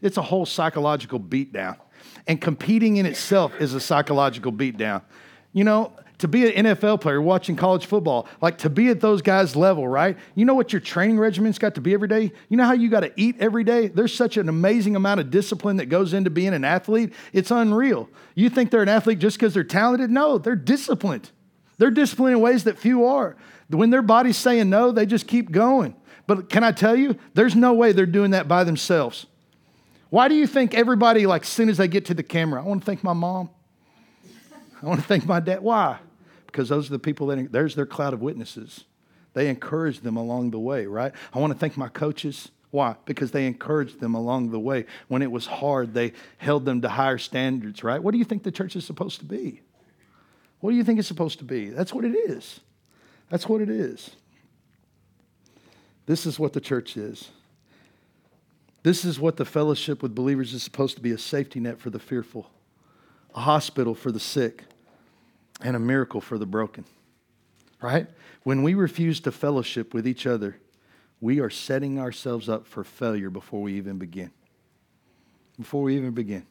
It's 0.04 0.18
a 0.18 0.22
whole 0.22 0.44
psychological 0.44 1.18
beatdown. 1.18 1.78
And 2.26 2.40
competing 2.40 2.98
in 2.98 3.06
itself 3.06 3.58
is 3.58 3.72
a 3.72 3.80
psychological 3.80 4.52
beatdown. 4.52 5.02
You 5.54 5.64
know, 5.64 5.92
to 6.18 6.28
be 6.28 6.46
an 6.54 6.66
NFL 6.66 7.00
player 7.00 7.22
watching 7.22 7.56
college 7.56 7.86
football, 7.86 8.28
like 8.42 8.58
to 8.58 8.70
be 8.70 8.90
at 8.90 9.00
those 9.00 9.22
guys' 9.22 9.56
level, 9.56 9.88
right? 9.88 10.18
You 10.34 10.44
know 10.44 10.54
what 10.54 10.74
your 10.74 10.80
training 10.80 11.18
regimen's 11.18 11.58
got 11.58 11.74
to 11.76 11.80
be 11.80 11.94
every 11.94 12.08
day? 12.08 12.32
You 12.50 12.56
know 12.58 12.64
how 12.64 12.74
you 12.74 12.90
got 12.90 13.00
to 13.00 13.12
eat 13.16 13.36
every 13.40 13.64
day? 13.64 13.88
There's 13.88 14.14
such 14.14 14.36
an 14.36 14.50
amazing 14.50 14.94
amount 14.94 15.20
of 15.20 15.30
discipline 15.30 15.78
that 15.78 15.86
goes 15.86 16.12
into 16.12 16.28
being 16.28 16.52
an 16.52 16.64
athlete. 16.64 17.14
It's 17.32 17.50
unreal. 17.50 18.10
You 18.34 18.50
think 18.50 18.70
they're 18.70 18.82
an 18.82 18.90
athlete 18.90 19.20
just 19.20 19.38
because 19.38 19.54
they're 19.54 19.64
talented? 19.64 20.10
No, 20.10 20.36
they're 20.36 20.54
disciplined. 20.54 21.30
They're 21.78 21.90
disciplined 21.90 22.36
in 22.36 22.42
ways 22.42 22.64
that 22.64 22.78
few 22.78 23.06
are. 23.06 23.36
When 23.70 23.88
their 23.88 24.02
body's 24.02 24.36
saying 24.36 24.68
no, 24.68 24.92
they 24.92 25.06
just 25.06 25.26
keep 25.26 25.50
going. 25.50 25.96
But 26.26 26.50
can 26.50 26.62
I 26.62 26.72
tell 26.72 26.94
you, 26.94 27.16
there's 27.32 27.56
no 27.56 27.72
way 27.72 27.92
they're 27.92 28.06
doing 28.06 28.32
that 28.32 28.46
by 28.46 28.64
themselves. 28.64 29.26
Why 30.14 30.28
do 30.28 30.36
you 30.36 30.46
think 30.46 30.74
everybody, 30.74 31.26
like, 31.26 31.42
as 31.42 31.48
soon 31.48 31.68
as 31.68 31.76
they 31.76 31.88
get 31.88 32.04
to 32.04 32.14
the 32.14 32.22
camera, 32.22 32.62
I 32.62 32.64
want 32.64 32.82
to 32.82 32.86
thank 32.86 33.02
my 33.02 33.14
mom? 33.14 33.50
I 34.80 34.86
want 34.86 35.00
to 35.00 35.06
thank 35.08 35.26
my 35.26 35.40
dad. 35.40 35.60
Why? 35.60 35.98
Because 36.46 36.68
those 36.68 36.86
are 36.86 36.92
the 36.92 37.00
people 37.00 37.26
that, 37.26 37.50
there's 37.50 37.74
their 37.74 37.84
cloud 37.84 38.14
of 38.14 38.22
witnesses. 38.22 38.84
They 39.32 39.48
encourage 39.48 40.02
them 40.02 40.16
along 40.16 40.52
the 40.52 40.58
way, 40.60 40.86
right? 40.86 41.10
I 41.32 41.40
want 41.40 41.52
to 41.52 41.58
thank 41.58 41.76
my 41.76 41.88
coaches. 41.88 42.52
Why? 42.70 42.94
Because 43.06 43.32
they 43.32 43.44
encouraged 43.48 43.98
them 43.98 44.14
along 44.14 44.52
the 44.52 44.60
way. 44.60 44.86
When 45.08 45.20
it 45.20 45.32
was 45.32 45.46
hard, 45.46 45.94
they 45.94 46.12
held 46.38 46.64
them 46.64 46.80
to 46.82 46.88
higher 46.88 47.18
standards, 47.18 47.82
right? 47.82 48.00
What 48.00 48.12
do 48.12 48.18
you 48.18 48.24
think 48.24 48.44
the 48.44 48.52
church 48.52 48.76
is 48.76 48.84
supposed 48.84 49.18
to 49.18 49.24
be? 49.24 49.62
What 50.60 50.70
do 50.70 50.76
you 50.76 50.84
think 50.84 51.00
it's 51.00 51.08
supposed 51.08 51.38
to 51.40 51.44
be? 51.44 51.70
That's 51.70 51.92
what 51.92 52.04
it 52.04 52.14
is. 52.14 52.60
That's 53.30 53.48
what 53.48 53.60
it 53.60 53.68
is. 53.68 54.12
This 56.06 56.24
is 56.24 56.38
what 56.38 56.52
the 56.52 56.60
church 56.60 56.96
is. 56.96 57.30
This 58.84 59.06
is 59.06 59.18
what 59.18 59.38
the 59.38 59.46
fellowship 59.46 60.02
with 60.02 60.14
believers 60.14 60.52
is 60.52 60.62
supposed 60.62 60.94
to 60.96 61.02
be 61.02 61.10
a 61.10 61.18
safety 61.18 61.58
net 61.58 61.80
for 61.80 61.88
the 61.88 61.98
fearful, 61.98 62.50
a 63.34 63.40
hospital 63.40 63.94
for 63.94 64.12
the 64.12 64.20
sick, 64.20 64.64
and 65.62 65.74
a 65.74 65.78
miracle 65.78 66.20
for 66.20 66.36
the 66.36 66.44
broken. 66.44 66.84
Right? 67.80 68.06
When 68.42 68.62
we 68.62 68.74
refuse 68.74 69.20
to 69.20 69.32
fellowship 69.32 69.94
with 69.94 70.06
each 70.06 70.26
other, 70.26 70.58
we 71.22 71.40
are 71.40 71.48
setting 71.48 71.98
ourselves 71.98 72.50
up 72.50 72.66
for 72.66 72.84
failure 72.84 73.30
before 73.30 73.62
we 73.62 73.72
even 73.74 73.96
begin. 73.96 74.30
Before 75.58 75.82
we 75.82 75.96
even 75.96 76.10
begin. 76.10 76.44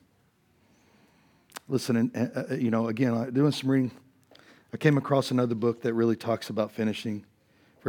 Listen, 1.67 2.11
uh, 2.15 2.45
uh 2.51 2.55
you 2.55 2.71
know, 2.71 2.87
again, 2.87 3.31
doing 3.31 3.51
some 3.51 3.69
reading, 3.69 3.91
I 4.73 4.77
came 4.77 4.97
across 4.97 5.29
another 5.29 5.53
book 5.53 5.83
that 5.83 5.93
really 5.93 6.15
talks 6.15 6.49
about 6.49 6.71
finishing 6.71 7.25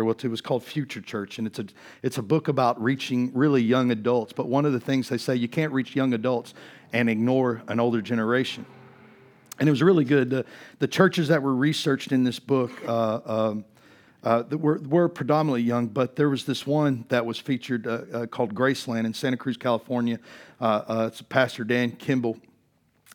well. 0.02 0.16
It 0.20 0.28
was 0.28 0.40
called 0.40 0.64
Future 0.64 1.00
Church, 1.00 1.38
and 1.38 1.46
it's 1.46 1.59
a 1.59 1.66
it's 2.02 2.18
a 2.18 2.22
book 2.22 2.48
about 2.48 2.83
reaching 2.83 3.30
really 3.35 3.62
young 3.62 3.90
adults. 3.90 4.33
But 4.33 4.48
one 4.48 4.64
of 4.64 4.72
the 4.72 4.80
things 4.80 5.09
they 5.09 5.18
say 5.18 5.37
you 5.37 5.48
can't 5.48 5.72
reach 5.72 5.94
young 5.94 6.14
adults 6.14 6.54
and 6.92 7.09
ignore 7.09 7.62
an 7.68 7.80
older 7.80 8.00
generation. 8.00 8.66
And 9.59 9.68
it 9.68 9.70
was 9.72 9.83
really 9.83 10.04
good. 10.04 10.30
The, 10.30 10.44
the 10.80 10.88
churches 10.88 11.28
that 11.28 11.42
were 11.42 11.54
researched 11.54 12.12
in 12.12 12.24
this 12.24 12.40
book 12.40 12.72
uh, 12.87 13.20
um, 13.24 13.64
uh, 14.24 14.42
were, 14.52 14.80
were 14.88 15.09
predominantly 15.09 15.62
young, 15.62 15.87
but 15.87 16.16
there 16.16 16.28
was 16.28 16.44
this 16.44 16.66
one 16.66 17.04
that 17.09 17.24
was 17.24 17.38
featured 17.38 17.87
uh, 17.87 18.02
uh 18.12 18.26
called 18.26 18.54
Graceland 18.54 19.04
in 19.04 19.14
Santa 19.14 19.37
Cruz, 19.37 19.57
California. 19.57 20.18
Uh, 20.61 20.64
uh, 20.64 21.09
it's 21.12 21.22
Pastor 21.22 21.62
Dan 21.62 21.92
Kimball. 21.92 22.38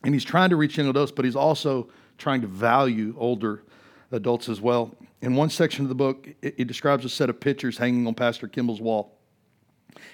And 0.04 0.14
he's 0.14 0.24
trying 0.24 0.52
to 0.52 0.56
reach 0.56 0.78
young 0.78 0.88
adults, 0.88 1.12
but 1.12 1.26
he's 1.26 1.36
also 1.36 1.90
trying 2.18 2.42
to 2.42 2.48
value 2.48 3.16
older 3.18 3.64
adults 4.12 4.50
as 4.50 4.62
well 4.62 4.96
in 5.22 5.36
one 5.36 5.50
section 5.50 5.84
of 5.84 5.90
the 5.90 5.96
book, 5.96 6.28
it, 6.42 6.68
describes 6.68 7.04
a 7.04 7.10
set 7.10 7.30
of 7.30 7.40
pictures 7.40 7.78
hanging 7.78 8.08
on 8.08 8.14
Pastor 8.14 8.48
Kimball's 8.48 8.82
wall. 8.82 9.16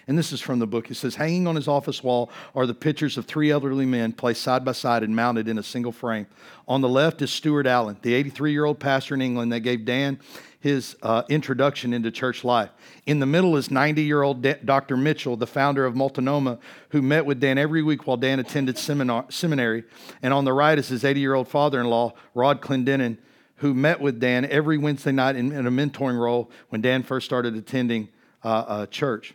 And 0.08 0.18
this 0.18 0.32
is 0.32 0.42
from 0.42 0.60
the 0.60 0.66
book. 0.66 0.90
It 0.90 0.96
says, 0.96 1.16
Hanging 1.16 1.46
on 1.48 1.56
his 1.56 1.68
office 1.68 2.04
wall 2.04 2.32
are 2.56 2.66
the 2.66 2.74
pictures 2.74 3.18
of 3.18 3.26
three 3.26 3.52
elderly 3.52 3.86
men 3.86 4.14
placed 4.14 4.42
side 4.42 4.66
by 4.66 4.72
side 4.72 5.04
and 5.04 5.16
mounted 5.16 5.48
in 5.48 5.60
a 5.60 5.64
single 5.64 5.92
frame. 5.92 6.26
On 6.68 6.82
the 6.82 6.90
left 6.90 7.22
is 7.22 7.32
Stuart 7.32 7.68
Allen, 7.68 7.98
the 8.02 8.14
83 8.14 8.52
year 8.52 8.66
old 8.66 8.80
pastor 8.80 9.14
in 9.14 9.22
England 9.22 9.52
that 9.52 9.60
gave 9.60 9.86
Dan 9.86 10.20
his 10.60 10.96
uh, 11.04 11.22
introduction 11.30 11.94
into 11.94 12.10
church 12.10 12.44
life. 12.44 12.72
In 13.06 13.20
the 13.20 13.28
middle 13.28 13.58
is 13.58 13.70
90 13.70 14.02
year 14.02 14.24
old 14.24 14.42
Dr. 14.66 14.98
Mitchell, 14.98 15.38
the 15.38 15.46
founder 15.46 15.86
of 15.86 15.96
Multnomah, 15.96 16.58
who 16.90 17.04
met 17.04 17.26
with 17.26 17.40
Dan 17.40 17.60
every 17.60 17.84
week 17.84 18.08
while 18.08 18.18
Dan 18.18 18.40
attended 18.40 18.78
seminar- 18.80 19.30
seminary. 19.30 19.84
And 20.24 20.34
on 20.34 20.46
the 20.46 20.54
right 20.54 20.80
is 20.80 20.88
his 20.88 21.04
80 21.04 21.20
year 21.20 21.36
old 21.36 21.48
father 21.48 21.80
in 21.80 21.88
law, 21.88 22.14
Rod 22.34 22.62
Clendenin 22.62 23.18
who 23.58 23.74
met 23.74 24.02
with 24.02 24.20
Dan 24.20 24.46
every 24.46 24.78
Wednesday 24.78 25.12
night 25.12 25.36
in, 25.36 25.52
in 25.52 25.66
a 25.66 25.72
mentoring 25.72 26.20
role 26.20 26.52
when 26.70 26.82
Dan 26.82 27.04
first 27.04 27.26
started 27.26 27.56
attending 27.56 28.10
uh, 28.44 28.86
church. 28.88 29.34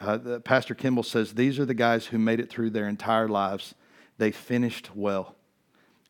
Uh, 0.00 0.38
Pastor 0.44 0.74
Kimball 0.74 1.02
says 1.02 1.34
these 1.34 1.58
are 1.58 1.64
the 1.64 1.74
guys 1.74 2.06
who 2.06 2.18
made 2.18 2.40
it 2.40 2.48
through 2.48 2.70
their 2.70 2.88
entire 2.88 3.28
lives. 3.28 3.74
They 4.18 4.30
finished 4.30 4.94
well. 4.94 5.34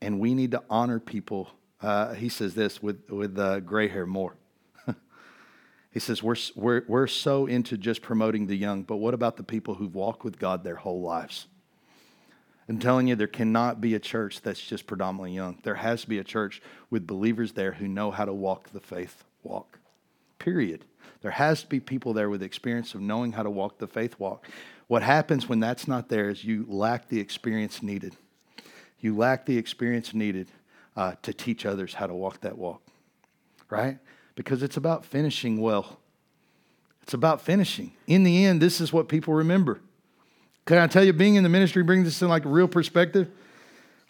And 0.00 0.20
we 0.20 0.34
need 0.34 0.50
to 0.52 0.62
honor 0.68 1.00
people. 1.00 1.50
Uh, 1.80 2.14
he 2.14 2.28
says 2.28 2.54
this 2.54 2.82
with, 2.82 3.08
with 3.10 3.38
uh, 3.38 3.60
gray 3.60 3.88
hair 3.88 4.06
more. 4.06 4.36
he 5.90 6.00
says, 6.00 6.22
we're, 6.22 6.36
we're, 6.54 6.82
we're 6.86 7.06
so 7.06 7.46
into 7.46 7.76
just 7.78 8.02
promoting 8.02 8.46
the 8.46 8.56
young, 8.56 8.82
but 8.82 8.96
what 8.96 9.14
about 9.14 9.36
the 9.36 9.42
people 9.42 9.74
who've 9.74 9.94
walked 9.94 10.22
with 10.22 10.38
God 10.38 10.64
their 10.64 10.76
whole 10.76 11.00
lives? 11.00 11.46
I'm 12.68 12.78
telling 12.78 13.08
you, 13.08 13.16
there 13.16 13.26
cannot 13.26 13.80
be 13.80 13.94
a 13.94 13.98
church 13.98 14.42
that's 14.42 14.60
just 14.60 14.86
predominantly 14.86 15.32
young. 15.32 15.58
There 15.62 15.76
has 15.76 16.02
to 16.02 16.08
be 16.08 16.18
a 16.18 16.24
church 16.24 16.60
with 16.90 17.06
believers 17.06 17.52
there 17.52 17.72
who 17.72 17.88
know 17.88 18.10
how 18.10 18.26
to 18.26 18.32
walk 18.32 18.70
the 18.70 18.80
faith 18.80 19.24
walk. 19.42 19.78
Period. 20.38 20.84
There 21.22 21.30
has 21.30 21.62
to 21.62 21.68
be 21.68 21.80
people 21.80 22.12
there 22.12 22.28
with 22.28 22.42
experience 22.42 22.94
of 22.94 23.00
knowing 23.00 23.32
how 23.32 23.42
to 23.42 23.50
walk 23.50 23.78
the 23.78 23.86
faith 23.86 24.18
walk. 24.18 24.46
What 24.86 25.02
happens 25.02 25.48
when 25.48 25.60
that's 25.60 25.88
not 25.88 26.08
there 26.08 26.28
is 26.28 26.44
you 26.44 26.66
lack 26.68 27.08
the 27.08 27.20
experience 27.20 27.82
needed. 27.82 28.16
You 29.00 29.16
lack 29.16 29.46
the 29.46 29.56
experience 29.56 30.12
needed 30.12 30.48
uh, 30.96 31.14
to 31.22 31.32
teach 31.32 31.64
others 31.64 31.94
how 31.94 32.06
to 32.06 32.14
walk 32.14 32.40
that 32.42 32.58
walk, 32.58 32.82
right? 33.70 33.98
Because 34.34 34.62
it's 34.62 34.76
about 34.76 35.04
finishing 35.04 35.60
well. 35.60 36.00
It's 37.02 37.14
about 37.14 37.40
finishing. 37.40 37.92
In 38.06 38.24
the 38.24 38.44
end, 38.44 38.60
this 38.60 38.80
is 38.80 38.92
what 38.92 39.08
people 39.08 39.34
remember. 39.34 39.80
Can 40.68 40.76
I 40.76 40.86
tell 40.86 41.02
you, 41.02 41.14
being 41.14 41.36
in 41.36 41.44
the 41.44 41.48
ministry 41.48 41.82
brings 41.82 42.04
this 42.04 42.20
in 42.20 42.28
like 42.28 42.44
a 42.44 42.48
real 42.50 42.68
perspective? 42.68 43.30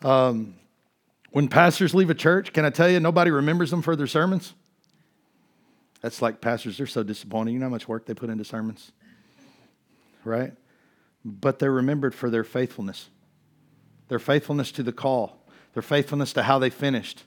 Um, 0.02 0.56
when 1.30 1.46
pastors 1.46 1.94
leave 1.94 2.10
a 2.10 2.16
church, 2.16 2.52
can 2.52 2.64
I 2.64 2.70
tell 2.70 2.90
you, 2.90 2.98
nobody 2.98 3.30
remembers 3.30 3.70
them 3.70 3.80
for 3.80 3.94
their 3.94 4.08
sermons? 4.08 4.54
That's 6.00 6.20
like 6.20 6.40
pastors, 6.40 6.76
they're 6.76 6.88
so 6.88 7.04
disappointing. 7.04 7.54
You 7.54 7.60
know 7.60 7.66
how 7.66 7.70
much 7.70 7.86
work 7.86 8.06
they 8.06 8.14
put 8.14 8.28
into 8.28 8.44
sermons? 8.44 8.90
Right? 10.24 10.52
But 11.24 11.60
they're 11.60 11.70
remembered 11.70 12.12
for 12.12 12.28
their 12.28 12.42
faithfulness, 12.42 13.08
their 14.08 14.18
faithfulness 14.18 14.72
to 14.72 14.82
the 14.82 14.90
call, 14.90 15.38
their 15.74 15.82
faithfulness 15.82 16.32
to 16.32 16.42
how 16.42 16.58
they 16.58 16.70
finished. 16.70 17.22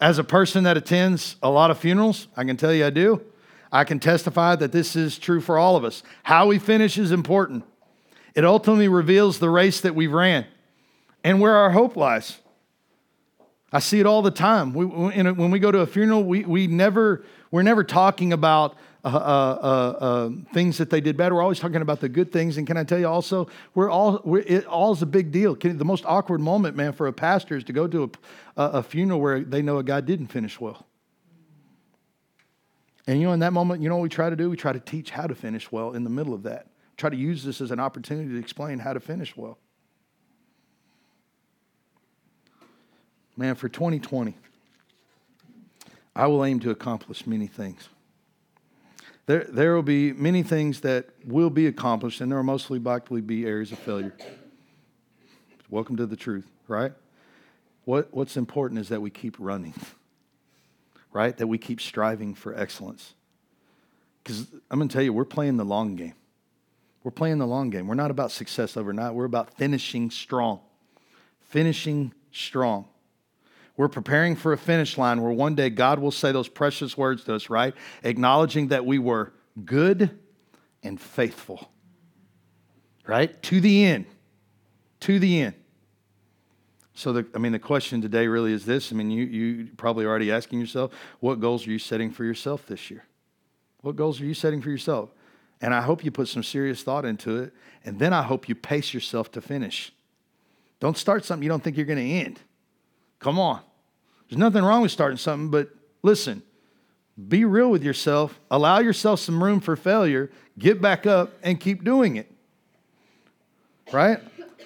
As 0.00 0.18
a 0.18 0.24
person 0.24 0.64
that 0.64 0.76
attends 0.76 1.36
a 1.40 1.50
lot 1.50 1.70
of 1.70 1.78
funerals, 1.78 2.26
I 2.36 2.42
can 2.42 2.56
tell 2.56 2.74
you 2.74 2.84
I 2.84 2.90
do. 2.90 3.22
I 3.70 3.84
can 3.84 4.00
testify 4.00 4.56
that 4.56 4.72
this 4.72 4.96
is 4.96 5.20
true 5.20 5.40
for 5.40 5.56
all 5.56 5.76
of 5.76 5.84
us. 5.84 6.02
How 6.24 6.48
we 6.48 6.58
finish 6.58 6.98
is 6.98 7.12
important. 7.12 7.62
It 8.34 8.44
ultimately 8.44 8.88
reveals 8.88 9.38
the 9.38 9.50
race 9.50 9.80
that 9.80 9.94
we've 9.94 10.12
ran 10.12 10.46
and 11.24 11.40
where 11.40 11.56
our 11.56 11.70
hope 11.70 11.96
lies. 11.96 12.38
I 13.72 13.78
see 13.78 14.00
it 14.00 14.06
all 14.06 14.22
the 14.22 14.30
time. 14.30 14.72
We, 14.72 14.84
when 14.84 15.50
we 15.50 15.58
go 15.58 15.70
to 15.70 15.80
a 15.80 15.86
funeral, 15.86 16.24
we, 16.24 16.44
we 16.44 16.66
never, 16.66 17.24
we're 17.50 17.62
never 17.62 17.84
talking 17.84 18.32
about 18.32 18.76
uh, 19.04 19.08
uh, 19.08 19.10
uh, 19.10 20.04
uh, 20.04 20.30
things 20.52 20.78
that 20.78 20.90
they 20.90 21.00
did 21.00 21.16
bad. 21.16 21.32
We're 21.32 21.42
always 21.42 21.60
talking 21.60 21.80
about 21.80 22.00
the 22.00 22.08
good 22.08 22.32
things. 22.32 22.58
And 22.58 22.66
can 22.66 22.76
I 22.76 22.84
tell 22.84 22.98
you 22.98 23.06
also, 23.06 23.48
we're 23.74 23.90
all, 23.90 24.20
we're, 24.24 24.40
it 24.40 24.66
a 24.68 25.06
big 25.06 25.30
deal. 25.30 25.54
The 25.54 25.84
most 25.84 26.04
awkward 26.04 26.40
moment, 26.40 26.76
man, 26.76 26.92
for 26.92 27.06
a 27.06 27.12
pastor 27.12 27.56
is 27.56 27.64
to 27.64 27.72
go 27.72 27.86
to 27.86 28.10
a, 28.56 28.62
a 28.64 28.82
funeral 28.82 29.20
where 29.20 29.40
they 29.40 29.62
know 29.62 29.78
a 29.78 29.84
guy 29.84 30.00
didn't 30.00 30.28
finish 30.28 30.60
well. 30.60 30.84
And 33.06 33.20
you 33.20 33.26
know, 33.26 33.32
in 33.32 33.40
that 33.40 33.52
moment, 33.52 33.82
you 33.82 33.88
know 33.88 33.96
what 33.96 34.02
we 34.02 34.08
try 34.08 34.30
to 34.30 34.36
do? 34.36 34.50
We 34.50 34.56
try 34.56 34.72
to 34.72 34.80
teach 34.80 35.10
how 35.10 35.26
to 35.26 35.34
finish 35.34 35.70
well 35.72 35.92
in 35.92 36.04
the 36.04 36.10
middle 36.10 36.34
of 36.34 36.42
that 36.42 36.66
try 37.00 37.10
to 37.10 37.16
use 37.16 37.42
this 37.42 37.60
as 37.60 37.70
an 37.70 37.80
opportunity 37.80 38.28
to 38.28 38.38
explain 38.38 38.78
how 38.78 38.92
to 38.92 39.00
finish 39.00 39.34
well. 39.34 39.58
Man, 43.36 43.54
for 43.54 43.70
2020, 43.70 44.34
I 46.14 46.26
will 46.26 46.44
aim 46.44 46.60
to 46.60 46.70
accomplish 46.70 47.26
many 47.26 47.46
things. 47.46 47.88
There, 49.24 49.44
there 49.44 49.74
will 49.74 49.82
be 49.82 50.12
many 50.12 50.42
things 50.42 50.80
that 50.80 51.06
will 51.24 51.48
be 51.48 51.66
accomplished, 51.66 52.20
and 52.20 52.30
there 52.30 52.38
will 52.38 52.44
mostly 52.44 52.78
likely 52.78 53.22
be 53.22 53.46
areas 53.46 53.72
of 53.72 53.78
failure. 53.78 54.14
Welcome 55.70 55.96
to 55.96 56.06
the 56.06 56.16
truth, 56.16 56.46
right? 56.68 56.92
What, 57.84 58.12
what's 58.12 58.36
important 58.36 58.78
is 58.78 58.90
that 58.90 59.00
we 59.00 59.08
keep 59.08 59.36
running, 59.38 59.72
right? 61.12 61.34
That 61.36 61.46
we 61.46 61.56
keep 61.56 61.80
striving 61.80 62.34
for 62.34 62.54
excellence. 62.54 63.14
Because 64.22 64.48
I'm 64.70 64.78
going 64.78 64.88
to 64.88 64.92
tell 64.92 65.02
you, 65.02 65.14
we're 65.14 65.24
playing 65.24 65.56
the 65.56 65.64
long 65.64 65.96
game. 65.96 66.14
We're 67.02 67.10
playing 67.10 67.38
the 67.38 67.46
long 67.46 67.70
game. 67.70 67.86
We're 67.86 67.94
not 67.94 68.10
about 68.10 68.30
success 68.30 68.76
overnight. 68.76 69.14
We're 69.14 69.24
about 69.24 69.54
finishing 69.54 70.10
strong. 70.10 70.60
Finishing 71.40 72.12
strong. 72.30 72.86
We're 73.76 73.88
preparing 73.88 74.36
for 74.36 74.52
a 74.52 74.58
finish 74.58 74.98
line 74.98 75.22
where 75.22 75.32
one 75.32 75.54
day 75.54 75.70
God 75.70 75.98
will 75.98 76.10
say 76.10 76.32
those 76.32 76.48
precious 76.48 76.98
words 76.98 77.24
to 77.24 77.34
us, 77.34 77.48
right? 77.48 77.74
Acknowledging 78.02 78.68
that 78.68 78.84
we 78.84 78.98
were 78.98 79.32
good 79.64 80.18
and 80.82 81.00
faithful, 81.00 81.70
right? 83.06 83.42
To 83.44 83.60
the 83.60 83.84
end. 83.84 84.04
To 85.00 85.18
the 85.18 85.40
end. 85.40 85.54
So, 86.92 87.14
the, 87.14 87.26
I 87.34 87.38
mean, 87.38 87.52
the 87.52 87.58
question 87.58 88.02
today 88.02 88.26
really 88.26 88.52
is 88.52 88.66
this. 88.66 88.92
I 88.92 88.96
mean, 88.96 89.10
you, 89.10 89.24
you 89.24 89.68
probably 89.78 90.04
already 90.04 90.30
asking 90.30 90.60
yourself, 90.60 90.92
what 91.20 91.40
goals 91.40 91.66
are 91.66 91.70
you 91.70 91.78
setting 91.78 92.10
for 92.10 92.24
yourself 92.24 92.66
this 92.66 92.90
year? 92.90 93.04
What 93.80 93.96
goals 93.96 94.20
are 94.20 94.26
you 94.26 94.34
setting 94.34 94.60
for 94.60 94.68
yourself? 94.68 95.08
And 95.60 95.74
I 95.74 95.82
hope 95.82 96.04
you 96.04 96.10
put 96.10 96.28
some 96.28 96.42
serious 96.42 96.82
thought 96.82 97.04
into 97.04 97.36
it. 97.36 97.52
And 97.84 97.98
then 97.98 98.12
I 98.12 98.22
hope 98.22 98.48
you 98.48 98.54
pace 98.54 98.94
yourself 98.94 99.30
to 99.32 99.40
finish. 99.40 99.92
Don't 100.80 100.96
start 100.96 101.24
something 101.24 101.42
you 101.42 101.48
don't 101.48 101.62
think 101.62 101.76
you're 101.76 101.86
going 101.86 101.98
to 101.98 102.26
end. 102.26 102.40
Come 103.18 103.38
on. 103.38 103.60
There's 104.28 104.38
nothing 104.38 104.64
wrong 104.64 104.82
with 104.82 104.90
starting 104.90 105.18
something, 105.18 105.50
but 105.50 105.68
listen, 106.02 106.42
be 107.28 107.44
real 107.44 107.70
with 107.70 107.82
yourself. 107.82 108.40
Allow 108.50 108.78
yourself 108.78 109.20
some 109.20 109.42
room 109.42 109.60
for 109.60 109.76
failure. 109.76 110.30
Get 110.58 110.80
back 110.80 111.06
up 111.06 111.32
and 111.42 111.60
keep 111.60 111.84
doing 111.84 112.16
it. 112.16 112.30
Right? 113.92 114.20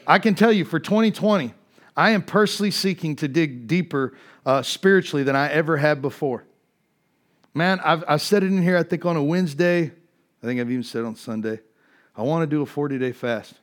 I 0.07 0.19
can 0.19 0.35
tell 0.35 0.53
you 0.53 0.65
for 0.65 0.79
2020, 0.79 1.55
I 1.97 2.11
am 2.11 2.23
personally 2.23 2.71
seeking 2.71 3.17
to 3.17 3.29
dig 3.29 3.67
deeper 3.67 4.17
uh, 4.45 4.63
spiritually 4.63 5.23
than 5.23 5.35
I 5.35 5.51
ever 5.51 5.79
have 5.79 6.03
before. 6.03 6.45
Man, 7.55 7.81
I've, 7.81 8.05
I've 8.07 8.23
said 8.23 8.43
it 8.43 8.49
in 8.49 8.63
here, 8.63 8.77
I 8.77 8.83
think 8.83 9.07
on 9.07 9.17
a 9.17 9.23
Wednesday. 9.23 9.93
I 10.45 10.47
think 10.47 10.61
I've 10.61 10.71
even 10.71 10.83
said 10.83 11.07
on 11.07 11.17
Sunday. 11.17 11.59
I 12.15 12.21
want 12.21 12.43
to 12.43 12.47
do 12.47 12.61
a 12.61 12.67
40 12.67 12.99
day 12.99 13.13
fast. 13.13 13.55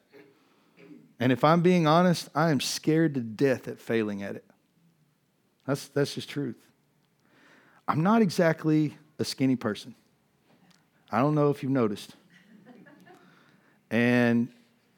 And 1.20 1.32
if 1.32 1.44
I'm 1.44 1.62
being 1.62 1.86
honest, 1.86 2.28
I 2.34 2.50
am 2.50 2.60
scared 2.60 3.14
to 3.14 3.20
death 3.20 3.68
at 3.68 3.80
failing 3.80 4.24
at 4.24 4.36
it. 4.36 4.44
That's, 5.68 5.90
that's 5.90 6.16
just 6.16 6.28
truth. 6.28 6.58
I'm 7.88 8.02
not 8.02 8.24
exactly 8.24 8.98
a 9.20 9.24
skinny 9.24 9.56
person. 9.56 9.94
I 11.12 11.20
don't 11.20 11.36
know 11.36 11.52
if 11.52 11.62
you've 11.62 11.72
noticed. 11.72 12.16
And 13.92 14.48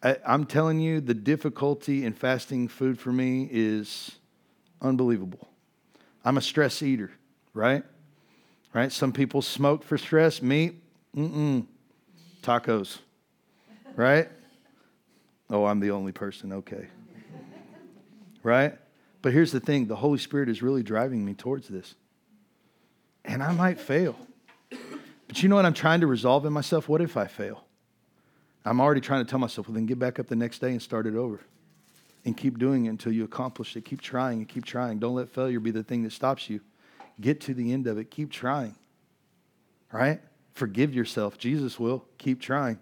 I, 0.01 0.15
I'm 0.25 0.45
telling 0.45 0.79
you, 0.79 1.01
the 1.01 1.13
difficulty 1.13 2.05
in 2.05 2.13
fasting 2.13 2.69
food 2.69 2.97
for 2.97 3.11
me 3.11 3.49
is 3.51 4.11
unbelievable. 4.81 5.49
I'm 6.23 6.37
a 6.37 6.41
stress 6.41 6.81
eater, 6.81 7.11
right? 7.53 7.83
Right? 8.73 8.89
Some 8.89 9.11
people 9.11 9.41
smoke 9.41 9.83
for 9.83 9.97
stress. 9.97 10.41
Me, 10.41 10.77
mm-mm. 11.13 11.67
Tacos, 12.43 12.99
right? 13.95 14.29
Oh, 15.49 15.65
I'm 15.65 15.79
the 15.79 15.91
only 15.91 16.11
person. 16.11 16.53
Okay. 16.53 16.87
Right? 18.43 18.77
But 19.21 19.31
here's 19.31 19.51
the 19.51 19.59
thing 19.59 19.87
the 19.87 19.95
Holy 19.95 20.19
Spirit 20.19 20.49
is 20.49 20.61
really 20.61 20.83
driving 20.83 21.23
me 21.23 21.33
towards 21.33 21.69
this. 21.69 21.95
And 23.23 23.41
I 23.41 23.53
might 23.53 23.79
fail. 23.79 24.17
But 25.27 25.41
you 25.41 25.47
know 25.47 25.55
what 25.55 25.65
I'm 25.65 25.73
trying 25.73 26.01
to 26.01 26.07
resolve 26.07 26.45
in 26.45 26.51
myself? 26.51 26.89
What 26.89 27.01
if 27.01 27.15
I 27.15 27.25
fail? 27.25 27.63
I'm 28.65 28.81
already 28.81 29.01
trying 29.01 29.23
to 29.25 29.29
tell 29.29 29.39
myself, 29.39 29.67
well, 29.67 29.75
then 29.75 29.85
get 29.85 29.99
back 29.99 30.19
up 30.19 30.27
the 30.27 30.35
next 30.35 30.59
day 30.59 30.71
and 30.71 30.81
start 30.81 31.07
it 31.07 31.15
over. 31.15 31.39
And 32.25 32.35
keep 32.35 32.57
doing 32.57 32.85
it 32.85 32.89
until 32.89 33.11
you 33.11 33.23
accomplish 33.23 33.75
it. 33.75 33.85
Keep 33.85 34.01
trying 34.01 34.39
and 34.39 34.47
keep 34.47 34.65
trying. 34.65 34.99
Don't 34.99 35.15
let 35.15 35.29
failure 35.29 35.59
be 35.59 35.71
the 35.71 35.83
thing 35.83 36.03
that 36.03 36.11
stops 36.11 36.49
you. 36.49 36.61
Get 37.19 37.41
to 37.41 37.53
the 37.53 37.71
end 37.71 37.87
of 37.87 37.97
it. 37.97 38.11
Keep 38.11 38.31
trying. 38.31 38.75
Right? 39.91 40.21
Forgive 40.53 40.93
yourself. 40.93 41.37
Jesus 41.37 41.79
will. 41.79 42.05
Keep 42.17 42.41
trying. 42.41 42.79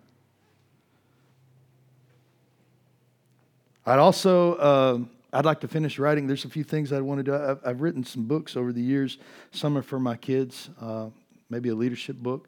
I'd 3.86 4.00
also, 4.00 4.56
uh, 4.56 5.00
I'd 5.34 5.46
like 5.46 5.62
to 5.62 5.68
finish 5.68 5.98
writing. 5.98 6.28
There's 6.28 6.46
a 6.46 6.50
few 6.50 6.64
things 6.64 6.92
I 6.92 7.02
want 7.02 7.20
to 7.20 7.24
do. 7.24 7.36
I've, 7.36 7.60
I've, 7.66 7.82
written 7.82 8.04
some 8.04 8.26
books 8.26 8.56
over 8.56 8.72
the 8.72 8.82
years. 8.82 9.18
Some 9.52 9.78
are 9.78 9.82
for 9.82 10.00
my 10.00 10.16
kids, 10.16 10.70
uh, 10.80 11.08
maybe 11.50 11.70
a 11.70 11.76
leadership 11.76 12.18
book 12.18 12.48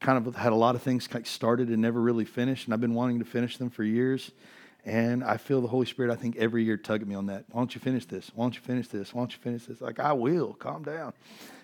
kind 0.00 0.26
of 0.26 0.34
had 0.34 0.52
a 0.52 0.56
lot 0.56 0.74
of 0.74 0.82
things 0.82 1.08
started 1.24 1.68
and 1.68 1.78
never 1.78 2.00
really 2.00 2.24
finished, 2.24 2.66
and 2.66 2.74
I've 2.74 2.80
been 2.80 2.94
wanting 2.94 3.18
to 3.18 3.24
finish 3.24 3.58
them 3.58 3.70
for 3.70 3.84
years. 3.84 4.32
And 4.86 5.22
I 5.22 5.36
feel 5.36 5.60
the 5.60 5.68
Holy 5.68 5.84
Spirit, 5.84 6.10
I 6.10 6.16
think, 6.16 6.36
every 6.36 6.64
year 6.64 6.78
tugging 6.78 7.06
me 7.06 7.14
on 7.14 7.26
that. 7.26 7.44
Why 7.50 7.60
don't 7.60 7.74
you 7.74 7.82
finish 7.82 8.06
this? 8.06 8.30
Why 8.34 8.46
don't 8.46 8.54
you 8.54 8.62
finish 8.62 8.88
this? 8.88 9.12
Why 9.12 9.20
don't 9.20 9.32
you 9.32 9.38
finish 9.38 9.66
this? 9.66 9.82
Like, 9.82 10.00
I 10.00 10.14
will. 10.14 10.54
Calm 10.54 10.82
down. 10.82 11.12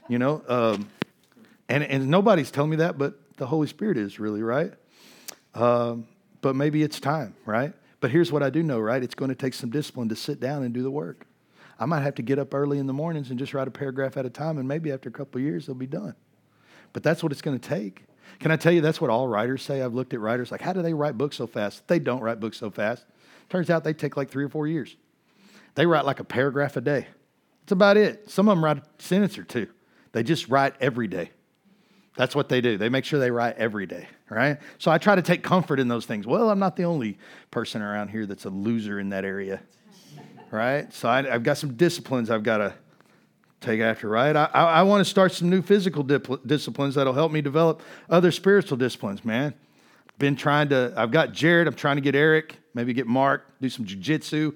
You 0.06 0.18
know? 0.18 0.42
Um, 0.48 0.86
and, 1.68 1.82
and 1.82 2.08
nobody's 2.08 2.50
telling 2.50 2.70
me 2.70 2.76
that, 2.76 2.98
but 2.98 3.14
the 3.36 3.46
Holy 3.46 3.66
Spirit 3.66 3.96
is 3.96 4.18
really, 4.18 4.42
right? 4.42 4.72
Um, 5.54 6.06
but 6.40 6.54
maybe 6.54 6.82
it's 6.82 7.00
time, 7.00 7.34
right? 7.44 7.72
But 8.00 8.10
here's 8.10 8.30
what 8.30 8.42
I 8.42 8.50
do 8.50 8.62
know, 8.62 8.78
right? 8.78 9.02
It's 9.02 9.14
going 9.14 9.30
to 9.30 9.34
take 9.34 9.54
some 9.54 9.70
discipline 9.70 10.08
to 10.10 10.16
sit 10.16 10.38
down 10.38 10.62
and 10.62 10.72
do 10.72 10.82
the 10.82 10.90
work. 10.90 11.26
I 11.78 11.86
might 11.86 12.02
have 12.02 12.14
to 12.16 12.22
get 12.22 12.38
up 12.38 12.54
early 12.54 12.78
in 12.78 12.86
the 12.86 12.92
mornings 12.92 13.30
and 13.30 13.38
just 13.38 13.52
write 13.52 13.68
a 13.68 13.70
paragraph 13.70 14.16
at 14.16 14.24
a 14.24 14.30
time, 14.30 14.58
and 14.58 14.66
maybe 14.68 14.92
after 14.92 15.08
a 15.08 15.12
couple 15.12 15.40
years, 15.40 15.66
they'll 15.66 15.74
be 15.74 15.86
done. 15.86 16.14
But 16.92 17.02
that's 17.02 17.22
what 17.22 17.32
it's 17.32 17.42
going 17.42 17.58
to 17.58 17.68
take. 17.68 18.04
Can 18.38 18.50
I 18.50 18.56
tell 18.56 18.72
you 18.72 18.80
that's 18.80 19.00
what 19.00 19.10
all 19.10 19.28
writers 19.28 19.62
say? 19.62 19.82
I've 19.82 19.94
looked 19.94 20.14
at 20.14 20.20
writers 20.20 20.50
like, 20.50 20.60
how 20.60 20.72
do 20.72 20.82
they 20.82 20.94
write 20.94 21.18
books 21.18 21.36
so 21.36 21.46
fast? 21.46 21.86
They 21.88 21.98
don't 21.98 22.20
write 22.20 22.40
books 22.40 22.58
so 22.58 22.70
fast. 22.70 23.04
Turns 23.48 23.70
out 23.70 23.84
they 23.84 23.92
take 23.92 24.16
like 24.16 24.30
three 24.30 24.44
or 24.44 24.48
four 24.48 24.66
years. 24.66 24.96
They 25.74 25.86
write 25.86 26.04
like 26.04 26.20
a 26.20 26.24
paragraph 26.24 26.76
a 26.76 26.80
day. 26.80 27.06
That's 27.62 27.72
about 27.72 27.96
it. 27.96 28.30
Some 28.30 28.48
of 28.48 28.56
them 28.56 28.64
write 28.64 28.78
a 28.78 28.82
sentence 28.98 29.38
or 29.38 29.44
two. 29.44 29.68
They 30.12 30.22
just 30.22 30.48
write 30.48 30.74
every 30.80 31.08
day. 31.08 31.30
That's 32.16 32.34
what 32.34 32.48
they 32.48 32.60
do. 32.60 32.78
They 32.78 32.88
make 32.88 33.04
sure 33.04 33.20
they 33.20 33.30
write 33.30 33.56
every 33.56 33.86
day, 33.86 34.08
right? 34.30 34.58
So 34.78 34.90
I 34.90 34.98
try 34.98 35.14
to 35.14 35.22
take 35.22 35.42
comfort 35.42 35.78
in 35.78 35.86
those 35.86 36.06
things. 36.06 36.26
Well, 36.26 36.50
I'm 36.50 36.58
not 36.58 36.74
the 36.74 36.84
only 36.84 37.18
person 37.50 37.82
around 37.82 38.08
here 38.08 38.24
that's 38.24 38.46
a 38.46 38.50
loser 38.50 38.98
in 38.98 39.10
that 39.10 39.24
area, 39.24 39.60
right? 40.50 40.90
So 40.94 41.08
I, 41.10 41.22
have 41.22 41.42
got 41.42 41.58
some 41.58 41.74
disciplines 41.74 42.30
I've 42.30 42.42
got 42.42 42.58
to 42.58 42.74
take 43.60 43.80
after, 43.80 44.08
right? 44.08 44.34
I, 44.34 44.48
I, 44.54 44.62
I 44.62 44.82
want 44.82 45.04
to 45.04 45.10
start 45.10 45.32
some 45.32 45.50
new 45.50 45.60
physical 45.60 46.02
dip- 46.02 46.46
disciplines 46.46 46.94
that'll 46.94 47.12
help 47.12 47.32
me 47.32 47.42
develop 47.42 47.82
other 48.08 48.30
spiritual 48.30 48.78
disciplines, 48.78 49.22
man. 49.24 49.52
Been 50.18 50.36
trying 50.36 50.70
to, 50.70 50.94
I've 50.96 51.10
got 51.10 51.32
Jared, 51.32 51.68
I'm 51.68 51.74
trying 51.74 51.96
to 51.96 52.02
get 52.02 52.14
Eric, 52.14 52.56
maybe 52.72 52.94
get 52.94 53.06
Mark, 53.06 53.46
do 53.60 53.68
some 53.68 53.84
jujitsu. 53.84 54.54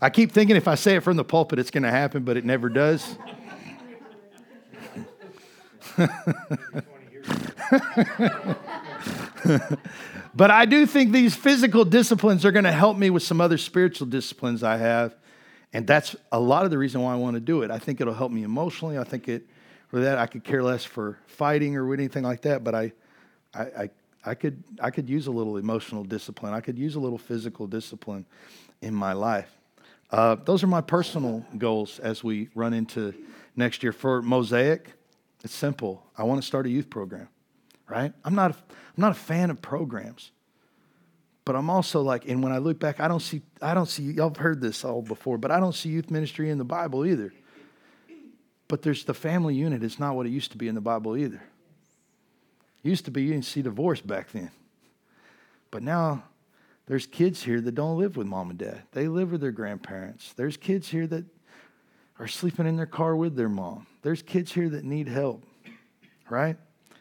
I 0.00 0.08
keep 0.08 0.32
thinking 0.32 0.56
if 0.56 0.66
I 0.66 0.76
say 0.76 0.96
it 0.96 1.00
from 1.00 1.18
the 1.18 1.24
pulpit, 1.24 1.58
it's 1.58 1.70
going 1.70 1.82
to 1.82 1.90
happen, 1.90 2.22
but 2.22 2.38
it 2.38 2.46
never 2.46 2.70
does. 2.70 3.18
but 10.34 10.50
I 10.50 10.64
do 10.64 10.86
think 10.86 11.12
these 11.12 11.34
physical 11.34 11.84
disciplines 11.84 12.44
are 12.44 12.52
going 12.52 12.64
to 12.64 12.72
help 12.72 12.96
me 12.96 13.10
with 13.10 13.22
some 13.22 13.40
other 13.40 13.58
spiritual 13.58 14.06
disciplines 14.06 14.62
I 14.62 14.76
have 14.76 15.14
and 15.72 15.86
that's 15.86 16.16
a 16.32 16.40
lot 16.40 16.64
of 16.64 16.70
the 16.70 16.78
reason 16.78 17.00
why 17.00 17.12
I 17.12 17.16
want 17.16 17.34
to 17.34 17.40
do 17.40 17.62
it. 17.62 17.70
I 17.70 17.78
think 17.78 18.00
it'll 18.00 18.14
help 18.14 18.32
me 18.32 18.42
emotionally. 18.42 18.98
I 18.98 19.04
think 19.04 19.28
it, 19.28 19.46
for 19.88 20.00
that, 20.00 20.18
I 20.18 20.26
could 20.26 20.42
care 20.42 20.62
less 20.62 20.84
for 20.84 21.18
fighting 21.26 21.76
or 21.76 21.92
anything 21.94 22.24
like 22.24 22.42
that, 22.42 22.64
but 22.64 22.74
I, 22.74 22.92
I, 23.54 23.62
I, 23.62 23.90
I 24.24 24.34
could, 24.34 24.62
I 24.80 24.90
could 24.90 25.08
use 25.08 25.28
a 25.28 25.30
little 25.30 25.56
emotional 25.56 26.04
discipline. 26.04 26.52
I 26.52 26.60
could 26.60 26.78
use 26.78 26.96
a 26.96 27.00
little 27.00 27.18
physical 27.18 27.66
discipline 27.66 28.26
in 28.82 28.94
my 28.94 29.12
life. 29.12 29.50
Uh, 30.10 30.34
those 30.34 30.64
are 30.64 30.66
my 30.66 30.80
personal 30.80 31.44
goals 31.56 32.00
as 32.00 32.24
we 32.24 32.48
run 32.56 32.74
into 32.74 33.14
next 33.54 33.84
year. 33.84 33.92
For 33.92 34.22
Mosaic, 34.22 34.92
it's 35.42 35.54
simple. 35.54 36.04
I 36.16 36.24
want 36.24 36.40
to 36.40 36.46
start 36.46 36.66
a 36.66 36.70
youth 36.70 36.90
program, 36.90 37.28
right? 37.88 38.12
I'm 38.24 38.34
not, 38.34 38.52
a, 38.52 38.54
I'm 38.54 38.98
not 38.98 39.12
a 39.12 39.16
fan 39.16 39.50
of 39.50 39.62
programs. 39.62 40.30
But 41.44 41.56
I'm 41.56 41.70
also 41.70 42.02
like, 42.02 42.28
and 42.28 42.42
when 42.42 42.52
I 42.52 42.58
look 42.58 42.78
back, 42.78 43.00
I 43.00 43.08
don't 43.08 43.20
see, 43.20 43.42
I 43.62 43.74
don't 43.74 43.86
see, 43.86 44.04
y'all 44.04 44.28
have 44.28 44.36
heard 44.36 44.60
this 44.60 44.84
all 44.84 45.02
before, 45.02 45.38
but 45.38 45.50
I 45.50 45.58
don't 45.58 45.74
see 45.74 45.88
youth 45.88 46.10
ministry 46.10 46.50
in 46.50 46.58
the 46.58 46.64
Bible 46.64 47.06
either. 47.06 47.32
But 48.68 48.82
there's 48.82 49.04
the 49.04 49.14
family 49.14 49.54
unit. 49.54 49.82
It's 49.82 49.98
not 49.98 50.14
what 50.14 50.26
it 50.26 50.30
used 50.30 50.52
to 50.52 50.58
be 50.58 50.68
in 50.68 50.74
the 50.74 50.80
Bible 50.80 51.16
either. 51.16 51.42
It 52.84 52.88
used 52.88 53.04
to 53.06 53.10
be 53.10 53.22
you 53.22 53.32
didn't 53.32 53.46
see 53.46 53.62
divorce 53.62 54.00
back 54.00 54.30
then. 54.30 54.50
But 55.70 55.82
now 55.82 56.24
there's 56.86 57.06
kids 57.06 57.42
here 57.42 57.60
that 57.60 57.74
don't 57.74 57.98
live 57.98 58.16
with 58.16 58.26
mom 58.26 58.50
and 58.50 58.58
dad. 58.58 58.82
They 58.92 59.08
live 59.08 59.32
with 59.32 59.40
their 59.40 59.50
grandparents. 59.50 60.32
There's 60.34 60.56
kids 60.56 60.88
here 60.88 61.06
that 61.08 61.24
are 62.18 62.28
sleeping 62.28 62.66
in 62.66 62.76
their 62.76 62.86
car 62.86 63.16
with 63.16 63.34
their 63.34 63.48
mom. 63.48 63.86
There's 64.02 64.22
kids 64.22 64.52
here 64.52 64.68
that 64.70 64.84
need 64.84 65.08
help, 65.08 65.44
right? 66.28 66.56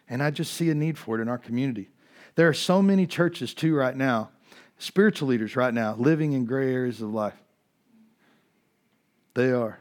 And 0.09 0.21
I 0.21 0.31
just 0.31 0.53
see 0.53 0.69
a 0.69 0.75
need 0.75 0.97
for 0.97 1.17
it 1.17 1.21
in 1.21 1.29
our 1.29 1.37
community. 1.37 1.89
There 2.35 2.47
are 2.47 2.53
so 2.53 2.81
many 2.81 3.07
churches, 3.07 3.53
too, 3.53 3.75
right 3.75 3.95
now 3.95 4.29
spiritual 4.79 5.27
leaders 5.27 5.55
right 5.55 5.73
now 5.73 5.93
living 5.99 6.33
in 6.33 6.45
gray 6.45 6.73
areas 6.73 7.01
of 7.01 7.13
life. 7.13 7.37
They 9.35 9.51
are. 9.51 9.79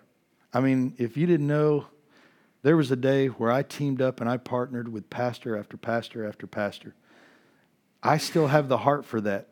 I 0.52 0.60
mean, 0.60 0.94
if 0.98 1.16
you 1.16 1.26
didn't 1.26 1.46
know, 1.46 1.86
there 2.62 2.76
was 2.76 2.90
a 2.90 2.96
day 2.96 3.28
where 3.28 3.50
I 3.50 3.62
teamed 3.62 4.02
up 4.02 4.20
and 4.20 4.28
I 4.28 4.36
partnered 4.36 4.92
with 4.92 5.08
pastor 5.08 5.56
after 5.56 5.76
pastor 5.76 6.26
after 6.26 6.46
pastor. 6.46 6.94
I 8.02 8.18
still 8.18 8.48
have 8.48 8.68
the 8.68 8.78
heart 8.78 9.04
for 9.04 9.20
that, 9.22 9.48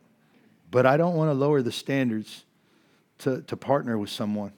but 0.70 0.84
I 0.84 0.96
don't 0.96 1.14
want 1.14 1.30
to 1.30 1.34
lower 1.34 1.62
the 1.62 1.72
standards 1.72 2.44
to, 3.18 3.42
to 3.42 3.56
partner 3.56 3.96
with 3.96 4.10
someone. 4.10 4.52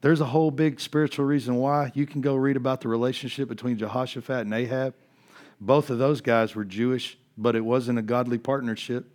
There's 0.00 0.20
a 0.20 0.26
whole 0.26 0.50
big 0.50 0.80
spiritual 0.80 1.26
reason 1.26 1.56
why. 1.56 1.92
You 1.94 2.06
can 2.06 2.20
go 2.20 2.34
read 2.34 2.56
about 2.56 2.80
the 2.80 2.88
relationship 2.88 3.48
between 3.48 3.76
Jehoshaphat 3.76 4.46
and 4.46 4.54
Ahab. 4.54 4.94
Both 5.60 5.90
of 5.90 5.98
those 5.98 6.22
guys 6.22 6.54
were 6.54 6.64
Jewish, 6.64 7.18
but 7.36 7.54
it 7.54 7.60
wasn't 7.60 7.98
a 7.98 8.02
godly 8.02 8.38
partnership. 8.38 9.06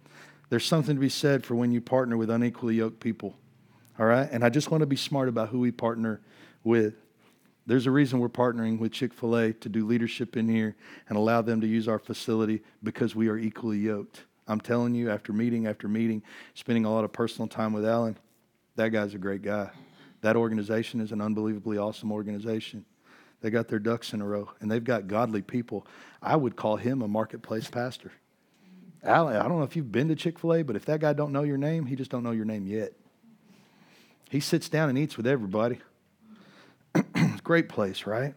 There's 0.49 0.65
something 0.65 0.95
to 0.95 0.99
be 0.99 1.09
said 1.09 1.43
for 1.43 1.55
when 1.55 1.71
you 1.71 1.81
partner 1.81 2.17
with 2.17 2.29
unequally 2.29 2.75
yoked 2.75 2.99
people. 2.99 3.36
All 3.97 4.05
right? 4.05 4.29
And 4.31 4.43
I 4.43 4.49
just 4.49 4.69
want 4.69 4.81
to 4.81 4.88
be 4.88 4.95
smart 4.95 5.27
about 5.27 5.49
who 5.49 5.59
we 5.59 5.71
partner 5.71 6.21
with. 6.63 6.93
There's 7.65 7.88
a 7.88 7.91
reason 7.91 8.19
we're 8.19 8.29
partnering 8.29 8.77
with 8.77 8.91
Chick 8.91 9.11
fil 9.11 9.36
A 9.38 9.53
to 9.53 9.69
do 9.69 9.88
leadership 9.88 10.38
in 10.38 10.47
here 10.47 10.75
and 11.09 11.17
allow 11.17 11.41
them 11.41 11.61
to 11.61 11.67
use 11.67 11.88
our 11.88 11.97
facility 11.97 12.61
because 12.83 13.15
we 13.15 13.27
are 13.27 13.38
equally 13.38 13.79
yoked. 13.79 14.25
I'm 14.47 14.61
telling 14.61 14.93
you, 14.93 15.09
after 15.09 15.33
meeting 15.33 15.65
after 15.65 15.88
meeting, 15.88 16.21
spending 16.53 16.86
a 16.86 16.93
lot 16.93 17.03
of 17.03 17.11
personal 17.11 17.47
time 17.47 17.73
with 17.73 17.83
Alan, 17.83 18.17
that 18.75 18.89
guy's 18.89 19.15
a 19.15 19.17
great 19.17 19.41
guy. 19.41 19.71
That 20.22 20.36
organization 20.36 21.01
is 21.01 21.11
an 21.11 21.22
unbelievably 21.22 21.78
awesome 21.78 22.11
organization. 22.11 22.86
They 23.41 23.49
got 23.49 23.68
their 23.68 23.80
ducks 23.80 24.13
in 24.13 24.22
a 24.22 24.26
row 24.26 24.49
and 24.59 24.72
they've 24.72 24.84
got 24.84 25.07
godly 25.07 25.41
people. 25.41 25.86
I 26.22 26.36
would 26.36 26.55
call 26.55 26.78
him 26.78 27.01
a 27.01 27.07
marketplace 27.07 27.70
pastor. 27.70 28.11
Alan, 29.03 29.36
I 29.36 29.43
don't 29.43 29.59
know 29.59 29.63
if 29.63 29.76
you've 29.76 29.91
been 29.91 30.07
to 30.07 30.16
Chick 30.16 30.39
fil 30.39 30.55
A, 30.55 30.63
but 30.63 30.76
if 30.76 30.86
that 30.86 30.99
guy 30.99 31.13
don't 31.13 31.32
know 31.32 31.43
your 31.43 31.57
name, 31.57 31.86
he 31.86 31.95
just 31.95 32.09
don't 32.09 32.24
know 32.24 32.32
your 32.32 32.45
name 32.45 32.66
yet. 32.66 32.93
He 34.30 34.39
sits 34.39 34.68
down 34.68 34.89
and 34.89 34.97
eats 34.97 35.16
with 35.16 35.28
everybody. 35.28 35.80
Great 37.43 37.70
place, 37.70 38.07
right? 38.07 38.34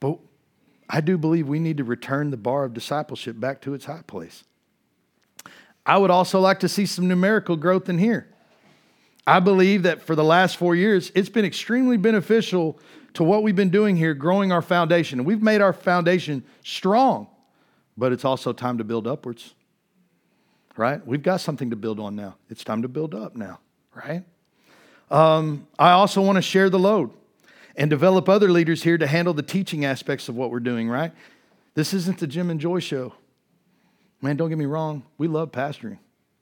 But 0.00 0.18
I 0.88 1.00
do 1.02 1.18
believe 1.18 1.46
we 1.46 1.58
need 1.58 1.76
to 1.76 1.84
return 1.84 2.30
the 2.30 2.36
bar 2.38 2.64
of 2.64 2.72
discipleship 2.72 3.38
back 3.38 3.60
to 3.62 3.74
its 3.74 3.84
high 3.84 4.02
place. 4.06 4.44
I 5.84 5.98
would 5.98 6.10
also 6.10 6.40
like 6.40 6.60
to 6.60 6.68
see 6.68 6.86
some 6.86 7.08
numerical 7.08 7.56
growth 7.56 7.88
in 7.88 7.98
here. 7.98 8.28
I 9.28 9.40
believe 9.40 9.82
that 9.82 10.00
for 10.00 10.14
the 10.14 10.24
last 10.24 10.56
four 10.56 10.74
years, 10.74 11.12
it's 11.14 11.28
been 11.28 11.44
extremely 11.44 11.98
beneficial 11.98 12.78
to 13.12 13.22
what 13.22 13.42
we've 13.42 13.54
been 13.54 13.68
doing 13.68 13.94
here, 13.94 14.14
growing 14.14 14.52
our 14.52 14.62
foundation. 14.62 15.18
And 15.18 15.26
we've 15.26 15.42
made 15.42 15.60
our 15.60 15.74
foundation 15.74 16.42
strong, 16.64 17.26
but 17.94 18.10
it's 18.10 18.24
also 18.24 18.54
time 18.54 18.78
to 18.78 18.84
build 18.84 19.06
upwards, 19.06 19.52
right? 20.78 21.06
We've 21.06 21.22
got 21.22 21.42
something 21.42 21.68
to 21.68 21.76
build 21.76 22.00
on 22.00 22.16
now. 22.16 22.36
It's 22.48 22.64
time 22.64 22.80
to 22.80 22.88
build 22.88 23.14
up 23.14 23.36
now, 23.36 23.60
right? 23.94 24.24
Um, 25.10 25.66
I 25.78 25.90
also 25.90 26.22
want 26.22 26.36
to 26.36 26.42
share 26.42 26.70
the 26.70 26.78
load 26.78 27.10
and 27.76 27.90
develop 27.90 28.30
other 28.30 28.50
leaders 28.50 28.82
here 28.82 28.96
to 28.96 29.06
handle 29.06 29.34
the 29.34 29.42
teaching 29.42 29.84
aspects 29.84 30.30
of 30.30 30.36
what 30.36 30.50
we're 30.50 30.58
doing, 30.58 30.88
right? 30.88 31.12
This 31.74 31.92
isn't 31.92 32.18
the 32.18 32.26
Jim 32.26 32.48
and 32.48 32.58
Joy 32.58 32.78
show. 32.80 33.12
Man, 34.22 34.38
don't 34.38 34.48
get 34.48 34.56
me 34.56 34.64
wrong. 34.64 35.04
We 35.18 35.28
love 35.28 35.52
pastoring. 35.52 35.98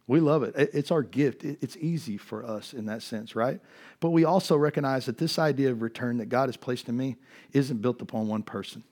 We 0.09 0.20
love 0.20 0.44
it. 0.44 0.54
It's 0.57 0.92
our 0.92 1.02
gift. 1.02 1.44
It's 1.44 1.76
easy 1.78 2.16
for 2.16 2.44
us 2.44 2.72
in 2.72 2.86
that 2.86 3.02
sense, 3.02 3.34
right? 3.34 3.61
But 3.98 4.11
we 4.11 4.24
also 4.24 4.57
recognize 4.57 5.07
that 5.07 5.18
this 5.18 5.38
idea 5.38 5.72
of 5.72 5.82
return 5.82 6.18
that 6.18 6.26
God 6.26 6.48
has 6.48 6.57
placed 6.57 6.88
in 6.88 6.96
me 6.96 7.16
isn't 7.52 7.82
built 7.82 8.00
upon 8.00 8.28
one 8.28 8.42
person, 8.42 8.84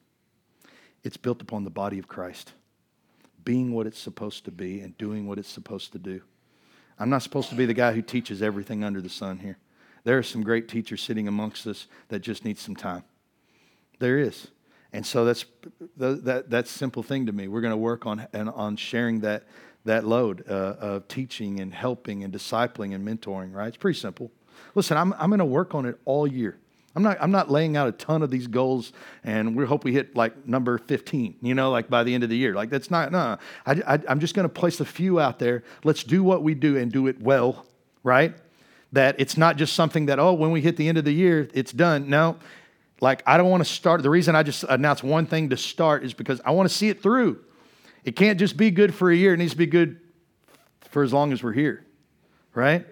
it's 1.03 1.17
built 1.17 1.41
upon 1.41 1.65
the 1.65 1.71
body 1.71 1.99
of 1.99 2.09
Christ 2.09 2.53
being 3.45 3.73
what 3.73 3.87
it's 3.87 3.99
supposed 3.99 4.45
to 4.47 4.51
be 4.51 4.81
and 4.81 4.97
doing 4.99 5.27
what 5.27 5.39
it's 5.39 5.49
supposed 5.49 5.93
to 5.93 5.99
do. 5.99 6.23
I'm 6.99 7.11
not 7.11 7.23
supposed 7.23 7.51
to 7.51 7.55
be 7.55 7.67
the 7.67 7.75
guy 7.75 7.93
who 7.93 8.03
teaches 8.03 8.43
everything 8.43 8.85
under 8.85 9.01
the 9.01 9.09
sun 9.09 9.39
here. 9.39 9.59
There 10.05 10.19
are 10.19 10.23
some 10.23 10.43
great 10.43 10.69
teachers 10.69 11.03
sitting 11.03 11.29
amongst 11.29 11.67
us 11.67 11.87
that 12.09 12.21
just 12.21 12.45
need 12.45 12.59
some 12.59 12.77
time. 12.77 13.05
There 13.99 14.19
is. 14.19 14.49
And 14.93 15.05
so 15.05 15.25
that's 15.25 15.45
that 15.97 16.49
that's 16.49 16.71
simple 16.71 17.03
thing 17.03 17.27
to 17.27 17.33
me. 17.33 17.49
We're 17.49 17.63
going 17.63 17.73
to 17.73 17.77
work 17.77 18.07
on 18.07 18.29
on 18.33 18.77
sharing 18.77 19.21
that 19.21 19.45
that 19.85 20.05
load 20.05 20.45
uh, 20.49 20.77
of 20.81 21.09
teaching 21.09 21.61
and 21.61 21.73
helping 21.73 22.25
and 22.25 22.33
discipling 22.33 22.95
and 22.95 23.07
mentoring. 23.07 23.55
Right? 23.55 23.69
It's 23.69 23.77
pretty 23.77 23.99
simple. 23.99 24.31
Listen, 24.75 24.97
I'm 24.97 25.13
I'm 25.15 25.31
going 25.31 25.39
to 25.39 25.45
work 25.45 25.75
on 25.75 25.87
it 25.87 25.99
all 26.05 26.27
year. 26.27 26.57
I'm 26.97 27.03
not, 27.03 27.17
I'm 27.21 27.33
not 27.33 27.51
laying 27.51 27.77
out 27.77 27.89
a 27.89 27.93
ton 27.93 28.23
of 28.23 28.31
these 28.31 28.47
goals 28.47 28.93
and 29.25 29.57
we 29.57 29.67
hope 29.67 29.83
we 29.83 29.93
hit 29.93 30.15
like 30.15 30.47
number 30.47 30.79
15, 30.79 31.35
you 31.43 31.53
know, 31.53 31.73
like 31.73 31.91
by 31.91 32.05
the 32.05 32.15
end 32.15 32.23
of 32.23 32.31
the 32.31 32.37
year. 32.37 32.55
Like 32.55 32.71
that's 32.71 32.89
not, 32.89 33.11
no. 33.11 33.37
I, 33.67 33.73
I, 33.85 33.99
I'm 34.09 34.21
just 34.21 34.37
going 34.37 34.45
to 34.45 34.49
place 34.49 34.79
a 34.79 34.85
few 34.85 35.19
out 35.19 35.41
there. 35.41 35.65
Let's 35.83 36.05
do 36.05 36.23
what 36.23 36.45
we 36.45 36.55
do 36.55 36.77
and 36.77 36.93
do 36.93 37.09
it 37.09 37.21
well, 37.21 37.67
right? 38.05 38.37
that 38.95 39.17
it's 39.19 39.37
not 39.37 39.57
just 39.57 39.75
something 39.75 40.07
that, 40.07 40.19
oh, 40.19 40.33
when 40.33 40.51
we 40.51 40.61
hit 40.61 40.77
the 40.77 40.89
end 40.89 40.99
of 40.99 41.05
the 41.05 41.13
year, 41.13 41.49
it's 41.53 41.73
done. 41.73 42.09
No, 42.09 42.37
like 43.01 43.23
I 43.27 43.37
don't 43.37 43.51
want 43.51 43.65
to 43.65 43.71
start. 43.71 44.03
The 44.03 44.11
reason 44.11 44.35
I 44.35 44.43
just 44.43 44.65
announced 44.65 45.03
one 45.03 45.27
thing 45.27 45.51
to 45.51 45.57
start 45.57 46.05
is 46.05 46.15
because 46.15 46.41
I 46.45 46.53
want 46.53 46.69
to 46.69 46.75
see 46.75 46.89
it 46.89 47.03
through. 47.03 47.41
It 48.05 48.17
can't 48.17 48.39
just 48.39 48.57
be 48.57 48.71
good 48.71 48.95
for 48.95 49.11
a 49.11 49.17
year, 49.17 49.35
it 49.35 49.39
needs 49.39 49.53
to 49.53 49.59
be 49.59 49.67
good 49.67 50.01
for 50.91 51.03
as 51.03 51.13
long 51.13 51.33
as 51.33 51.43
we're 51.43 51.53
here, 51.53 51.85
right? 52.55 52.87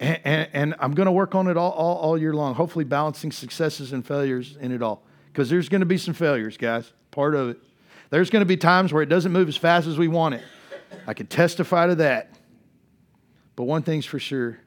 And, 0.00 0.20
and, 0.24 0.48
and 0.52 0.74
I'm 0.80 0.92
going 0.92 1.06
to 1.06 1.12
work 1.12 1.34
on 1.34 1.46
it 1.46 1.56
all, 1.56 1.70
all, 1.70 1.96
all 1.96 2.18
year 2.18 2.34
long, 2.34 2.54
hopefully 2.54 2.84
balancing 2.84 3.32
successes 3.32 3.92
and 3.92 4.06
failures 4.06 4.56
in 4.60 4.72
it 4.72 4.82
all. 4.82 5.04
Because 5.32 5.48
there's 5.48 5.68
going 5.68 5.80
to 5.80 5.86
be 5.86 5.98
some 5.98 6.14
failures, 6.14 6.56
guys, 6.56 6.92
part 7.10 7.34
of 7.34 7.50
it. 7.50 7.58
There's 8.10 8.30
going 8.30 8.42
to 8.42 8.46
be 8.46 8.56
times 8.56 8.92
where 8.92 9.02
it 9.02 9.08
doesn't 9.08 9.32
move 9.32 9.48
as 9.48 9.56
fast 9.56 9.86
as 9.86 9.98
we 9.98 10.08
want 10.08 10.34
it. 10.34 10.42
I 11.06 11.14
can 11.14 11.26
testify 11.26 11.86
to 11.86 11.94
that. 11.96 12.30
But 13.56 13.64
one 13.64 13.82
thing's 13.82 14.06
for 14.06 14.18
sure 14.18 14.58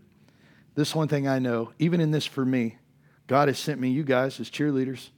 this 0.78 0.94
one 0.94 1.08
thing 1.08 1.28
I 1.28 1.40
know, 1.40 1.72
even 1.80 2.00
in 2.00 2.12
this 2.12 2.28
for 2.28 2.46
me, 2.46 2.78
God 3.26 3.48
has 3.48 3.58
sent 3.58 3.82
me 3.82 3.90
you 3.90 4.04
guys 4.04 4.40
as 4.40 4.48
cheerleaders. 4.48 5.10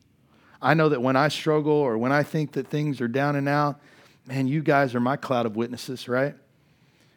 I 0.61 0.73
know 0.73 0.87
that 0.87 1.01
when 1.01 1.17
I 1.17 1.27
struggle 1.27 1.73
or 1.73 1.97
when 1.97 2.13
I 2.13 2.23
think 2.23 2.53
that 2.53 2.67
things 2.67 3.01
are 3.01 3.09
down 3.09 3.35
and 3.35 3.47
out, 3.49 3.81
man, 4.29 4.47
you 4.47 4.61
guys 4.61 4.93
are 4.93 4.99
my 4.99 5.17
cloud 5.17 5.47
of 5.47 5.55
witnesses, 5.55 6.07
right? 6.07 6.35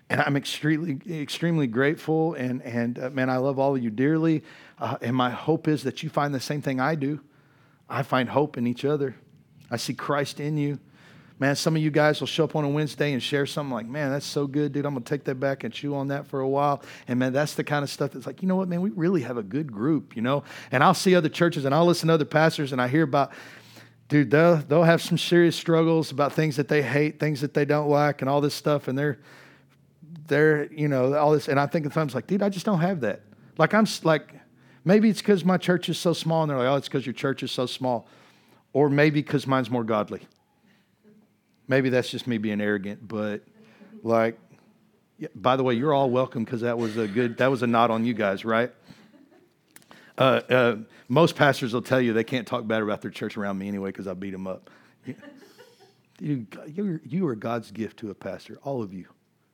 And 0.09 0.21
I'm 0.23 0.35
extremely, 0.35 0.99
extremely 1.11 1.67
grateful. 1.67 2.33
And, 2.35 2.63
and 2.63 2.99
uh, 2.99 3.11
man, 3.11 3.29
I 3.29 3.37
love 3.37 3.59
all 3.59 3.77
of 3.77 3.83
you 3.83 3.91
dearly. 3.91 4.43
Uh, 4.79 4.97
and 5.03 5.15
my 5.15 5.29
hope 5.29 5.69
is 5.69 5.83
that 5.85 6.03
you 6.03 6.09
find 6.09 6.35
the 6.35 6.41
same 6.41 6.63
thing 6.63 6.81
I 6.81 6.95
do. 6.95 7.21
I 7.89 8.03
find 8.03 8.31
hope 8.31 8.57
in 8.57 8.67
each 8.67 8.87
other. 8.87 9.15
I 9.71 9.77
see 9.77 9.93
Christ 9.93 10.41
in 10.41 10.57
you. 10.57 10.79
Man, 11.39 11.55
some 11.55 11.77
of 11.77 11.83
you 11.83 11.91
guys 11.91 12.21
will 12.21 12.27
show 12.27 12.45
up 12.45 12.57
on 12.57 12.65
a 12.65 12.69
Wednesday 12.69 13.13
and 13.13 13.23
share 13.23 13.45
something 13.45 13.73
like, 13.73 13.87
man, 13.87 14.11
that's 14.11 14.25
so 14.25 14.47
good, 14.47 14.73
dude. 14.73 14.87
I'm 14.87 14.95
going 14.95 15.03
to 15.03 15.09
take 15.09 15.25
that 15.25 15.35
back 15.35 15.65
and 15.65 15.75
chew 15.75 15.95
on 15.95 16.09
that 16.09 16.27
for 16.27 16.41
a 16.41 16.49
while. 16.49 16.83
And 17.09 17.19
man, 17.19 17.33
that's 17.35 17.55
the 17.55 17.65
kind 17.65 17.83
of 17.83 17.91
stuff 17.91 18.13
that's 18.13 18.27
like, 18.27 18.41
you 18.41 18.49
know 18.49 18.57
what, 18.57 18.69
man, 18.69 18.81
we 18.81 18.91
really 18.91 19.23
have 19.23 19.37
a 19.37 19.43
good 19.43 19.71
group, 19.71 20.17
you 20.17 20.23
know? 20.23 20.45
And 20.71 20.83
I'll 20.83 20.95
see 20.95 21.15
other 21.15 21.29
churches 21.29 21.67
and 21.67 21.75
I'll 21.75 21.85
listen 21.85 22.09
to 22.09 22.15
other 22.15 22.25
pastors 22.25 22.73
and 22.73 22.81
I 22.81 22.89
hear 22.89 23.03
about, 23.03 23.33
dude, 24.13 24.31
they'll, 24.31 24.57
they'll 24.57 24.83
have 24.83 25.01
some 25.01 25.17
serious 25.17 25.57
struggles 25.57 26.11
about 26.11 26.35
things 26.35 26.57
that 26.57 26.69
they 26.69 26.83
hate, 26.83 27.19
things 27.19 27.41
that 27.41 27.55
they 27.55 27.65
don't 27.65 27.89
like, 27.89 28.21
and 28.21 28.29
all 28.29 28.43
this 28.43 28.53
stuff. 28.53 28.87
And 28.87 28.99
they're, 28.99 29.19
they're, 30.27 30.71
you 30.71 30.87
know, 30.87 31.15
all 31.15 31.33
this. 31.33 31.49
And 31.49 31.59
I 31.59 31.67
think 31.67 31.87
at 31.87 31.93
times, 31.95 32.15
like, 32.15 32.27
dude, 32.27 32.43
I 32.43 32.51
just 32.51 32.67
don't 32.67 32.81
have 32.81 33.01
that. 33.01 33.23
Like, 33.57 33.73
I'm 33.73 33.87
like, 34.03 34.35
maybe 34.85 35.09
it's 35.09 35.23
because 35.23 35.47
my 35.47 35.57
church 35.57 35.89
is 35.89 35.97
so 35.97 36.13
small. 36.13 36.43
And 36.43 36.51
they're 36.51 36.59
like, 36.59 36.69
oh, 36.69 36.77
it's 36.77 36.89
because 36.89 37.07
your 37.07 37.15
church 37.15 37.43
is 37.43 37.51
so 37.51 37.65
small. 37.65 38.07
Or 38.75 38.91
maybe 38.91 39.23
because 39.23 39.47
mine's 39.47 39.71
more 39.71 39.83
godly. 39.83 40.21
Maybe 41.67 41.89
that's 41.89 42.11
just 42.11 42.27
me 42.27 42.37
being 42.37 42.61
arrogant, 42.61 43.09
but 43.09 43.41
like, 44.03 44.39
yeah, 45.17 45.29
by 45.35 45.57
the 45.57 45.63
way, 45.63 45.73
you're 45.73 45.95
all 45.95 46.11
welcome 46.11 46.45
because 46.45 46.61
that 46.61 46.77
was 46.77 46.99
a 46.99 47.09
good, 47.09 47.39
that 47.39 47.47
was 47.47 47.63
a 47.63 47.67
nod 47.67 47.91
on 47.91 48.05
you 48.05 48.13
guys, 48.13 48.45
right? 48.45 48.73
Uh, 50.19 50.41
uh, 50.51 50.77
most 51.09 51.37
pastors 51.37 51.73
will 51.73 51.83
tell 51.83 52.01
you 52.01 52.13
they 52.13 52.25
can't 52.25 52.47
talk 52.47 52.67
bad 52.67 52.83
about 52.83 53.01
their 53.01 53.11
church 53.11 53.37
around 53.37 53.59
me 53.59 53.69
anyway 53.69 53.91
because 53.91 54.07
I 54.07 54.15
beat 54.15 54.31
them 54.33 54.47
up. 54.47 54.71
You, 56.21 56.47
you, 56.69 57.01
you 57.05 57.27
are 57.27 57.35
God's 57.35 57.73
gift 57.73 57.97
to 57.97 58.11
a 58.11 58.15
pastor, 58.15 58.57
all 58.63 58.81
of 58.81 58.95
you, 58.95 59.07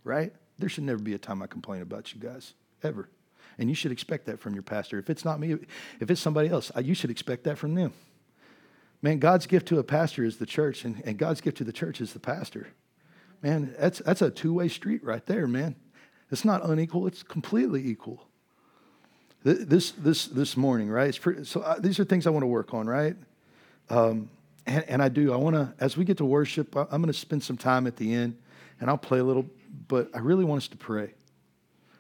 right? 0.05 0.35
There 0.59 0.69
should 0.69 0.85
never 0.85 0.99
be 0.99 1.15
a 1.15 1.19
time 1.19 1.41
I 1.41 1.47
complain 1.47 1.81
about 1.81 2.13
you 2.13 2.21
guys, 2.21 2.53
ever. 2.83 3.09
And 3.57 3.71
you 3.71 3.75
should 3.75 3.91
expect 3.91 4.27
that 4.27 4.39
from 4.39 4.53
your 4.53 4.63
pastor. 4.63 4.99
If 4.99 5.09
it's 5.09 5.25
not 5.25 5.41
me, 5.41 5.57
if 5.99 6.11
it's 6.11 6.21
somebody 6.21 6.51
else, 6.51 6.71
you 6.83 6.93
should 6.93 7.11
expect 7.11 7.45
that 7.45 7.57
from 7.57 7.75
them. 7.75 7.95
Man, 9.01 9.19
God's 9.19 9.47
gift 9.47 9.69
to 9.69 9.79
a 9.79 9.85
pastor 9.85 10.25
is 10.25 10.37
the 10.37 10.47
church, 10.47 10.85
and, 10.85 11.01
and 11.07 11.17
God's 11.17 11.41
gift 11.41 11.57
to 11.59 11.65
the 11.65 11.73
church 11.73 12.03
is 12.03 12.13
the 12.13 12.21
pastor. 12.21 12.69
Man, 13.41 13.75
that's, 13.79 14.01
that's 14.01 14.21
a 14.21 14.31
two 14.31 14.53
way 14.53 14.69
street 14.69 15.03
right 15.03 15.25
there, 15.25 15.47
man. 15.47 15.75
It's 16.31 16.45
not 16.45 16.69
unequal, 16.69 17.07
it's 17.07 17.23
completely 17.23 17.87
equal. 17.87 18.28
This, 19.45 19.93
this, 19.93 20.26
this 20.26 20.57
morning, 20.57 20.91
right? 20.91 21.18
Pretty, 21.20 21.45
so 21.45 21.61
uh, 21.61 21.78
these 21.78 22.01
are 22.01 22.05
things 22.05 22.26
I 22.26 22.30
want 22.30 22.43
to 22.43 22.49
work 22.49 22.74
on, 22.74 22.86
right? 22.86 23.16
Um, 23.89 24.30
and, 24.66 24.84
and, 24.89 25.03
I 25.03 25.09
do. 25.09 25.32
I 25.32 25.36
want 25.36 25.55
to, 25.55 25.72
as 25.78 25.97
we 25.97 26.05
get 26.05 26.18
to 26.18 26.24
worship, 26.24 26.76
I'm 26.76 27.01
going 27.01 27.07
to 27.07 27.12
spend 27.12 27.43
some 27.43 27.57
time 27.57 27.86
at 27.86 27.97
the 27.97 28.12
end 28.12 28.36
and 28.80 28.91
I'll 28.91 28.99
play 28.99 29.20
a 29.20 29.24
little, 29.24 29.47
but 29.86 30.11
I 30.14 30.18
really 30.18 30.45
want 30.45 30.62
us 30.62 30.68
to 30.68 30.76
pray, 30.76 31.14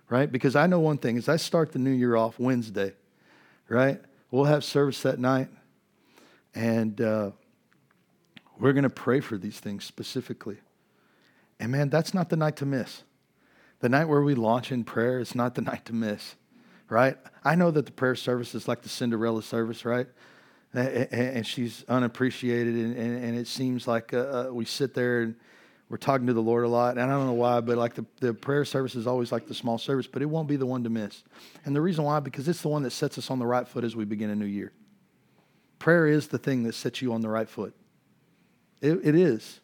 right? 0.08 0.30
Because 0.30 0.56
I 0.56 0.66
know 0.66 0.80
one 0.80 0.98
thing 0.98 1.16
as 1.16 1.28
I 1.28 1.36
start 1.36 1.72
the 1.72 1.78
new 1.78 1.92
year 1.92 2.16
off 2.16 2.38
Wednesday, 2.38 2.92
right? 3.68 4.00
We'll 4.30 4.44
have 4.44 4.64
service 4.64 5.00
that 5.02 5.18
night. 5.18 5.48
And 6.54 7.00
uh, 7.00 7.30
we're 8.58 8.72
going 8.72 8.82
to 8.82 8.90
pray 8.90 9.20
for 9.20 9.38
these 9.38 9.60
things 9.60 9.84
specifically. 9.84 10.58
And 11.60 11.72
man, 11.72 11.88
that's 11.88 12.14
not 12.14 12.28
the 12.28 12.36
night 12.36 12.56
to 12.56 12.66
miss. 12.66 13.02
The 13.80 13.88
night 13.88 14.06
where 14.06 14.22
we 14.22 14.34
launch 14.34 14.72
in 14.72 14.84
prayer 14.84 15.20
is 15.20 15.34
not 15.34 15.54
the 15.54 15.62
night 15.62 15.84
to 15.86 15.92
miss, 15.92 16.34
right? 16.88 17.16
I 17.44 17.54
know 17.54 17.70
that 17.70 17.86
the 17.86 17.92
prayer 17.92 18.14
service 18.14 18.54
is 18.54 18.68
like 18.68 18.82
the 18.82 18.88
Cinderella 18.88 19.42
service, 19.42 19.84
right? 19.84 20.06
And 20.74 21.46
she's 21.46 21.84
unappreciated, 21.88 22.74
and 22.74 23.38
it 23.38 23.46
seems 23.46 23.88
like 23.88 24.12
uh, 24.12 24.48
uh, 24.48 24.50
we 24.52 24.64
sit 24.64 24.94
there 24.94 25.22
and 25.22 25.34
we're 25.88 25.96
talking 25.96 26.26
to 26.26 26.34
the 26.34 26.42
Lord 26.42 26.64
a 26.64 26.68
lot. 26.68 26.98
And 26.98 27.00
I 27.00 27.06
don't 27.06 27.26
know 27.26 27.32
why, 27.32 27.60
but 27.60 27.78
like 27.78 27.94
the, 27.94 28.04
the 28.20 28.34
prayer 28.34 28.64
service 28.64 28.94
is 28.94 29.06
always 29.06 29.32
like 29.32 29.46
the 29.46 29.54
small 29.54 29.78
service, 29.78 30.06
but 30.06 30.20
it 30.20 30.26
won't 30.26 30.46
be 30.46 30.56
the 30.56 30.66
one 30.66 30.84
to 30.84 30.90
miss. 30.90 31.22
And 31.64 31.74
the 31.74 31.80
reason 31.80 32.04
why, 32.04 32.20
because 32.20 32.46
it's 32.48 32.60
the 32.60 32.68
one 32.68 32.82
that 32.82 32.90
sets 32.90 33.16
us 33.16 33.30
on 33.30 33.38
the 33.38 33.46
right 33.46 33.66
foot 33.66 33.84
as 33.84 33.96
we 33.96 34.04
begin 34.04 34.28
a 34.30 34.36
new 34.36 34.44
year. 34.44 34.72
Prayer 35.78 36.06
is 36.06 36.28
the 36.28 36.38
thing 36.38 36.64
that 36.64 36.74
sets 36.74 37.00
you 37.00 37.12
on 37.14 37.22
the 37.22 37.28
right 37.28 37.48
foot. 37.48 37.74
It, 38.82 39.00
it 39.02 39.14
is. 39.14 39.60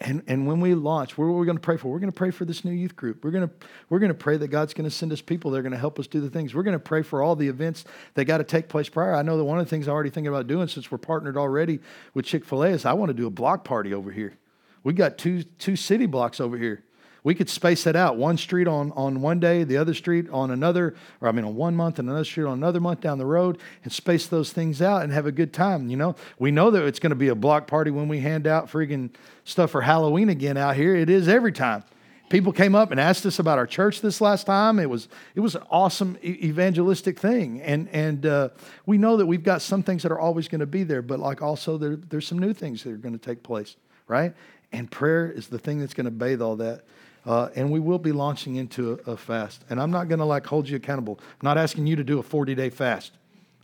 And, 0.00 0.22
and 0.26 0.46
when 0.46 0.60
we 0.60 0.74
launch, 0.74 1.16
what 1.16 1.26
are 1.26 1.32
we 1.32 1.46
going 1.46 1.56
to 1.56 1.62
pray 1.62 1.76
for? 1.76 1.88
We're 1.88 2.00
going 2.00 2.10
to 2.10 2.16
pray 2.16 2.32
for 2.32 2.44
this 2.44 2.64
new 2.64 2.72
youth 2.72 2.96
group. 2.96 3.24
We're 3.24 3.30
going 3.30 3.48
to, 3.48 3.54
we're 3.88 4.00
going 4.00 4.10
to 4.10 4.18
pray 4.18 4.36
that 4.36 4.48
God's 4.48 4.74
going 4.74 4.88
to 4.88 4.94
send 4.94 5.12
us 5.12 5.20
people 5.20 5.52
that 5.52 5.58
are 5.58 5.62
going 5.62 5.72
to 5.72 5.78
help 5.78 6.00
us 6.00 6.08
do 6.08 6.20
the 6.20 6.28
things. 6.28 6.52
We're 6.52 6.64
going 6.64 6.76
to 6.76 6.80
pray 6.80 7.02
for 7.02 7.22
all 7.22 7.36
the 7.36 7.46
events 7.46 7.84
that 8.14 8.24
got 8.24 8.38
to 8.38 8.44
take 8.44 8.68
place 8.68 8.88
prior. 8.88 9.14
I 9.14 9.22
know 9.22 9.36
that 9.36 9.44
one 9.44 9.58
of 9.58 9.64
the 9.64 9.70
things 9.70 9.86
I'm 9.86 9.94
already 9.94 10.10
thinking 10.10 10.28
about 10.28 10.48
doing 10.48 10.66
since 10.66 10.90
we're 10.90 10.98
partnered 10.98 11.36
already 11.36 11.78
with 12.12 12.24
Chick 12.24 12.44
fil 12.44 12.64
A 12.64 12.70
is 12.70 12.84
I 12.84 12.92
want 12.92 13.10
to 13.10 13.14
do 13.14 13.26
a 13.26 13.30
block 13.30 13.62
party 13.62 13.94
over 13.94 14.10
here. 14.10 14.36
We 14.82 14.94
got 14.94 15.16
two, 15.16 15.44
two 15.44 15.76
city 15.76 16.06
blocks 16.06 16.40
over 16.40 16.58
here 16.58 16.82
we 17.24 17.34
could 17.34 17.48
space 17.48 17.84
that 17.84 17.96
out. 17.96 18.18
One 18.18 18.36
street 18.36 18.68
on, 18.68 18.92
on 18.92 19.22
one 19.22 19.40
day 19.40 19.64
the 19.64 19.78
other 19.78 19.94
street 19.94 20.28
on 20.30 20.50
another 20.50 20.94
or 21.20 21.28
i 21.28 21.32
mean 21.32 21.44
on 21.44 21.56
one 21.56 21.74
month 21.74 21.98
and 21.98 22.08
another 22.08 22.24
street 22.24 22.44
on 22.44 22.52
another 22.52 22.80
month 22.80 23.00
down 23.00 23.18
the 23.18 23.26
road 23.26 23.58
and 23.82 23.92
space 23.92 24.26
those 24.26 24.52
things 24.52 24.80
out 24.80 25.02
and 25.02 25.12
have 25.12 25.26
a 25.26 25.32
good 25.32 25.52
time 25.52 25.88
you 25.88 25.96
know? 25.96 26.14
We 26.38 26.52
know 26.52 26.70
that 26.70 26.84
it's 26.84 27.00
going 27.00 27.10
to 27.10 27.16
be 27.16 27.28
a 27.28 27.34
block 27.34 27.66
party 27.66 27.90
when 27.90 28.06
we 28.08 28.20
hand 28.20 28.46
out 28.46 28.70
freaking 28.70 29.10
stuff 29.44 29.70
for 29.70 29.80
halloween 29.80 30.28
again 30.28 30.56
out 30.56 30.76
here. 30.76 30.94
It 30.94 31.10
is 31.10 31.26
every 31.26 31.52
time. 31.52 31.82
People 32.30 32.52
came 32.52 32.74
up 32.74 32.90
and 32.90 32.98
asked 32.98 33.26
us 33.26 33.38
about 33.38 33.58
our 33.58 33.66
church 33.66 34.00
this 34.00 34.20
last 34.20 34.44
time. 34.44 34.78
It 34.78 34.88
was 34.88 35.08
it 35.34 35.40
was 35.40 35.54
an 35.54 35.62
awesome 35.70 36.18
evangelistic 36.22 37.18
thing. 37.18 37.60
And 37.62 37.88
and 37.90 38.26
uh, 38.26 38.48
we 38.86 38.98
know 38.98 39.16
that 39.16 39.26
we've 39.26 39.42
got 39.42 39.62
some 39.62 39.82
things 39.82 40.02
that 40.02 40.12
are 40.12 40.18
always 40.18 40.48
going 40.48 40.60
to 40.60 40.66
be 40.66 40.84
there 40.84 41.02
but 41.02 41.18
like 41.20 41.42
also 41.42 41.78
there, 41.78 41.96
there's 41.96 42.26
some 42.26 42.38
new 42.38 42.52
things 42.52 42.82
that 42.82 42.92
are 42.92 42.96
going 42.96 43.18
to 43.18 43.24
take 43.24 43.42
place 43.42 43.76
right? 44.06 44.34
And 44.72 44.90
prayer 44.90 45.30
is 45.30 45.48
the 45.48 45.58
thing 45.58 45.80
that's 45.80 45.94
going 45.94 46.06
to 46.06 46.10
bathe 46.10 46.42
all 46.42 46.56
that 46.56 46.84
uh, 47.26 47.48
and 47.54 47.70
we 47.70 47.80
will 47.80 47.98
be 47.98 48.12
launching 48.12 48.56
into 48.56 49.00
a, 49.06 49.12
a 49.12 49.16
fast. 49.16 49.64
And 49.70 49.80
I'm 49.80 49.90
not 49.90 50.08
going 50.08 50.18
to 50.18 50.24
like 50.24 50.46
hold 50.46 50.68
you 50.68 50.76
accountable. 50.76 51.18
I'm 51.20 51.44
not 51.44 51.58
asking 51.58 51.86
you 51.86 51.96
to 51.96 52.04
do 52.04 52.18
a 52.18 52.22
40 52.22 52.54
day 52.54 52.70
fast. 52.70 53.12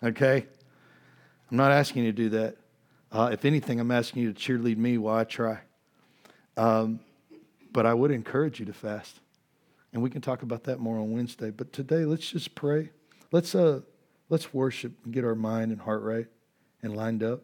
Okay? 0.02 0.46
I'm 1.50 1.56
not 1.56 1.72
asking 1.72 2.04
you 2.04 2.12
to 2.12 2.16
do 2.16 2.28
that. 2.30 2.56
Uh, 3.12 3.30
if 3.32 3.44
anything, 3.44 3.80
I'm 3.80 3.90
asking 3.90 4.22
you 4.22 4.32
to 4.32 4.38
cheerlead 4.38 4.76
me 4.76 4.96
while 4.96 5.16
I 5.16 5.24
try. 5.24 5.58
Um, 6.56 7.00
but 7.72 7.84
I 7.84 7.92
would 7.92 8.10
encourage 8.10 8.60
you 8.60 8.66
to 8.66 8.72
fast. 8.72 9.20
And 9.92 10.02
we 10.02 10.10
can 10.10 10.20
talk 10.20 10.42
about 10.42 10.64
that 10.64 10.78
more 10.78 10.98
on 10.98 11.12
Wednesday. 11.12 11.50
But 11.50 11.72
today, 11.72 12.04
let's 12.04 12.30
just 12.30 12.54
pray. 12.54 12.90
Let's, 13.32 13.54
uh, 13.54 13.80
let's 14.28 14.54
worship 14.54 14.92
and 15.04 15.12
get 15.12 15.24
our 15.24 15.34
mind 15.34 15.72
and 15.72 15.80
heart 15.80 16.02
right 16.02 16.26
and 16.82 16.96
lined 16.96 17.22
up. 17.22 17.42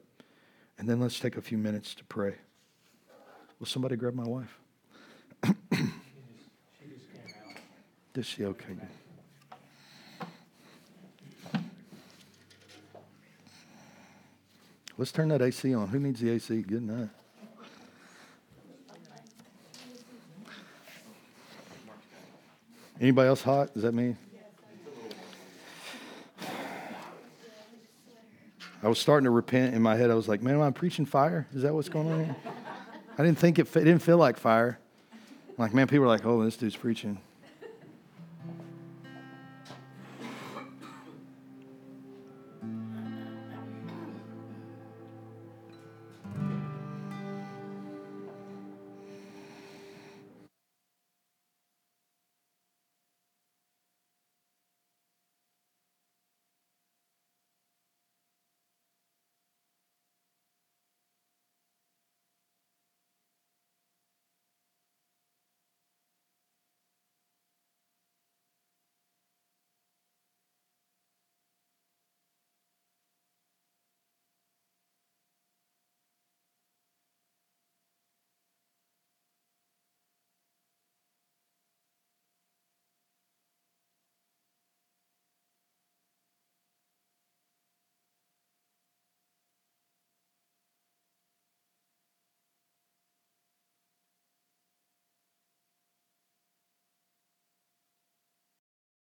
And 0.78 0.88
then 0.88 1.00
let's 1.00 1.18
take 1.18 1.36
a 1.36 1.42
few 1.42 1.58
minutes 1.58 1.94
to 1.96 2.04
pray. 2.04 2.36
Will 3.58 3.66
somebody 3.66 3.96
grab 3.96 4.14
my 4.14 4.26
wife? 4.26 4.58
Does 8.16 8.24
she 8.24 8.46
okay? 8.46 8.72
Let's 14.96 15.12
turn 15.12 15.28
that 15.28 15.42
AC 15.42 15.74
on. 15.74 15.88
Who 15.88 15.98
needs 15.98 16.20
the 16.20 16.30
AC? 16.30 16.62
Good 16.62 16.82
night. 16.82 17.10
Anybody 22.98 23.28
else 23.28 23.42
hot? 23.42 23.68
Is 23.74 23.82
that 23.82 23.92
me? 23.92 24.16
I 28.82 28.88
was 28.88 28.98
starting 28.98 29.24
to 29.24 29.30
repent 29.30 29.74
in 29.74 29.82
my 29.82 29.94
head. 29.94 30.10
I 30.10 30.14
was 30.14 30.26
like, 30.26 30.40
man, 30.40 30.54
am 30.54 30.62
I 30.62 30.70
preaching 30.70 31.04
fire? 31.04 31.46
Is 31.54 31.60
that 31.64 31.74
what's 31.74 31.90
going 31.90 32.10
on 32.10 32.24
here? 32.24 32.36
I 33.18 33.22
didn't 33.22 33.36
think 33.36 33.58
it, 33.58 33.66
it 33.76 33.84
didn't 33.84 33.98
feel 33.98 34.16
like 34.16 34.38
fire. 34.38 34.78
Like, 35.58 35.74
man, 35.74 35.86
people 35.86 36.06
are 36.06 36.08
like, 36.08 36.24
oh, 36.24 36.42
this 36.42 36.56
dude's 36.56 36.76
preaching. 36.76 37.20